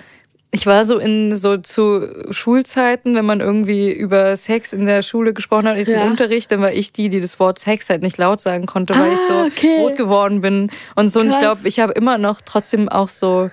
ich 0.51 0.65
war 0.65 0.83
so 0.85 0.97
in 0.97 1.37
so 1.37 1.57
zu 1.57 2.07
Schulzeiten, 2.31 3.13
wenn 3.15 3.25
man 3.25 3.39
irgendwie 3.39 3.91
über 3.91 4.35
Sex 4.35 4.73
in 4.73 4.85
der 4.87 5.03
Schule 5.03 5.33
gesprochen 5.33 5.67
hat, 5.67 5.77
jetzt 5.77 5.91
Ja. 5.91 6.03
im 6.05 6.11
Unterricht, 6.11 6.51
dann 6.51 6.61
war 6.61 6.71
ich 6.71 6.91
die, 6.91 7.09
die 7.09 7.21
das 7.21 7.39
Wort 7.39 7.59
Sex 7.59 7.89
halt 7.89 8.01
nicht 8.01 8.17
laut 8.17 8.41
sagen 8.41 8.65
konnte, 8.65 8.95
weil 8.95 9.13
ich 9.13 9.19
so 9.19 9.33
Ah, 9.33 9.45
okay. 9.45 9.75
rot 9.79 9.95
geworden 9.95 10.41
bin 10.41 10.71
und 10.95 11.09
so. 11.09 11.19
Und 11.19 11.27
ich 11.27 11.33
Krass. 11.33 11.41
glaube, 11.41 11.67
ich 11.67 11.79
habe 11.79 11.93
immer 11.93 12.17
noch 12.17 12.41
trotzdem 12.43 12.89
auch 12.89 13.09
so 13.09 13.49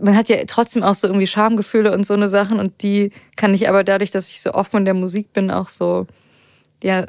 man 0.00 0.16
hat 0.16 0.28
ja 0.28 0.36
trotzdem 0.48 0.82
auch 0.82 0.96
so 0.96 1.06
irgendwie 1.06 1.28
Schamgefühle 1.28 1.92
und 1.92 2.04
so 2.04 2.12
eine 2.14 2.28
Sachen 2.28 2.58
und 2.58 2.82
die 2.82 3.12
kann 3.36 3.54
ich 3.54 3.68
aber 3.68 3.84
dadurch, 3.84 4.10
dass 4.10 4.28
ich 4.30 4.42
so 4.42 4.52
offen 4.52 4.78
in 4.78 4.84
der 4.84 4.94
Musik 4.94 5.32
bin, 5.32 5.48
auch 5.48 5.68
so, 5.68 6.08
ja, 6.82 7.06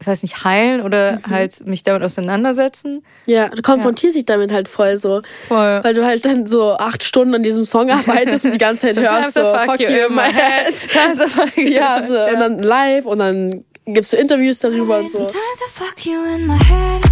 ich 0.00 0.06
weiß 0.06 0.22
nicht, 0.22 0.44
heilen 0.44 0.80
oder 0.82 1.12
Mhm. 1.26 1.30
halt 1.30 1.66
mich 1.66 1.82
damit 1.82 2.02
auseinandersetzen. 2.02 3.02
Ja, 3.26 3.48
du 3.48 3.62
konfrontierst 3.62 4.16
dich 4.16 4.24
damit 4.26 4.52
halt 4.52 4.68
voll 4.68 4.96
so. 4.96 5.22
Voll. 5.48 5.80
Weil 5.82 5.94
du 5.94 6.04
halt 6.04 6.24
dann 6.26 6.46
so 6.46 6.72
acht 6.74 7.02
Stunden 7.02 7.34
an 7.34 7.42
diesem 7.42 7.64
Song 7.64 7.90
arbeitest 7.90 8.44
und 8.44 8.52
die 8.52 8.58
ganze 8.58 8.88
Zeit 8.94 8.98
hörst 8.98 9.34
so, 9.34 9.42
fuck 9.64 9.80
you 9.80 9.88
in 10.08 10.14
my 10.14 10.22
head. 10.22 10.74
Times 10.92 11.20
a 11.24 11.28
fuck 11.28 11.56
you. 11.56 11.68
Ja, 11.68 12.06
so, 12.06 12.14
und 12.18 12.40
dann 12.40 12.58
live 12.62 13.06
und 13.06 13.18
dann 13.18 13.64
gibst 13.86 14.12
du 14.12 14.16
Interviews 14.16 14.58
darüber 14.60 14.98
und 14.98 15.10
so. 15.10 15.18
Sometimes 15.18 15.60
I 15.60 15.70
fuck 15.72 16.06
you 16.06 16.24
in 16.34 16.46
my 16.46 16.58
head. 16.58 17.02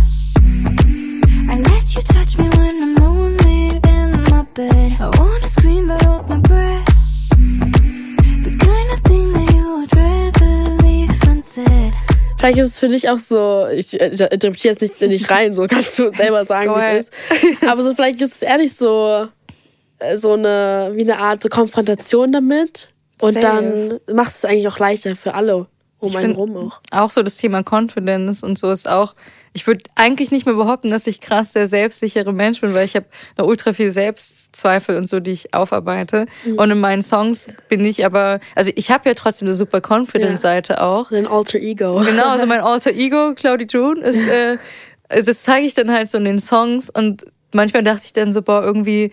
I 1.51 1.57
let 1.57 1.95
you 1.95 2.01
touch 2.03 2.39
me 2.39 2.49
when 2.57 2.83
I'm 2.83 2.95
lonely 3.03 3.81
in 3.87 4.23
my 4.31 4.43
bed. 4.55 4.73
I 5.01 5.11
wanna 5.19 5.49
scream 5.51 5.89
but 5.89 6.03
hold 6.07 6.29
my 6.29 6.37
breath. 6.39 6.72
Vielleicht 12.43 12.59
ist 12.59 12.73
es 12.73 12.81
für 12.81 12.89
dich 12.89 13.09
auch 13.09 13.21
so, 13.21 13.69
ich 13.69 14.01
äh, 14.01 14.09
interpretiere 14.09 14.75
jetzt 14.75 14.81
nicht, 14.81 15.01
nicht 15.01 15.31
rein, 15.31 15.55
so 15.55 15.69
kannst 15.69 15.97
du 15.97 16.11
selber 16.11 16.45
sagen, 16.45 16.75
wie 16.75 16.81
es 16.81 17.09
ist. 17.09 17.13
Aber 17.69 17.85
so 17.85 17.95
vielleicht 17.95 18.21
ist 18.21 18.35
es 18.35 18.43
ehrlich 18.43 18.75
so, 18.75 19.29
äh, 20.01 20.17
so 20.17 20.33
eine, 20.33 20.91
wie 20.95 21.03
eine 21.03 21.19
Art 21.19 21.41
so 21.41 21.49
Konfrontation 21.49 22.33
damit. 22.33 22.91
Und 23.21 23.35
Safe. 23.35 24.01
dann 24.09 24.17
macht 24.17 24.35
es 24.35 24.45
eigentlich 24.45 24.67
auch 24.67 24.81
leichter 24.81 25.15
für 25.15 25.35
alle 25.35 25.69
um 26.03 26.09
Ich 26.09 26.17
einen 26.17 26.35
rum 26.35 26.57
auch. 26.57 26.81
Auch 26.91 27.11
so 27.11 27.23
das 27.23 27.37
Thema 27.37 27.63
Confidence 27.63 28.43
und 28.43 28.59
so 28.59 28.71
ist 28.71 28.89
auch. 28.89 29.15
Ich 29.55 29.67
würde 29.67 29.83
eigentlich 29.97 30.31
nicht 30.31 30.47
mehr 30.47 30.55
behaupten, 30.55 30.91
dass 30.91 31.07
ich 31.07 31.21
krass 31.21 31.53
der 31.53 31.67
selbstsichere 31.67 32.33
Mensch 32.33 32.63
bin, 32.63 32.75
weil 32.75 32.87
ich 32.87 32.97
habe 32.97 33.07
noch 33.37 33.47
ultra 33.47 33.75
viel 33.75 33.91
Selbstzweifel 33.91 34.97
und 34.97 35.09
so, 35.09 35.21
die 35.21 35.31
ich 35.31 35.55
aufarbeite. 35.55 36.27
Mhm. 36.45 36.59
Und 36.59 36.71
in 36.71 36.81
meinen 36.81 37.03
Songs 37.03 37.49
bin 37.69 37.85
ich 37.85 38.05
aber, 38.07 38.41
also 38.55 38.73
ich 38.75 38.91
habe 38.91 39.09
ja 39.09 39.15
trotzdem 39.15 39.49
eine 39.49 39.55
super 39.55 39.81
Confident-Seite 39.81 40.83
auch. 40.83 41.11
Ein 41.11 41.27
Alter 41.27 41.59
Ego. 41.59 42.03
Genau, 42.13 42.29
also 42.29 42.47
mein 42.47 42.61
alter 42.61 42.93
Ego, 42.93 43.35
Claudie 43.35 43.67
June, 43.69 44.01
ist, 44.01 44.27
äh, 44.27 44.57
das 45.23 45.43
zeige 45.43 45.67
ich 45.67 45.75
dann 45.75 45.91
halt 45.91 46.11
so 46.11 46.19
in 46.19 46.25
den 46.25 46.39
Songs 46.39 46.89
und 46.89 47.25
manchmal 47.53 47.83
dachte 47.83 48.03
ich 48.05 48.13
dann 48.13 48.33
so, 48.33 48.43
boah, 48.43 48.63
irgendwie, 48.63 49.13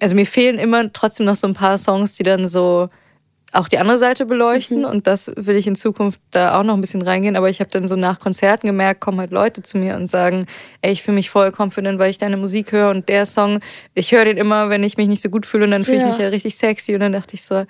also 0.00 0.14
mir 0.14 0.26
fehlen 0.26 0.58
immer 0.58 0.92
trotzdem 0.92 1.26
noch 1.26 1.36
so 1.36 1.46
ein 1.46 1.54
paar 1.54 1.78
Songs, 1.78 2.16
die 2.16 2.22
dann 2.22 2.46
so 2.46 2.88
auch 3.52 3.66
die 3.68 3.78
andere 3.78 3.96
Seite 3.98 4.26
beleuchten 4.26 4.84
und 4.84 5.06
das 5.06 5.32
will 5.36 5.56
ich 5.56 5.66
in 5.66 5.74
Zukunft 5.74 6.20
da 6.32 6.58
auch 6.58 6.64
noch 6.64 6.74
ein 6.74 6.80
bisschen 6.82 7.00
reingehen, 7.00 7.34
aber 7.36 7.48
ich 7.48 7.60
habe 7.60 7.70
dann 7.70 7.88
so 7.88 7.96
nach 7.96 8.18
Konzerten 8.20 8.66
gemerkt, 8.66 9.00
kommen 9.00 9.18
halt 9.20 9.30
Leute 9.30 9.62
zu 9.62 9.78
mir 9.78 9.96
und 9.96 10.06
sagen, 10.06 10.44
ey, 10.82 10.92
ich 10.92 11.02
fühle 11.02 11.14
mich 11.14 11.30
voll 11.30 11.50
confident, 11.56 11.98
weil 11.98 12.10
ich 12.10 12.18
deine 12.18 12.36
Musik 12.36 12.72
höre 12.72 12.90
und 12.90 13.08
der 13.08 13.24
Song, 13.24 13.60
ich 13.94 14.12
höre 14.12 14.26
den 14.26 14.36
immer, 14.36 14.68
wenn 14.68 14.82
ich 14.82 14.98
mich 14.98 15.08
nicht 15.08 15.22
so 15.22 15.30
gut 15.30 15.46
fühle 15.46 15.64
und 15.64 15.70
dann 15.70 15.84
fühle 15.86 15.96
ich 15.96 16.02
Ja. 16.02 16.08
mich 16.08 16.18
ja 16.18 16.28
richtig 16.28 16.56
sexy. 16.56 16.92
Und 16.94 17.00
dann 17.00 17.12
dachte 17.12 17.34
ich 17.34 17.42
so, 17.42 17.64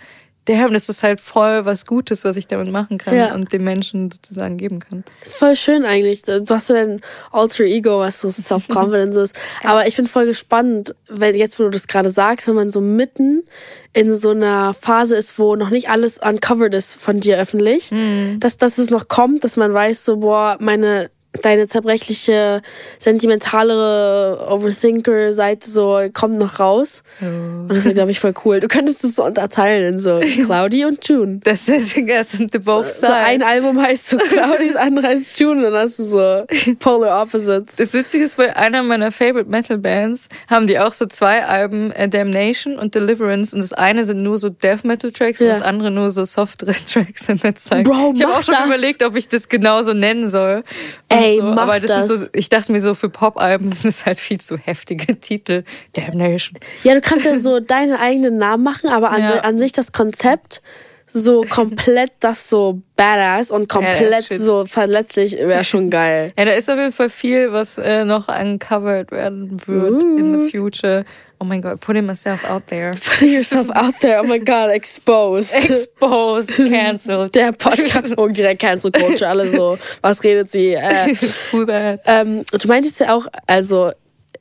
damn, 0.49 0.73
das 0.73 0.89
ist 0.89 1.03
halt 1.03 1.21
voll 1.21 1.65
was 1.65 1.87
Gutes, 1.87 2.25
was 2.25 2.37
ich 2.37 2.47
damit 2.47 2.73
machen 2.73 2.99
kann 2.99 3.15
Ja. 3.15 3.35
und 3.35 3.53
den 3.53 3.63
Menschen 3.63 4.11
sozusagen 4.11 4.57
geben 4.57 4.81
kann. 4.81 5.05
Das 5.21 5.31
ist 5.31 5.39
voll 5.39 5.55
schön 5.55 5.85
eigentlich. 5.85 6.23
Du 6.23 6.43
hast 6.49 6.67
so 6.69 6.75
dein 6.75 7.01
Alter 7.31 7.65
Ego, 7.65 8.01
was 8.01 8.21
so 8.21 8.31
Self-Confidence 8.31 9.17
ist. 9.17 9.37
Aber 9.63 9.87
ich 9.87 9.97
bin 9.97 10.07
voll 10.07 10.27
gespannt, 10.27 10.95
wenn 11.09 11.35
jetzt, 11.37 11.59
wo 11.61 11.65
du 11.65 11.71
das 11.71 11.87
gerade 11.87 12.11
sagst, 12.11 12.49
wenn 12.49 12.55
man 12.55 12.71
so 12.71 12.81
mitten 12.81 13.45
in 13.93 14.15
so 14.15 14.31
einer 14.31 14.75
Phase 14.75 15.17
ist, 15.17 15.39
wo 15.39 15.55
noch 15.57 15.71
nicht 15.71 15.89
alles 15.91 16.19
uncovered 16.19 16.75
ist 16.75 17.01
von 17.01 17.21
dir 17.21 17.39
öffentlich, 17.39 17.91
dass, 18.39 18.57
dass 18.57 18.79
es 18.79 18.91
noch 18.91 19.09
kommt, 19.09 19.45
dass 19.45 19.57
man 19.57 19.73
weiß, 19.73 20.05
so, 20.05 20.19
boah, 20.19 20.57
meine, 20.61 21.11
deine 21.41 21.67
zerbrechliche, 21.67 22.63
sentimentalere 22.99 24.47
Overthinker-Seite 24.51 25.71
so 25.71 26.01
kommt 26.13 26.39
noch 26.39 26.61
raus. 26.61 27.03
Und 27.21 27.69
das 27.69 27.87
ist, 27.87 27.95
glaube 27.95 28.11
ich, 28.11 28.21
voll 28.21 28.35
cool. 28.45 28.61
Du 28.61 28.69
könntest 28.69 29.05
es 29.05 29.17
so 29.17 29.25
unterteilen 29.25 29.95
in 29.95 30.01
so 30.01 30.21
Cloudy 30.45 30.85
und 30.85 31.07
June. 31.09 31.41
Das 31.45 31.69
ist 31.69 31.97
das 32.09 32.33
sind 32.33 32.53
the 32.53 32.59
both 32.59 32.91
So 32.91 33.07
ein 33.07 33.41
sides. 33.41 33.47
Album 33.47 33.81
heißt 33.81 34.09
so 34.09 34.17
Cloudy, 34.19 34.69
das 34.69 34.77
andere 34.77 35.09
heißt 35.09 35.39
June 35.39 35.59
und 35.67 35.73
dann 35.73 35.83
hast 35.83 35.99
du 35.99 36.05
so 36.05 36.45
Polar 36.79 37.23
Opposites. 37.23 37.77
Das 37.77 37.93
Witzige 37.93 38.25
ist, 38.25 38.37
bei 38.37 38.55
einer 38.57 38.83
meiner 38.83 39.13
Favorite 39.13 39.49
Metal 39.49 39.79
Bands 39.79 40.29
haben 40.49 40.67
die 40.67 40.79
auch 40.79 40.93
so 40.93 41.07
zwei 41.07 41.45
Alben, 41.45 41.91
äh, 41.93 42.09
Damnation 42.09 42.79
und 42.79 42.95
Deliverance. 42.95 43.55
Und 43.55 43.61
das 43.61 43.73
eine 43.73 44.05
sind 44.05 44.23
nur 44.23 44.39
so 44.39 44.49
Death 44.49 44.85
Metal 44.85 45.13
Tracks 45.13 45.41
und 45.41 45.47
Ja. 45.49 45.55
das 45.55 45.63
andere 45.63 45.91
nur 45.91 46.11
so 46.11 46.25
softere 46.25 46.73
Tracks. 46.73 47.29
Und 47.29 47.43
that's 47.43 47.69
like, 47.71 47.85
Bro, 47.85 48.13
ich 48.17 48.23
habe 48.25 48.35
auch 48.35 48.43
schon 48.43 48.55
das. 48.55 48.67
überlegt, 48.67 49.03
ob 49.03 49.17
ich 49.17 49.29
das 49.29 49.49
genauso 49.49 49.93
nennen 49.93 50.27
soll. 50.29 50.63
Und 51.11 51.19
Ey, 51.29 51.37
so. 51.39 51.43
mach 51.43 51.63
Aber 51.63 51.81
das, 51.81 51.89
das. 51.91 52.09
sind 52.09 52.21
so, 52.21 52.27
ich 52.33 52.49
dachte 52.49 52.73
mir 52.73 52.81
so, 52.81 52.95
für 52.95 53.09
Pop-Alben 53.09 53.69
sind 53.69 53.89
es 53.89 54.07
halt 54.07 54.19
viel 54.19 54.41
zu 54.41 54.57
heftige 54.59 55.19
Titel. 55.21 55.65
Damnation. 55.95 56.59
Ja, 56.83 56.95
du 56.95 57.01
kannst 57.01 57.25
ja 57.25 57.39
so 57.39 57.61
deine 57.75 57.99
eigenen 58.01 58.37
Namen 58.39 58.63
machen, 58.65 58.89
aber 58.91 59.11
an, 59.11 59.21
Ja. 59.23 59.41
an 59.41 59.59
sich 59.59 59.73
das 59.73 59.93
Konzept 59.93 60.63
so 61.11 61.41
komplett 61.49 62.13
das 62.21 62.51
so 62.51 62.83
badass 62.97 63.51
und 63.51 63.67
komplett 63.67 64.27
shit. 64.27 64.39
so 64.39 64.67
verletzlich 64.67 65.33
wäre 65.39 65.65
schon 65.65 65.89
geil. 65.91 66.29
Ja, 66.39 66.45
da 66.45 66.51
ist 66.53 66.69
auf 66.71 66.77
jeden 66.77 66.93
Fall 66.93 67.09
viel, 67.09 67.51
was 67.51 67.79
äh, 67.79 68.05
noch 68.05 68.29
uncovered 68.29 69.11
werden 69.11 69.57
wird 69.67 70.03
in 70.19 70.35
Uh. 70.35 70.39
the 70.45 70.51
future. 70.51 71.05
Oh 71.41 71.45
mein 71.45 71.61
Gott, 71.63 71.81
putting 71.81 72.05
myself 72.05 72.45
out 72.45 72.67
there. 72.67 72.93
Putting 73.05 73.33
yourself 73.33 73.71
out 73.71 74.01
there, 74.01 74.21
oh 74.21 74.25
my 74.25 74.39
god, 74.39 74.71
exposed. 74.71 75.55
Exposed, 75.55 76.51
cancelled. 76.51 77.33
Der 77.35 77.53
Podcast, 77.53 78.15
oh, 78.17 78.27
direkt 78.29 78.61
Cancel 78.61 78.91
Culture, 78.91 79.31
alle 79.31 79.49
so, 79.49 79.79
was 80.03 80.25
redet 80.25 80.51
sie? 80.51 80.75
Äh, 80.75 81.15
ähm, 82.07 82.43
du 82.51 82.69
meintest 82.69 82.99
ja 83.01 83.15
auch, 83.15 83.27
also, 83.47 83.93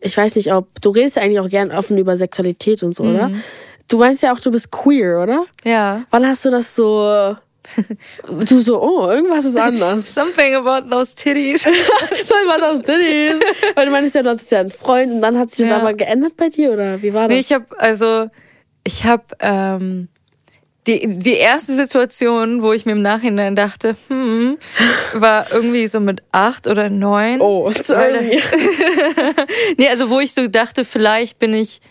ich 0.01 0.17
weiß 0.17 0.35
nicht, 0.37 0.51
ob, 0.51 0.81
du 0.81 0.89
redest 0.89 1.17
ja 1.17 1.21
eigentlich 1.21 1.39
auch 1.39 1.49
gern 1.49 1.71
offen 1.71 1.97
über 1.99 2.17
Sexualität 2.17 2.81
und 2.81 2.95
so, 2.95 3.03
oder? 3.03 3.31
Du 3.87 3.99
meinst 3.99 4.23
ja 4.23 4.33
auch, 4.33 4.39
du 4.39 4.51
bist 4.51 4.71
queer, 4.71 5.21
oder? 5.21 5.45
Ja. 5.63 6.03
Wann 6.09 6.25
hast 6.25 6.45
du 6.45 6.49
das 6.49 6.75
so 6.75 7.35
Du 8.45 8.59
so, 8.59 8.81
oh, 8.81 9.09
irgendwas 9.09 9.45
ist 9.45 9.57
anders. 9.57 10.13
Something 10.15 10.55
about 10.55 10.89
those 10.89 11.13
titties. 11.15 11.63
Soll 11.63 12.45
mal 12.47 12.59
das 12.59 12.81
Diddies? 12.81 13.39
Weil 13.75 13.85
du 13.85 13.91
meinst 13.91 14.15
ja, 14.15 14.23
du 14.23 14.29
hattest 14.29 14.51
ja 14.51 14.59
einen 14.61 14.69
Freund 14.71 15.11
und 15.11 15.21
dann 15.21 15.37
hat 15.37 15.51
sich 15.51 15.67
das 15.67 15.69
Ja. 15.77 15.81
aber 15.81 15.93
geändert 15.93 16.37
bei 16.37 16.49
dir 16.49 16.71
oder 16.71 17.01
wie 17.01 17.13
war 17.13 17.27
das? 17.27 17.35
Nee, 17.35 17.39
ich 17.41 17.51
habe 17.53 17.65
also, 17.79 18.29
ich 18.83 19.03
habe 19.03 19.23
ähm, 19.39 20.07
die, 20.87 21.05
die 21.19 21.33
erste 21.33 21.73
Situation, 21.73 22.61
wo 22.61 22.71
ich 22.71 22.85
mir 22.85 22.93
im 22.93 23.01
Nachhinein 23.01 23.55
dachte, 23.55 23.95
hm, 24.07 24.57
war 25.13 25.51
irgendwie 25.51 25.87
so 25.87 25.99
mit 25.99 26.23
acht 26.31 26.65
oder 26.67 26.89
neun. 26.89 27.41
oh, 27.41 27.69
sorry. 27.69 28.41
Nee, 29.77 29.89
also 29.89 30.09
wo 30.09 30.19
ich 30.21 30.33
so 30.33 30.47
dachte, 30.47 30.85
vielleicht 30.85 31.39
bin 31.39 31.53
ich, 31.53 31.81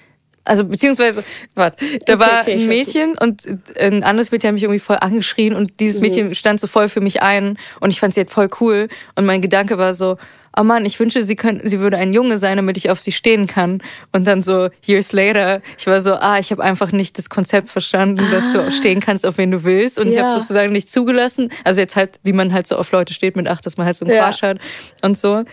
also 0.46 0.64
beziehungsweise, 0.64 1.22
warte, 1.54 1.84
da 2.06 2.14
Okay, 2.14 2.20
war 2.20 2.40
okay, 2.42 2.52
ein 2.54 2.66
Mädchen 2.68 3.18
und 3.18 3.42
ein 3.78 4.02
anderes 4.02 4.30
Mädchen 4.30 4.48
hat 4.48 4.54
mich 4.54 4.62
irgendwie 4.62 4.80
voll 4.80 4.98
angeschrien 5.00 5.54
und 5.54 5.80
dieses 5.80 6.00
Mädchen 6.00 6.34
stand 6.34 6.60
so 6.60 6.66
voll 6.66 6.88
für 6.88 7.00
mich 7.00 7.22
ein 7.22 7.58
und 7.80 7.90
ich 7.90 8.00
fand 8.00 8.14
sie 8.14 8.20
halt 8.20 8.30
voll 8.30 8.48
cool 8.60 8.88
und 9.14 9.26
mein 9.26 9.42
Gedanke 9.42 9.76
war 9.76 9.92
so, 9.92 10.16
oh 10.58 10.62
Mann, 10.62 10.86
ich 10.86 10.98
wünsche, 10.98 11.22
sie 11.22 11.36
könnte, 11.36 11.68
sie 11.68 11.80
würde 11.80 11.98
ein 11.98 12.14
Junge 12.14 12.38
sein, 12.38 12.56
damit 12.56 12.78
ich 12.78 12.88
auf 12.88 12.98
sie 12.98 13.12
stehen 13.12 13.46
kann. 13.46 13.82
Und 14.12 14.26
dann 14.26 14.40
so 14.40 14.70
years 14.86 15.12
later, 15.12 15.60
ich 15.76 15.86
war 15.86 16.00
so, 16.00 16.14
ah, 16.14 16.38
ich 16.38 16.50
habe 16.50 16.62
einfach 16.64 16.92
nicht 16.92 17.18
das 17.18 17.28
Konzept 17.28 17.68
verstanden, 17.68 18.30
dass 18.30 18.52
du 18.52 18.70
stehen 18.72 19.00
kannst, 19.00 19.26
auf 19.26 19.36
wen 19.36 19.50
du 19.50 19.64
willst. 19.64 19.98
Und 19.98 20.08
ich 20.08 20.16
habe 20.16 20.28
Ja. 20.28 20.34
sozusagen 20.34 20.72
nicht 20.72 20.90
zugelassen. 20.90 21.52
Also 21.64 21.82
jetzt 21.82 21.94
halt, 21.94 22.18
wie 22.22 22.32
man 22.32 22.54
halt 22.54 22.66
so 22.66 22.76
auf 22.76 22.90
Leute 22.90 23.12
steht 23.12 23.36
mit 23.36 23.46
acht, 23.48 23.66
dass 23.66 23.76
man 23.76 23.84
halt 23.84 23.96
so 23.96 24.06
einen 24.06 24.14
Ja. 24.14 24.32
Hat 24.40 24.58
und 25.02 25.18
so. 25.18 25.44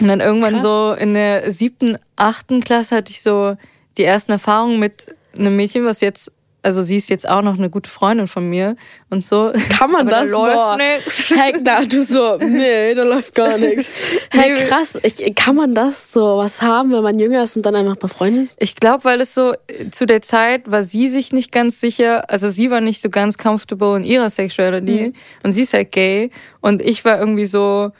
Und 0.00 0.06
dann 0.08 0.20
irgendwann 0.20 0.54
Krass. 0.54 0.62
so 0.62 0.92
in 0.96 1.14
der 1.14 1.50
siebten, 1.50 1.98
achten 2.14 2.60
Klasse 2.62 2.94
hatte 2.94 3.10
ich 3.10 3.20
so 3.20 3.56
die 3.98 4.04
ersten 4.04 4.32
Erfahrungen 4.32 4.78
mit 4.78 5.14
einem 5.38 5.56
Mädchen, 5.56 5.84
was 5.84 6.00
jetzt, 6.00 6.30
also 6.62 6.82
sie 6.82 6.96
ist 6.96 7.10
jetzt 7.10 7.28
auch 7.28 7.42
noch 7.42 7.58
eine 7.58 7.68
gute 7.68 7.90
Freundin 7.90 8.26
von 8.26 8.48
mir 8.48 8.76
und 9.10 9.24
so. 9.24 9.52
Kann 9.68 9.90
man 9.90 10.02
Aber 10.02 10.10
da 10.10 10.20
das? 10.22 10.30
läuft 10.30 10.78
nix. 10.78 11.30
Heck, 11.36 11.64
da 11.64 11.84
du 11.84 12.02
so, 12.02 12.36
nee, 12.38 12.94
da 12.94 13.02
läuft 13.02 13.34
gar 13.34 13.58
nichts. 13.58 13.96
Hey, 14.30 14.54
krass. 14.66 14.98
Ich, 15.02 15.34
kann 15.34 15.56
man 15.56 15.74
das 15.74 16.12
so 16.12 16.38
was 16.38 16.62
haben, 16.62 16.92
wenn 16.92 17.02
man 17.02 17.18
jünger 17.18 17.42
ist 17.42 17.56
und 17.56 17.66
dann 17.66 17.74
einfach 17.74 17.96
befreundet? 17.96 18.48
Ich 18.58 18.76
glaube, 18.76 19.04
weil 19.04 19.20
es 19.20 19.34
so 19.34 19.52
zu 19.90 20.06
der 20.06 20.22
Zeit 20.22 20.70
war 20.70 20.82
sie 20.82 21.08
sich 21.08 21.32
nicht 21.32 21.52
ganz 21.52 21.80
sicher, 21.80 22.30
also 22.30 22.48
sie 22.48 22.70
war 22.70 22.80
nicht 22.80 23.02
so 23.02 23.10
ganz 23.10 23.36
comfortable 23.36 23.96
in 23.96 24.04
ihrer 24.04 24.30
Sexuality 24.30 25.12
und 25.42 25.50
sie 25.52 25.62
ist 25.62 25.74
halt 25.74 25.92
gay 25.92 26.30
und 26.60 26.80
ich 26.80 27.04
war 27.04 27.18
irgendwie 27.18 27.44
so 27.46 27.90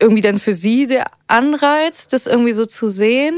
irgendwie 0.00 0.22
dann 0.22 0.40
für 0.40 0.54
sie 0.54 0.88
der 0.88 1.04
Anreiz, 1.28 2.08
das 2.08 2.26
irgendwie 2.26 2.52
so 2.52 2.66
zu 2.66 2.88
sehen, 2.88 3.36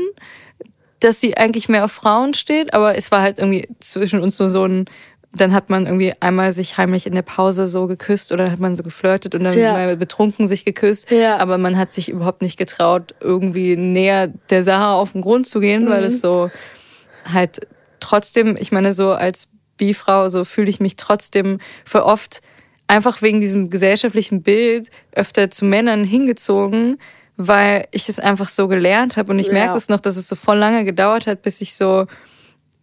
dass 1.01 1.21
sie 1.21 1.37
eigentlich 1.37 1.69
mehr 1.69 1.85
auf 1.85 1.93
Frauen 1.93 2.35
steht, 2.35 2.75
aber 2.75 2.97
es 2.97 3.11
war 3.11 3.23
halt 3.23 3.39
irgendwie 3.39 3.69
zwischen 3.81 4.21
uns 4.21 4.39
nur 4.39 4.49
so 4.49 4.65
ein 4.65 4.87
dann 5.35 5.53
hat 5.53 5.69
man 5.69 5.85
irgendwie 5.85 6.15
einmal 6.21 6.53
sich 6.53 6.79
heimlich 6.79 7.07
in 7.07 7.15
der 7.15 7.23
Pause 7.23 7.69
so 7.69 7.87
geküsst 7.87 8.33
oder 8.33 8.51
hat 8.51 8.61
man 8.61 8.75
so 8.75 8.83
geflirtet 8.83 9.35
und 9.35 9.45
dann 9.45 9.59
Ja. 9.59 9.75
mal 9.75 9.97
betrunken 9.97 10.49
sich 10.49 10.65
geküsst. 10.65 11.11
Ja. 11.11 11.37
Aber 11.37 11.59
man 11.59 11.77
hat 11.77 11.93
sich 11.93 12.09
überhaupt 12.09 12.41
nicht 12.41 12.57
getraut, 12.57 13.15
irgendwie 13.21 13.77
näher 13.77 14.29
der 14.49 14.63
Sache 14.63 14.87
auf 14.87 15.13
den 15.13 15.21
Grund 15.21 15.47
zu 15.47 15.61
gehen, 15.61 15.89
weil 15.91 16.03
es 16.05 16.23
so 16.23 16.51
halt 17.31 17.61
trotzdem, 18.01 18.57
ich 18.59 18.73
meine, 18.73 18.95
so 18.95 19.13
als 19.13 19.49
Bi-Frau, 19.77 20.31
so 20.31 20.45
fühle 20.45 20.71
ich 20.71 20.81
mich 20.81 20.97
trotzdem 20.97 21.59
für 21.85 22.07
oft 22.07 22.41
einfach 22.87 23.21
wegen 23.21 23.41
diesem 23.41 23.69
gesellschaftlichen 23.69 24.43
Bild 24.43 24.89
öfter 25.13 25.51
zu 25.51 25.67
Männern 25.67 26.05
hingezogen, 26.05 26.97
weil 27.39 27.87
ich 27.93 28.09
es 28.11 28.19
einfach 28.19 28.49
so 28.51 28.69
gelernt 28.69 29.17
habe. 29.17 29.31
Und 29.33 29.39
ich 29.39 29.47
Ja. 29.47 29.53
merke 29.55 29.79
es 29.79 29.89
noch, 29.89 30.01
dass 30.01 30.17
es 30.17 30.29
so 30.29 30.37
voll 30.37 30.59
lange 30.59 30.85
gedauert 30.85 31.27
hat, 31.27 31.41
bis 31.43 31.61
ich 31.63 31.75
so 31.75 32.07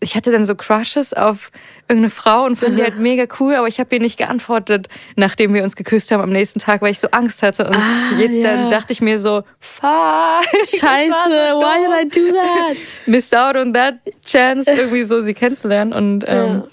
ich 0.02 0.16
hatte 0.16 0.30
dann 0.32 0.46
so 0.46 0.56
Crushes 0.56 1.14
auf 1.14 1.52
irgendeine 1.88 2.10
Frau 2.12 2.44
und 2.44 2.58
fand 2.58 2.78
die 2.78 2.84
halt 2.84 2.96
mega 3.00 3.26
cool, 3.40 3.56
aber 3.56 3.68
ich 3.68 3.80
habe 3.80 3.96
ihr 3.96 4.02
nicht 4.02 4.18
geantwortet, 4.18 4.88
nachdem 5.16 5.54
wir 5.54 5.64
uns 5.64 5.76
geküsst 5.78 6.12
haben 6.12 6.22
am 6.22 6.30
nächsten 6.32 6.60
Tag, 6.60 6.82
weil 6.82 6.92
ich 6.92 7.00
so 7.00 7.08
Angst 7.12 7.42
hatte. 7.42 7.66
Und 7.68 7.76
Ah, 7.76 8.12
jetzt 8.20 8.40
ja. 8.40 8.44
dann 8.56 8.70
dachte 8.70 8.92
ich 8.94 9.00
mir 9.02 9.18
so, 9.18 9.44
fuck. 9.60 9.90
Scheiße, 10.68 11.10
so 11.10 11.32
why 11.60 12.06
did 12.06 12.14
I 12.16 12.20
do 12.20 12.34
that? 12.34 12.78
missed 13.08 13.36
out 13.36 13.56
on 13.56 13.74
that 13.74 13.96
chance, 14.24 14.70
irgendwie 14.70 15.04
so 15.06 15.22
sie 15.22 15.34
kennenzulernen. 15.34 15.94
Und 15.94 16.26
ähm, 16.28 16.56
Ja. 16.56 16.68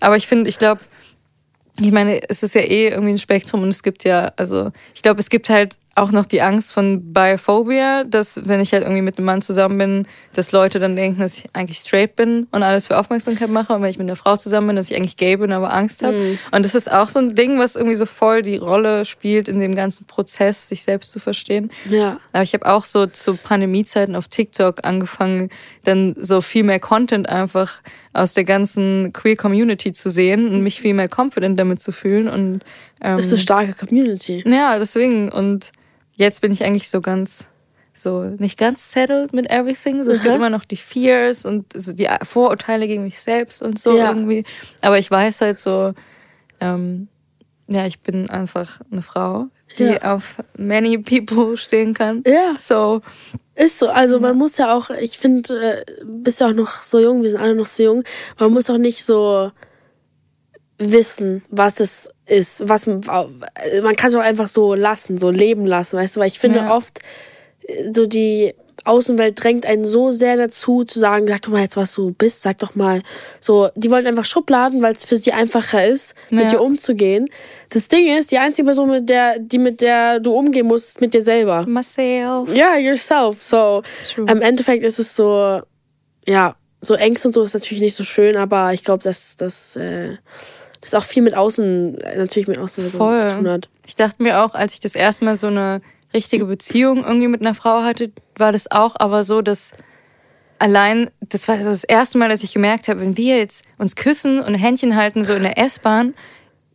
aber 0.00 0.16
ich 0.16 0.26
finde, 0.26 0.50
ich 0.50 0.58
glaube, 0.58 0.82
ich 1.80 1.92
meine, 1.92 2.20
es 2.28 2.42
ist 2.42 2.54
ja 2.54 2.62
eh 2.62 2.88
irgendwie 2.88 3.12
ein 3.14 3.18
Spektrum 3.18 3.62
und 3.62 3.68
es 3.68 3.82
gibt 3.82 4.04
ja, 4.04 4.32
also 4.36 4.72
ich 4.94 5.02
glaube, 5.02 5.20
es 5.20 5.30
gibt 5.30 5.48
halt 5.48 5.76
auch 5.96 6.10
noch 6.10 6.26
die 6.26 6.42
Angst 6.42 6.72
von 6.72 7.12
Biophobia, 7.12 8.04
dass 8.04 8.40
wenn 8.46 8.60
ich 8.60 8.72
halt 8.72 8.82
irgendwie 8.82 9.02
mit 9.02 9.16
einem 9.18 9.26
Mann 9.26 9.42
zusammen 9.42 9.78
bin, 9.78 10.06
dass 10.32 10.50
Leute 10.52 10.80
dann 10.80 10.96
denken, 10.96 11.20
dass 11.20 11.38
ich 11.38 11.44
eigentlich 11.52 11.78
straight 11.78 12.16
bin 12.16 12.48
und 12.50 12.62
alles 12.62 12.88
für 12.88 12.98
Aufmerksamkeit 12.98 13.48
mache 13.48 13.72
und 13.72 13.82
wenn 13.82 13.90
ich 13.90 13.98
mit 13.98 14.08
einer 14.08 14.16
Frau 14.16 14.36
zusammen 14.36 14.68
bin, 14.68 14.76
dass 14.76 14.90
ich 14.90 14.96
eigentlich 14.96 15.16
gay 15.16 15.36
bin, 15.36 15.52
aber 15.52 15.72
Angst 15.72 16.02
habe. 16.02 16.38
Und 16.50 16.64
das 16.64 16.74
ist 16.74 16.90
auch 16.90 17.08
so 17.08 17.20
ein 17.20 17.34
Ding, 17.34 17.58
was 17.58 17.76
irgendwie 17.76 17.94
so 17.94 18.06
voll 18.06 18.42
die 18.42 18.56
Rolle 18.56 19.04
spielt 19.04 19.46
in 19.48 19.60
dem 19.60 19.74
ganzen 19.74 20.06
Prozess, 20.06 20.68
sich 20.68 20.82
selbst 20.82 21.12
zu 21.12 21.20
verstehen. 21.20 21.70
Ja. 21.88 22.18
Aber 22.32 22.42
ich 22.42 22.54
habe 22.54 22.66
auch 22.66 22.84
so 22.84 23.06
zu 23.06 23.36
Pandemiezeiten 23.36 24.16
auf 24.16 24.26
TikTok 24.28 24.84
angefangen, 24.84 25.50
dann 25.84 26.14
so 26.18 26.40
viel 26.40 26.64
mehr 26.64 26.80
Content 26.80 27.28
einfach 27.28 27.80
aus 28.12 28.34
der 28.34 28.44
ganzen 28.44 29.12
Queer 29.12 29.36
Community 29.36 29.92
zu 29.92 30.10
sehen 30.10 30.48
und 30.48 30.62
mich 30.62 30.80
viel 30.80 30.94
mehr 30.94 31.08
confident 31.14 31.58
damit 31.58 31.80
zu 31.80 31.92
fühlen. 31.92 32.28
Und 32.28 32.60
ähm, 33.00 33.16
Das 33.16 33.26
ist 33.26 33.32
eine 33.32 33.40
starke 33.40 33.74
Community. 33.74 34.42
ja, 34.46 34.78
deswegen. 34.78 35.28
Und 35.28 35.70
jetzt 36.16 36.40
bin 36.40 36.52
ich 36.52 36.64
eigentlich 36.64 36.90
so 36.90 37.00
ganz, 37.00 37.48
so 37.92 38.22
nicht 38.24 38.58
ganz 38.58 38.92
settled 38.92 39.32
mit 39.32 39.50
everything. 39.50 40.02
So, 40.04 40.10
es 40.10 40.20
gibt 40.20 40.32
Mhm. 40.34 40.40
immer 40.40 40.50
noch 40.50 40.64
die 40.64 40.76
Fears 40.76 41.44
und 41.44 41.66
so 41.74 41.92
die 41.92 42.08
Vorurteile 42.22 42.86
gegen 42.86 43.02
mich 43.04 43.20
selbst 43.20 43.62
und 43.62 43.78
so 43.80 43.96
Ja. 43.96 44.08
irgendwie. 44.10 44.44
Aber 44.82 44.98
ich 44.98 45.10
weiß 45.10 45.40
halt 45.40 45.58
so, 45.58 45.92
ähm, 46.60 47.08
ja, 47.66 47.86
ich 47.86 48.00
bin 48.00 48.28
einfach 48.30 48.80
eine 48.90 49.02
Frau, 49.02 49.46
die 49.78 49.84
Ja. 49.84 50.14
auf 50.14 50.36
many 50.56 50.98
people 50.98 51.56
stehen 51.56 51.94
kann. 51.94 52.22
Ja. 52.26 52.56
So, 52.58 53.00
Ist 53.56 53.78
so, 53.78 53.86
also 53.88 54.18
man 54.18 54.36
muss 54.36 54.56
ja 54.58 54.74
auch, 54.74 54.90
ich 54.90 55.16
finde, 55.18 55.82
äh, 55.82 55.84
bist 56.04 56.40
ja 56.40 56.48
auch 56.48 56.52
noch 56.52 56.82
so 56.82 56.98
jung, 56.98 57.22
wir 57.22 57.30
sind 57.30 57.40
alle 57.40 57.54
noch 57.54 57.66
so 57.66 57.84
jung, 57.84 58.02
man 58.40 58.52
muss 58.52 58.68
auch 58.68 58.78
nicht 58.78 59.04
so 59.04 59.52
wissen, 60.78 61.44
was 61.50 61.80
es 61.80 62.08
ist, 62.26 62.66
was 62.68 62.86
man 62.86 63.02
kann 63.02 64.10
es 64.10 64.14
auch 64.14 64.20
einfach 64.20 64.48
so 64.48 64.74
lassen, 64.74 65.18
so 65.18 65.30
leben 65.30 65.66
lassen, 65.66 65.96
weißt 65.98 66.16
du, 66.16 66.20
weil 66.20 66.28
ich 66.28 66.38
finde 66.38 66.60
Ja. 66.60 66.74
oft 66.76 67.00
äh, 67.66 67.92
so 67.92 68.06
die 68.06 68.54
Außenwelt 68.86 69.42
drängt 69.42 69.64
einen 69.64 69.84
so 69.84 70.10
sehr 70.10 70.36
dazu 70.36 70.84
zu 70.84 70.98
sagen, 70.98 71.26
sag 71.26 71.40
doch 71.42 71.50
mal 71.52 71.62
jetzt, 71.62 71.76
was 71.76 71.94
du 71.94 72.10
bist, 72.12 72.42
sag 72.42 72.58
doch 72.58 72.74
mal 72.74 73.00
so, 73.40 73.68
die 73.76 73.90
wollen 73.90 74.06
einfach 74.06 74.24
Schubladen, 74.26 74.82
weil 74.82 74.92
es 74.92 75.04
für 75.06 75.16
sie 75.16 75.32
einfacher 75.32 75.86
ist, 75.86 76.14
mit 76.28 76.42
Ja. 76.42 76.48
dir 76.48 76.60
umzugehen. 76.60 77.28
Das 77.70 77.88
Ding 77.88 78.06
ist, 78.18 78.30
die 78.30 78.38
einzige 78.38 78.66
Person, 78.66 78.90
mit 78.90 79.08
der, 79.08 79.38
die 79.38 79.58
mit 79.58 79.80
der 79.80 80.18
du 80.20 80.32
umgehen 80.34 80.66
musst, 80.66 80.88
ist 80.88 81.00
mit 81.00 81.14
dir 81.14 81.22
selber. 81.22 81.64
myself. 81.66 82.52
Ja, 82.54 82.76
yourself. 82.76 83.42
So, 83.42 83.82
True. 84.12 84.26
im 84.28 84.42
Endeffekt 84.42 84.82
ist 84.82 84.98
es 84.98 85.14
so, 85.16 85.60
ja, 86.26 86.56
so 86.82 86.94
Ängste 86.94 87.28
und 87.28 87.34
so 87.34 87.42
ist 87.42 87.54
natürlich 87.54 87.80
nicht 87.82 87.94
so 87.94 88.04
schön, 88.04 88.36
aber 88.36 88.72
ich 88.74 88.84
glaube, 88.84 89.02
dass 89.02 89.36
dass, 89.36 89.76
äh, 89.76 90.16
das 90.84 90.94
auch 90.94 91.04
viel 91.04 91.22
mit 91.22 91.36
Außen, 91.36 91.98
äh, 92.00 92.18
natürlich 92.18 92.48
mit 92.48 92.58
Außenwirkungen 92.58 93.18
zu 93.18 93.24
tun 93.34 93.42
Voll. 93.44 93.50
hat. 93.52 93.68
Ich 93.86 93.96
dachte 93.96 94.22
mir 94.22 94.42
auch, 94.44 94.54
als 94.54 94.74
ich 94.74 94.80
das 94.80 94.94
erste 94.94 95.24
Mal 95.24 95.36
so 95.36 95.48
eine 95.48 95.80
richtige 96.12 96.44
Beziehung 96.46 97.04
irgendwie 97.04 97.28
mit 97.28 97.40
einer 97.40 97.54
Frau 97.54 97.82
hatte, 97.82 98.12
war 98.36 98.52
das 98.52 98.70
auch 98.70 98.94
aber 98.98 99.22
so, 99.24 99.42
dass 99.42 99.72
allein, 100.58 101.10
das 101.20 101.48
war 101.48 101.56
das 101.58 101.84
erste 101.84 102.18
Mal, 102.18 102.28
dass 102.28 102.42
ich 102.42 102.52
gemerkt 102.52 102.88
habe, 102.88 103.00
wenn 103.00 103.16
wir 103.16 103.38
jetzt 103.38 103.64
uns 103.78 103.96
küssen 103.96 104.40
und 104.40 104.54
Händchen 104.54 104.96
halten, 104.96 105.22
so 105.24 105.34
in 105.34 105.42
der 105.42 105.58
S-Bahn, 105.58 106.14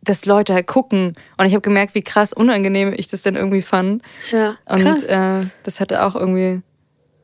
dass 0.02 0.26
Leute 0.26 0.54
halt 0.54 0.66
gucken. 0.66 1.14
Und 1.36 1.46
ich 1.46 1.52
habe 1.52 1.60
gemerkt, 1.62 1.94
wie 1.94 2.02
krass 2.02 2.32
unangenehm 2.32 2.94
ich 2.96 3.08
das 3.08 3.22
dann 3.22 3.36
irgendwie 3.36 3.62
fand. 3.62 4.02
Ja, 4.30 4.56
Und 4.66 4.82
krass. 4.82 5.04
äh, 5.04 5.46
das 5.62 5.80
hatte 5.80 6.04
auch 6.04 6.14
irgendwie, 6.14 6.62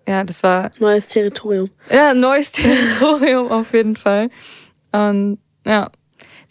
ja, 0.09 0.25
das 0.25 0.43
war 0.43 0.71
Neues 0.79 1.09
Territorium. 1.09 1.71
ja 1.91 2.15
neues 2.15 2.53
Territorium 2.53 3.51
auf 3.51 3.73
jeden 3.73 3.97
Fall. 3.97 4.31
Und 4.93 5.39
ja, 5.67 5.91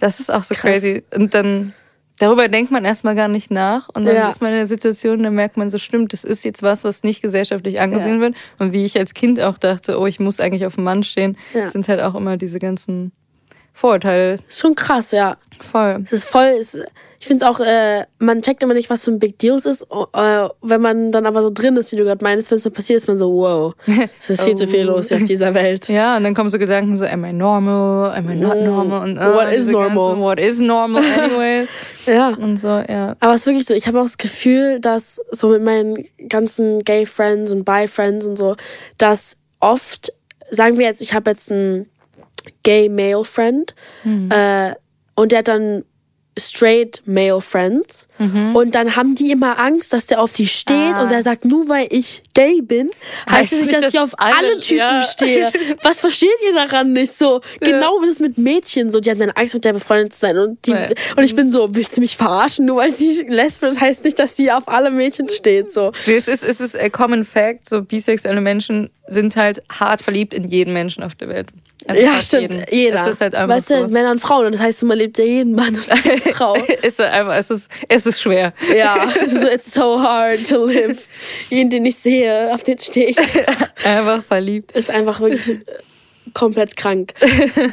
das 0.06 0.20
ist 0.20 0.32
auch 0.32 0.44
so 0.44 0.54
Krass. 0.56 0.62
crazy. 0.82 1.04
Und 1.16 1.34
dann 1.34 1.74
darüber 2.20 2.48
denkt 2.48 2.72
man 2.72 2.86
erstmal 2.86 3.16
gar 3.16 3.28
nicht 3.28 3.52
nach 3.52 3.90
und 3.90 4.06
dann 4.06 4.16
Ja. 4.16 4.30
ist 4.30 4.42
man 4.42 4.52
in 4.52 4.58
der 4.58 4.68
Situation, 4.68 5.24
dann 5.24 5.36
merkt 5.36 5.58
man 5.58 5.70
so, 5.70 5.78
stimmt, 5.78 6.14
das 6.14 6.24
ist 6.24 6.46
jetzt 6.46 6.64
was, 6.64 6.84
was 6.84 7.04
nicht 7.04 7.22
gesellschaftlich 7.22 7.82
angesehen 7.82 8.16
Ja. 8.16 8.22
wird. 8.22 8.36
Und 8.60 8.72
wie 8.72 8.86
ich 8.86 8.98
als 8.98 9.14
Kind 9.14 9.40
auch 9.42 9.58
dachte, 9.58 10.00
oh, 10.00 10.06
ich 10.06 10.20
muss 10.20 10.40
eigentlich 10.40 10.66
auf 10.66 10.76
dem 10.76 10.84
Mann 10.86 11.04
stehen, 11.04 11.38
Ja. 11.54 11.68
sind 11.68 11.88
halt 11.90 12.02
auch 12.02 12.16
immer 12.16 12.38
diese 12.38 12.60
ganzen 12.60 13.12
Vorurteile 13.76 14.38
Ist 14.48 14.62
schon 14.62 14.74
krass, 14.74 15.12
ja. 15.12 15.36
voll. 15.60 16.02
Es 16.06 16.14
ist 16.14 16.30
voll, 16.30 16.56
es, 16.58 16.80
ich 17.20 17.28
finde 17.28 17.44
es 17.44 17.50
auch, 17.52 17.60
äh, 17.60 18.06
man 18.20 18.42
checkt 18.42 18.64
immer 18.64 18.74
nicht, 18.74 18.90
was 18.90 19.04
für 19.04 19.12
ein 19.12 19.20
Big 19.20 19.38
Deal 19.38 19.58
ist. 19.58 19.66
Äh, 19.66 20.48
wenn 20.62 20.80
man 20.80 21.12
dann 21.12 21.26
aber 21.26 21.44
so 21.44 21.52
drin 21.52 21.76
ist, 21.76 21.92
wie 21.92 21.98
du 21.98 22.06
gerade 22.06 22.24
meinst, 22.24 22.50
wenn 22.52 22.58
es 22.58 22.64
dann 22.64 22.72
passiert, 22.72 22.96
ist 22.96 23.08
man 23.10 23.18
so, 23.18 23.34
wow, 23.34 23.76
es 24.18 24.30
ist 24.30 24.44
viel 24.44 24.56
zu 24.56 24.66
viel 24.66 24.84
los 24.86 25.10
hier 25.10 25.18
auf 25.18 25.26
dieser 25.26 25.54
Welt. 25.54 25.90
Ja, 25.90 26.16
und 26.16 26.24
dann 26.24 26.34
kommen 26.34 26.50
so 26.50 26.58
Gedanken 26.58 26.96
so, 26.96 27.06
am 27.06 27.26
I 27.26 27.34
normal, 27.34 28.14
am 28.16 28.30
I 28.30 28.36
not 28.36 28.56
normal? 28.64 29.02
Und, 29.02 29.18
äh, 29.18 29.34
What 29.34 29.52
is 29.52 29.68
normal? 29.68 29.90
Ganzen, 29.90 30.22
what 30.22 30.40
is 30.40 30.60
normal 30.60 31.04
anyways? 31.20 31.70
Ja. 32.06 32.30
und 32.30 32.58
so, 32.58 32.68
ja. 32.68 33.18
Aber 33.20 33.34
es 33.34 33.42
ist 33.42 33.48
wirklich 33.48 33.66
so, 33.66 33.74
ich 33.74 33.88
habe 33.88 34.00
auch 34.00 34.06
das 34.06 34.18
Gefühl, 34.18 34.80
dass 34.80 35.20
so 35.32 35.50
mit 35.50 35.64
meinen 35.64 36.08
ganzen 36.30 36.86
Gay 36.86 37.06
Friends 37.06 37.52
und 37.52 37.66
Bi 37.66 37.88
Friends 37.88 38.26
und 38.26 38.38
so, 38.38 38.56
dass 38.98 39.36
oft, 39.60 40.14
sagen 40.50 40.78
wir 40.78 40.86
jetzt, 40.86 41.02
ich 41.02 41.14
habe 41.14 41.32
jetzt 41.32 41.52
einen 41.52 41.90
Gay 42.64 42.90
Male 42.90 43.24
Friend 43.26 43.74
äh, 44.30 44.72
und 45.16 45.32
der 45.32 45.40
hat 45.40 45.48
dann 45.48 45.84
straight 46.38 47.02
male 47.06 47.40
friends 47.40 48.10
Mhm. 48.20 48.58
und 48.58 48.76
dann 48.76 48.98
haben 48.98 49.16
die 49.16 49.32
immer 49.32 49.58
Angst, 49.58 49.94
dass 49.94 50.06
der 50.06 50.20
auf 50.22 50.34
die 50.34 50.48
steht 50.48 50.76
Ah. 50.96 51.04
und 51.04 51.10
er 51.12 51.22
sagt, 51.24 51.46
nur 51.46 51.70
weil 51.70 51.88
ich 51.92 52.24
gay 52.34 52.60
bin, 52.62 52.90
heißt 53.30 53.32
Heißt 53.32 53.54
es 53.54 53.62
nicht, 53.62 53.74
dass 53.74 53.86
ich 53.86 53.92
dass 53.94 54.14
auf 54.14 54.20
alle, 54.20 54.36
alle- 54.36 54.60
Typen 54.60 54.78
ja. 54.80 55.02
stehe. 55.02 55.50
Was 55.82 56.00
versteht 56.02 56.30
ihr 56.46 56.54
daran 56.54 56.92
nicht 56.92 57.14
so? 57.14 57.40
Genau 57.62 58.02
wie 58.02 58.08
das 58.08 58.20
mit 58.20 58.38
Mädchen 58.38 58.92
so, 58.92 59.00
die 59.00 59.12
haben 59.12 59.20
dann 59.20 59.30
Angst 59.32 59.54
mit 59.54 59.64
der 59.64 59.72
befreundet 59.72 60.12
zu 60.14 60.20
sein 60.20 60.38
und 60.38 60.66
die, 60.66 60.72
Ja. 60.72 60.90
und 61.16 61.24
ich 61.24 61.36
bin 61.36 61.52
so, 61.52 61.70
willst 61.72 61.96
du 61.96 62.02
mich 62.02 62.18
verarschen, 62.18 62.66
nur 62.66 62.76
weil 62.78 62.92
sie 62.94 63.26
lesbisch 63.30 63.70
ist, 63.70 63.80
heißt 63.80 64.04
nicht, 64.04 64.20
dass 64.20 64.36
sie 64.36 64.52
auf 64.52 64.68
alle 64.68 64.92
Mädchen 64.92 65.30
steht 65.30 65.72
so. 65.72 65.94
Es 66.06 66.28
ist, 66.28 66.44
es 66.44 66.60
ist 66.60 66.76
a 66.78 66.90
common 66.90 67.24
fact, 67.24 67.70
so 67.70 67.82
bisexuelle 67.82 68.42
Menschen 68.42 68.90
sind 69.08 69.38
halt 69.38 69.62
hart 69.72 70.02
verliebt 70.02 70.34
in 70.34 70.44
jeden 70.44 70.74
Menschen 70.74 71.02
auf 71.02 71.16
der 71.16 71.30
Welt. 71.30 71.48
Also 71.88 72.02
Ja, 72.02 72.20
stimmt. 72.22 72.42
jeden. 72.42 72.66
Jeder. 72.72 73.02
Es 73.02 73.08
ist 73.08 73.22
halt 73.22 73.36
einfach 73.36 73.56
weißt 73.56 73.70
du, 73.72 73.82
so. 73.84 73.88
Männer 73.90 74.12
und 74.12 74.20
Frauen. 74.20 74.48
Und 74.48 74.54
das 74.56 74.62
heißt, 74.62 74.84
man 74.84 74.98
lebt 74.98 75.18
ja 75.20 75.26
jeden 75.26 75.54
Mann 75.54 75.76
und 75.76 75.86
jede 76.04 76.34
Frau. 76.34 76.56
ist 76.82 77.00
halt 77.00 77.12
einfach, 77.14 77.36
es 77.36 77.50
ist, 77.52 77.70
es 77.88 78.06
ist 78.06 78.22
schwer. 78.22 78.54
Ja, 78.76 79.08
so 79.28 79.48
it's 79.48 79.74
so 79.74 80.02
hard 80.02 80.48
to 80.50 80.66
live. 80.66 81.00
Jeden, 81.50 81.70
den 81.70 81.86
ich 81.86 81.98
sehe, 81.98 82.54
auf 82.54 82.64
den 82.64 82.80
stehe 82.80 83.08
ich. 83.08 83.18
Einfach 83.86 84.24
verliebt. 84.24 84.72
Ist 84.72 84.90
einfach 84.90 85.20
wirklich 85.20 85.60
komplett 86.34 86.76
krank. 86.76 87.14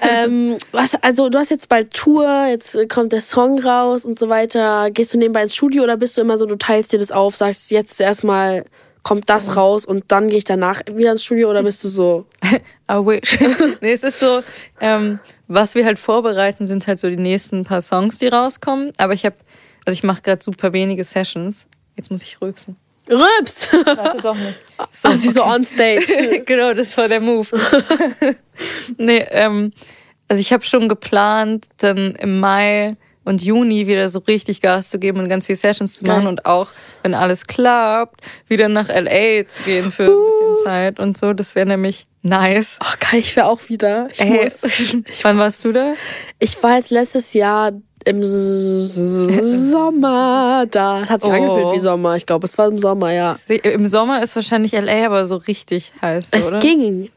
ähm, 0.03 0.57
was, 0.73 0.95
also 1.03 1.29
du 1.31 1.39
hast 1.39 1.51
jetzt 1.51 1.69
bald 1.69 1.93
Tour, 1.95 2.47
jetzt 2.49 2.77
kommt 2.91 3.13
der 3.13 3.21
Song 3.23 3.59
raus 3.59 4.05
und 4.05 4.19
so 4.19 4.29
weiter. 4.29 4.91
Gehst 4.91 5.15
du 5.15 5.19
nebenbei 5.19 5.43
ins 5.45 5.55
Studio 5.55 5.83
oder 5.85 5.97
bist 5.97 6.17
du 6.17 6.21
immer 6.21 6.37
so, 6.39 6.45
du 6.47 6.57
teilst 6.57 6.93
dir 6.93 6.99
das 6.99 7.11
auf, 7.13 7.35
sagst 7.35 7.71
jetzt 7.71 8.01
erstmal 8.01 8.65
kommt 9.03 9.29
das 9.29 9.57
raus 9.57 9.85
und 9.85 10.05
dann 10.09 10.29
gehe 10.29 10.39
ich 10.39 10.45
danach 10.45 10.81
wieder 10.93 11.13
ins 11.13 11.25
Studio 11.25 11.51
oder 11.51 11.63
bist 11.63 11.83
du 11.85 11.89
so? 11.89 12.27
I 12.91 12.95
wish. 12.95 13.39
nee, 13.81 13.93
es 13.93 14.03
ist 14.03 14.21
so, 14.21 14.43
ähm, 14.81 15.19
was 15.49 15.75
wir 15.75 15.85
halt 15.85 15.99
vorbereiten, 15.99 16.67
sind 16.67 16.87
halt 16.87 16.99
so 16.99 17.09
die 17.09 17.17
nächsten 17.17 17.65
paar 17.65 17.83
Songs, 17.83 18.19
die 18.19 18.29
rauskommen. 18.29 18.93
Aber 18.99 19.13
ich 19.13 19.25
habe, 19.25 19.37
also 19.85 19.97
ich 19.97 20.03
mache 20.05 20.23
gerade 20.23 20.43
super 20.43 20.73
wenige 20.73 21.05
Sessions. 21.05 21.67
Jetzt 21.97 22.11
muss 22.11 22.23
ich 22.23 22.41
rülpsen. 22.41 22.77
Rübs! 23.11 23.69
Warte 23.85 24.23
doch 24.23 24.37
nicht. 24.37 24.55
So, 24.93 25.09
Ah, 25.09 25.17
sie 25.17 25.29
so 25.31 25.45
on 25.45 25.65
stage. 25.65 26.43
genau, 26.45 26.73
das 26.75 26.97
war 26.97 27.09
der 27.09 27.21
Move. 27.21 27.47
nee, 28.99 29.25
ähm, 29.31 29.73
also 30.29 30.41
ich 30.41 30.53
habe 30.53 30.65
schon 30.65 30.89
geplant, 30.89 31.67
dann 31.79 32.15
im 32.17 32.41
Mai 32.41 32.97
und 33.25 33.43
Juni 33.43 33.87
wieder 33.87 34.09
so 34.09 34.19
richtig 34.21 34.61
Gas 34.61 34.91
zu 34.91 34.99
geben 34.99 35.21
und 35.21 35.29
ganz 35.29 35.47
viele 35.47 35.57
Sessions 35.57 35.97
zu 35.99 36.05
machen 36.05 36.21
Geil. 36.23 36.29
und 36.29 36.47
auch, 36.47 36.69
wenn 37.03 37.15
alles 37.15 37.47
klappt, 37.47 38.21
wieder 38.49 38.69
nach 38.69 38.89
LA 38.89 39.47
zu 39.47 39.63
gehen 39.63 39.91
für 39.91 40.05
ein 40.05 40.27
bisschen 40.27 40.65
Zeit 40.65 40.99
und 40.99 41.17
so. 41.17 41.33
Das 41.33 41.55
wäre 41.55 41.67
nämlich 41.67 42.07
nice. 42.23 42.77
Ach, 42.81 42.99
geil, 42.99 43.21
ich 43.21 43.35
wäre 43.37 43.47
auch 43.47 43.69
wieder. 43.69 44.09
Ich 44.13 44.21
Ey, 44.21 44.45
muss. 44.45 44.63
Ich, 45.09 45.25
wann 45.25 45.39
warst 45.39 45.65
du 45.65 45.73
da? 45.73 45.95
ich 46.39 46.61
war 46.63 46.77
jetzt 46.77 46.91
letztes 46.91 47.33
Jahr 47.35 47.73
im 48.05 48.23
Sommer 48.25 50.67
da. 50.71 51.03
Es 51.03 51.11
hat 51.11 51.23
sich 51.23 51.33
Oh. 51.33 51.37
angefühlt 51.37 51.73
wie 51.75 51.79
Sommer. 51.79 52.17
Ich 52.17 52.27
glaube, 52.27 52.47
es 52.47 52.59
war 52.59 52.67
im 52.69 52.79
Sommer, 52.79 53.13
ja. 53.13 53.37
Im 53.49 53.87
Sommer 53.89 54.23
ist 54.23 54.35
wahrscheinlich 54.35 54.73
LA 54.73 55.07
aber 55.07 55.25
so 55.27 55.37
richtig 55.37 55.93
heiß, 56.03 56.29
Es 56.33 56.49
oder? 56.49 56.59
ging. 56.59 57.11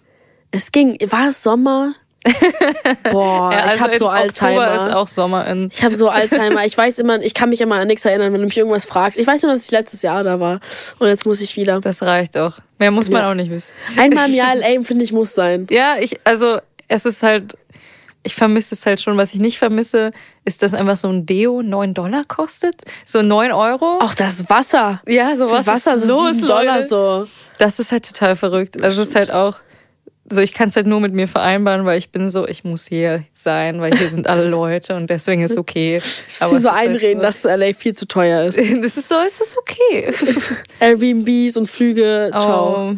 Es 0.52 0.72
ging. 0.72 0.98
War 1.10 1.30
es 1.30 1.42
Sommer? 1.44 1.94
Boah, 3.12 3.52
Ja, 3.52 3.60
also 3.64 3.76
ich 3.76 3.82
habe 3.82 3.98
so 3.98 4.06
Oktober 4.06 4.12
Alzheimer. 4.12 4.76
ist 4.76 4.94
auch 4.94 5.08
Sommer 5.08 5.48
in. 5.48 5.70
Ich 5.74 5.84
habe 5.84 5.96
so 5.96 6.10
Alzheimer. 6.10 6.66
Ich 6.66 6.78
weiß 6.78 7.00
immer, 7.00 7.22
ich 7.22 7.34
kann 7.34 7.50
mich 7.50 7.62
immer 7.62 7.76
an 7.76 7.88
nichts 7.88 8.06
erinnern, 8.06 8.34
wenn 8.34 8.42
du 8.42 8.46
mich 8.48 8.58
irgendwas 8.58 8.86
fragst. 8.86 9.18
Ich 9.20 9.28
weiß 9.28 9.42
nur, 9.44 9.54
dass 9.54 9.66
ich 9.66 9.72
letztes 9.72 10.02
Jahr 10.02 10.24
da 10.24 10.40
war. 10.40 10.60
Und 11.00 11.08
jetzt 11.08 11.26
muss 11.26 11.42
ich 11.42 11.56
wieder. 11.56 11.80
Das 11.82 12.02
reicht 12.04 12.38
auch. 12.38 12.54
Mehr 12.80 12.92
muss 12.92 13.10
man 13.10 13.22
Ja. 13.22 13.32
auch 13.32 13.36
nicht 13.36 13.50
wissen. 13.52 13.74
Einmal 13.98 14.28
im 14.30 14.36
Jahr 14.36 14.56
LA, 14.56 14.82
finde 14.84 15.04
ich, 15.04 15.12
muss 15.12 15.34
sein. 15.34 15.68
Ja, 15.70 15.96
ich, 16.00 16.20
also 16.24 16.60
es 16.88 17.06
ist 17.06 17.24
halt, 17.24 17.56
ich 18.24 18.36
vermisse 18.36 18.76
es 18.76 18.86
halt 18.86 19.02
schon. 19.02 19.18
Was 19.18 19.34
ich 19.34 19.40
nicht 19.40 19.58
vermisse, 19.60 20.12
ist, 20.46 20.62
dass 20.62 20.74
einfach 20.74 20.98
so 20.98 21.10
ein 21.10 21.26
Deo 21.26 21.62
9 21.62 21.94
Dollar 21.94 22.24
kostet. 22.28 22.76
So 23.06 23.22
9 23.22 23.52
Euro. 23.52 24.00
Auch 24.02 24.14
das 24.16 24.50
Wasser. 24.50 25.02
ja, 25.08 25.36
so 25.36 25.50
was 25.50 25.66
Wasser 25.68 25.96
ist 25.96 26.04
so 26.08 26.24
los, 26.26 26.36
7 26.38 26.48
Dollar 26.48 26.76
Leute? 26.76 26.88
so. 26.88 27.28
Das 27.60 27.80
ist 27.80 27.92
halt 27.92 28.06
total 28.08 28.36
verrückt. 28.36 28.84
Also 28.84 29.02
es 29.04 29.10
ist 29.10 29.16
halt 29.16 29.32
auch, 29.32 29.56
so 30.30 30.42
ich 30.42 30.54
kann 30.54 30.70
es 30.70 30.76
halt 30.76 30.88
nur 30.88 31.00
mit 31.00 31.14
mir 31.14 31.28
vereinbaren, 31.28 31.86
weil 31.86 31.98
ich 31.98 32.10
bin 32.10 32.30
so, 32.30 32.48
ich 32.48 32.64
muss 32.64 32.88
hier 32.88 33.24
sein, 33.34 33.80
weil 33.80 33.96
hier 33.96 34.10
sind 34.10 34.28
alle 34.28 34.48
Leute 34.50 34.96
und 34.96 35.10
deswegen 35.10 35.42
ist 35.42 35.58
okay. 35.58 36.00
Sie 36.02 36.56
es 36.56 36.64
so 36.64 36.72
halt 36.72 36.90
einreden, 36.90 37.22
dass 37.22 37.44
LA 37.44 37.74
viel 37.74 37.94
zu 37.96 38.08
teuer 38.08 38.46
ist. 38.46 38.60
Das 38.82 38.98
ist 38.98 39.08
so, 39.10 39.16
ist 39.20 39.40
das 39.40 39.58
okay. 39.58 40.14
Airbnbs 40.80 41.58
und 41.58 41.68
Flüge, 41.68 42.30
ciao. 42.32 42.92
Oh. 42.92 42.96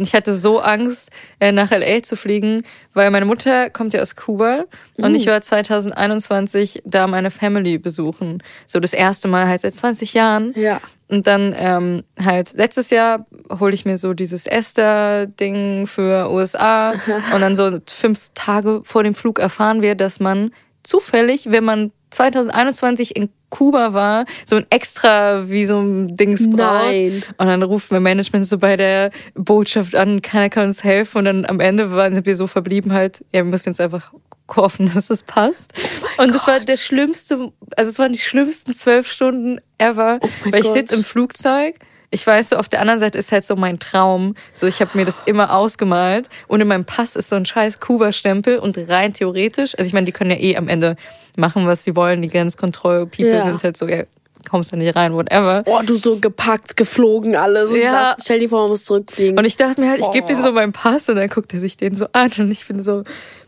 Ich 0.00 0.14
hatte 0.14 0.34
so 0.34 0.60
Angst, 0.60 1.10
äh, 1.38 1.52
nach 1.52 1.70
LA 1.70 2.02
zu 2.02 2.16
fliegen, 2.16 2.62
weil 2.94 3.10
meine 3.10 3.26
Mutter 3.26 3.68
kommt 3.68 3.92
ja 3.92 4.00
aus 4.00 4.16
Kuba 4.16 4.64
und 4.96 5.12
Uh. 5.12 5.16
ich 5.16 5.26
war 5.26 5.40
2021 5.40 6.82
da 6.86 7.06
meine 7.06 7.30
Family 7.30 7.76
besuchen. 7.76 8.42
So 8.66 8.80
das 8.80 8.94
erste 8.94 9.28
Mal 9.28 9.46
halt 9.46 9.60
seit 9.60 9.74
20 9.74 10.14
Jahren. 10.14 10.54
Ja. 10.56 10.80
Und 11.08 11.26
dann 11.26 11.54
ähm, 11.56 12.02
halt 12.22 12.52
letztes 12.54 12.90
Jahr 12.90 13.26
hole 13.60 13.74
ich 13.74 13.84
mir 13.84 13.96
so 13.96 14.12
dieses 14.12 14.46
Esther-Ding 14.46 15.86
für 15.86 16.30
USA 16.30 16.94
und 17.34 17.40
dann 17.40 17.54
so 17.54 17.78
fünf 17.88 18.30
Tage 18.34 18.80
vor 18.82 19.04
dem 19.04 19.14
Flug 19.14 19.38
erfahren 19.38 19.82
wir, 19.82 19.94
dass 19.94 20.18
man 20.18 20.50
zufällig, 20.82 21.50
wenn 21.50 21.64
man 21.64 21.92
2021 22.10 23.16
in 23.16 23.28
Kuba 23.50 23.92
war, 23.92 24.24
so 24.44 24.56
ein 24.56 24.64
extra 24.70 25.48
wie 25.48 25.64
so 25.64 25.78
ein 25.78 26.16
Dings 26.16 26.50
braucht. 26.50 26.86
Nein. 26.86 27.22
Und 27.36 27.46
dann 27.46 27.62
ruft 27.62 27.90
mein 27.92 28.02
Management 28.02 28.46
so 28.46 28.58
bei 28.58 28.76
der 28.76 29.10
Botschaft 29.34 29.94
an, 29.94 30.22
keiner 30.22 30.48
kann 30.48 30.66
uns 30.66 30.82
helfen. 30.82 31.18
Und 31.18 31.24
dann 31.26 31.44
am 31.44 31.60
Ende 31.60 31.92
waren, 31.92 32.14
sind 32.14 32.26
wir 32.26 32.36
so 32.36 32.46
verblieben 32.46 32.92
halt, 32.92 33.24
ja, 33.32 33.40
wir 33.40 33.44
müssen 33.44 33.70
jetzt 33.70 33.80
einfach 33.80 34.12
hoffen, 34.54 34.90
dass 34.94 35.10
es 35.10 35.22
passt. 35.22 35.72
und 36.18 36.34
das 36.34 36.46
war 36.46 36.60
der 36.60 36.76
schlimmste, 36.76 37.52
also 37.76 37.90
es 37.90 37.98
waren 37.98 38.12
die 38.12 38.18
schlimmsten 38.18 38.74
zwölf 38.74 39.10
Stunden 39.10 39.60
ever, 39.78 40.18
Oh 40.22 40.28
weil 40.50 40.60
ich 40.60 40.66
Gott. 40.66 40.74
sitze 40.74 40.96
im 40.96 41.04
Flugzeug. 41.04 41.76
Ich 42.12 42.24
weiß 42.24 42.50
so, 42.50 42.56
auf 42.56 42.68
der 42.68 42.80
anderen 42.80 43.00
Seite 43.00 43.18
ist 43.18 43.32
halt 43.32 43.44
so 43.44 43.56
mein 43.56 43.80
Traum. 43.80 44.36
So, 44.54 44.66
ich 44.68 44.80
habe 44.80 44.92
mir 44.96 45.04
das 45.04 45.20
immer 45.26 45.52
ausgemalt. 45.54 46.28
Und 46.46 46.60
in 46.60 46.68
meinem 46.68 46.84
Pass 46.84 47.16
ist 47.16 47.28
so 47.28 47.34
ein 47.36 47.44
scheiß 47.44 47.80
Kuba-Stempel. 47.80 48.58
Und 48.58 48.78
rein 48.88 49.12
theoretisch, 49.12 49.74
also 49.76 49.86
ich 49.88 49.92
meine, 49.92 50.06
die 50.06 50.12
können 50.12 50.30
ja 50.30 50.36
eh 50.36 50.56
am 50.56 50.68
Ende 50.68 50.94
machen, 51.36 51.66
was 51.66 51.82
sie 51.82 51.96
wollen. 51.96 52.22
Die 52.22 52.28
Grenzkontroll-People 52.28 53.26
Ja. 53.34 53.42
sind 53.44 53.62
halt 53.64 53.76
so, 53.76 53.88
ja, 53.88 54.04
kommst 54.48 54.72
da 54.72 54.76
nicht 54.76 54.94
rein, 54.94 55.14
whatever. 55.14 55.64
Oh, 55.66 55.80
du 55.84 55.96
so 55.96 56.18
gepackt, 56.20 56.76
geflogen, 56.76 57.34
alles. 57.34 57.74
Ja. 57.76 57.90
krass, 57.90 58.20
stell 58.22 58.38
dir 58.38 58.48
vor, 58.48 58.60
man 58.60 58.70
muss 58.70 58.84
zurückfliegen. 58.84 59.36
Und 59.36 59.44
ich 59.44 59.56
dachte 59.56 59.80
mir 59.80 59.90
halt, 59.90 60.00
ich 60.00 60.10
gebe 60.12 60.28
Boah. 60.28 60.34
den 60.34 60.42
so 60.42 60.52
meinen 60.52 60.72
Pass 60.72 61.08
und 61.08 61.16
dann 61.16 61.28
guckt 61.28 61.52
er 61.54 61.58
sich 61.60 61.76
den 61.76 61.96
so 61.96 62.06
an 62.12 62.30
und 62.38 62.52
ich 62.52 62.66
bin 62.68 62.80
so, 62.82 63.02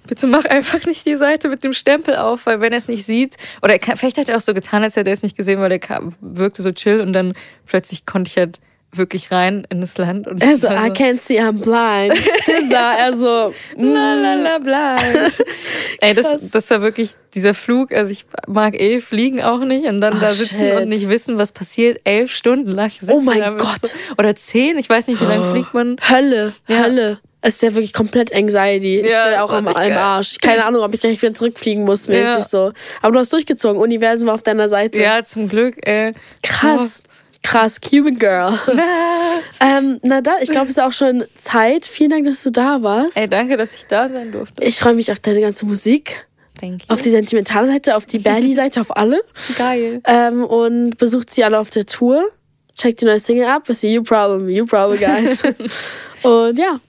bitte 0.08 0.26
mach 0.26 0.44
einfach 0.44 0.84
nicht 0.86 1.06
die 1.06 1.16
Seite 1.16 1.48
mit 1.48 1.62
dem 1.62 1.72
Stempel 1.72 2.16
auf, 2.16 2.46
weil 2.46 2.60
wenn 2.60 2.72
er 2.72 2.78
es 2.78 2.88
nicht 2.88 3.06
sieht, 3.06 3.36
oder 3.62 3.74
er 3.74 3.78
kann, 3.78 3.96
vielleicht 3.96 4.18
hat 4.18 4.28
er 4.28 4.36
auch 4.36 4.40
so 4.42 4.54
getan, 4.54 4.82
als 4.82 4.96
hätte 4.96 5.10
er 5.10 5.14
es 5.14 5.22
nicht 5.22 5.36
gesehen, 5.36 5.60
weil 5.60 5.70
er 5.70 5.78
kam, 5.78 6.14
wirkte 6.20 6.62
so 6.62 6.72
chill 6.72 7.00
und 7.00 7.12
dann 7.12 7.34
plötzlich 7.66 8.04
konnte 8.06 8.28
ich 8.30 8.36
halt 8.36 8.58
wirklich 8.90 9.30
rein 9.30 9.66
in 9.68 9.82
das 9.82 9.98
Land. 9.98 10.26
Und 10.26 10.42
also, 10.42 10.66
war 10.68 10.86
I 10.86 10.90
can't 10.90 11.20
see, 11.20 11.38
I'm 11.38 11.60
blind. 11.60 12.18
Scissor, 12.42 12.78
also, 12.98 13.52
La 13.76 14.14
la 14.14 14.32
la 14.34 14.58
bla. 14.58 14.96
Ey, 16.00 16.14
das, 16.14 16.50
das 16.50 16.70
war 16.70 16.80
wirklich 16.80 17.10
dieser 17.34 17.52
Flug. 17.52 17.92
Also 17.92 18.10
ich 18.10 18.24
mag 18.46 18.80
eh 18.80 19.02
Fliegen 19.02 19.42
auch 19.42 19.60
nicht 19.60 19.84
und 19.86 20.00
dann 20.00 20.16
Oh, 20.16 20.20
da 20.20 20.30
sitzen 20.30 20.58
shit. 20.60 20.80
und 20.80 20.88
nicht 20.88 21.08
wissen, 21.10 21.36
was 21.36 21.52
passiert. 21.52 22.00
Elf 22.04 22.32
Stunden 22.32 22.70
lang 22.72 22.88
sitzen 22.88 23.10
Oh 23.12 23.20
mein 23.20 23.58
Gott. 23.58 23.80
So, 23.88 23.96
oder 24.16 24.34
zehn, 24.34 24.78
ich 24.78 24.88
weiß 24.88 25.08
nicht, 25.08 25.20
wie 25.20 25.26
lange 25.26 25.50
fliegt 25.52 25.74
man. 25.74 25.96
Hölle, 26.08 26.54
Ja. 26.66 26.78
Hölle. 26.84 27.20
Es 27.40 27.54
ist 27.56 27.62
ja 27.62 27.72
wirklich 27.74 27.92
komplett 27.92 28.34
Anxiety. 28.34 29.00
ich 29.00 29.10
Ja, 29.10 29.24
bin 29.26 29.32
ist 29.34 29.40
auch 29.40 29.56
im 29.58 29.64
geil. 29.66 29.92
Arsch. 29.92 30.38
Keine 30.40 30.64
Ahnung, 30.64 30.82
ob 30.82 30.92
ich 30.92 31.00
gleich 31.00 31.20
wieder 31.22 31.34
zurückfliegen 31.34 31.84
muss, 31.84 32.08
mäßig 32.08 32.24
Ja. 32.24 32.40
so. 32.42 32.72
Aber 33.00 33.12
du 33.12 33.18
hast 33.20 33.32
durchgezogen. 33.32 33.80
Universum 33.80 34.26
war 34.28 34.34
auf 34.34 34.42
deiner 34.42 34.68
Seite. 34.68 35.00
Ja, 35.00 35.22
zum 35.22 35.48
Glück. 35.48 35.76
Ey. 35.86 36.14
Krass. 36.42 37.02
Krass, 37.44 37.80
Cuban 37.80 38.18
Girl. 38.18 38.58
ähm, 39.60 40.00
na 40.02 40.20
dann, 40.20 40.34
ich 40.40 40.50
glaube, 40.50 40.66
es 40.66 40.72
ist 40.72 40.82
auch 40.82 40.92
schon 40.92 41.24
Zeit. 41.36 41.86
Vielen 41.86 42.10
Dank, 42.10 42.24
dass 42.24 42.42
du 42.42 42.50
da 42.50 42.82
warst. 42.82 43.16
Ey, 43.16 43.28
danke, 43.28 43.56
dass 43.56 43.74
ich 43.74 43.86
da 43.86 44.08
sein 44.08 44.32
durfte. 44.32 44.62
Ich 44.62 44.80
freue 44.80 44.94
mich 44.94 45.10
auf 45.12 45.20
deine 45.20 45.40
ganze 45.40 45.64
Musik, 45.64 46.26
Thank 46.60 46.82
you. 46.82 46.86
auf 46.88 47.00
die 47.00 47.10
sentimentale 47.10 47.68
Seite, 47.68 47.96
auf 47.96 48.06
die 48.06 48.18
Baddie-Seite, 48.18 48.80
auf 48.80 48.96
alle. 48.96 49.20
Geil. 49.56 50.02
Ähm, 50.06 50.42
und 50.44 50.98
besucht 50.98 51.32
sie 51.32 51.44
alle 51.44 51.58
auf 51.60 51.70
der 51.70 51.86
Tour. 51.86 52.28
Checkt 52.76 53.00
die 53.00 53.04
neue 53.04 53.20
Single 53.20 53.46
ab. 53.46 53.68
It's 53.68 53.84
a 53.84 53.86
you 53.86 54.02
problem, 54.02 54.48
you 54.48 54.66
problem, 54.66 54.98
guys. 54.98 55.42
und 56.22 56.58
ja, 56.58 56.80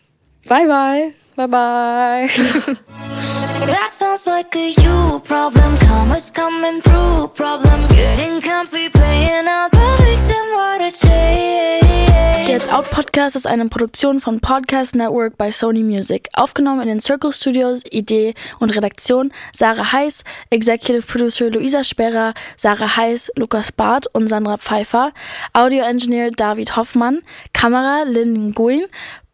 bye 0.49 0.65
bye. 0.65 1.11
Bye 1.35 1.47
bye. 1.47 2.27
That 3.59 3.93
sounds 3.93 4.25
like 4.25 4.55
a 4.55 4.71
you 4.71 5.19
problem. 5.23 5.77
Commas 5.79 6.31
coming 6.31 6.81
through. 6.81 7.27
Problem 7.35 7.87
getting 7.89 8.41
comfy, 8.41 8.89
playing 8.89 9.47
out 9.47 9.71
the 9.71 9.95
victim. 10.03 10.45
What 10.53 10.81
a 10.81 10.91
change. 10.91 11.89
Get 12.49 12.73
Out 12.73 12.89
Podcast 12.89 13.35
ist 13.35 13.45
eine 13.45 13.67
Produktion 13.67 14.19
von 14.19 14.39
Podcast 14.39 14.95
Network 14.95 15.37
bei 15.37 15.51
Sony 15.51 15.83
Music. 15.83 16.29
Aufgenommen 16.33 16.81
in 16.81 16.87
den 16.87 16.99
Circle 16.99 17.31
Studios, 17.31 17.83
Idee 17.91 18.33
und 18.59 18.75
Redaktion 18.75 19.31
Sarah 19.53 19.91
Heiß, 19.91 20.23
Executive 20.49 21.03
Producer 21.03 21.51
Luisa 21.51 21.83
Sperrer, 21.83 22.33
Sarah 22.57 22.97
Heiß, 22.97 23.33
Lukas 23.35 23.71
Barth 23.71 24.07
und 24.13 24.27
Sandra 24.27 24.57
Pfeiffer, 24.57 25.13
Audio 25.53 25.83
Engineer 25.83 26.31
David 26.31 26.75
Hoffmann, 26.75 27.21
Kamera 27.53 28.01
Lynn 28.01 28.49
Nguyen, 28.49 28.87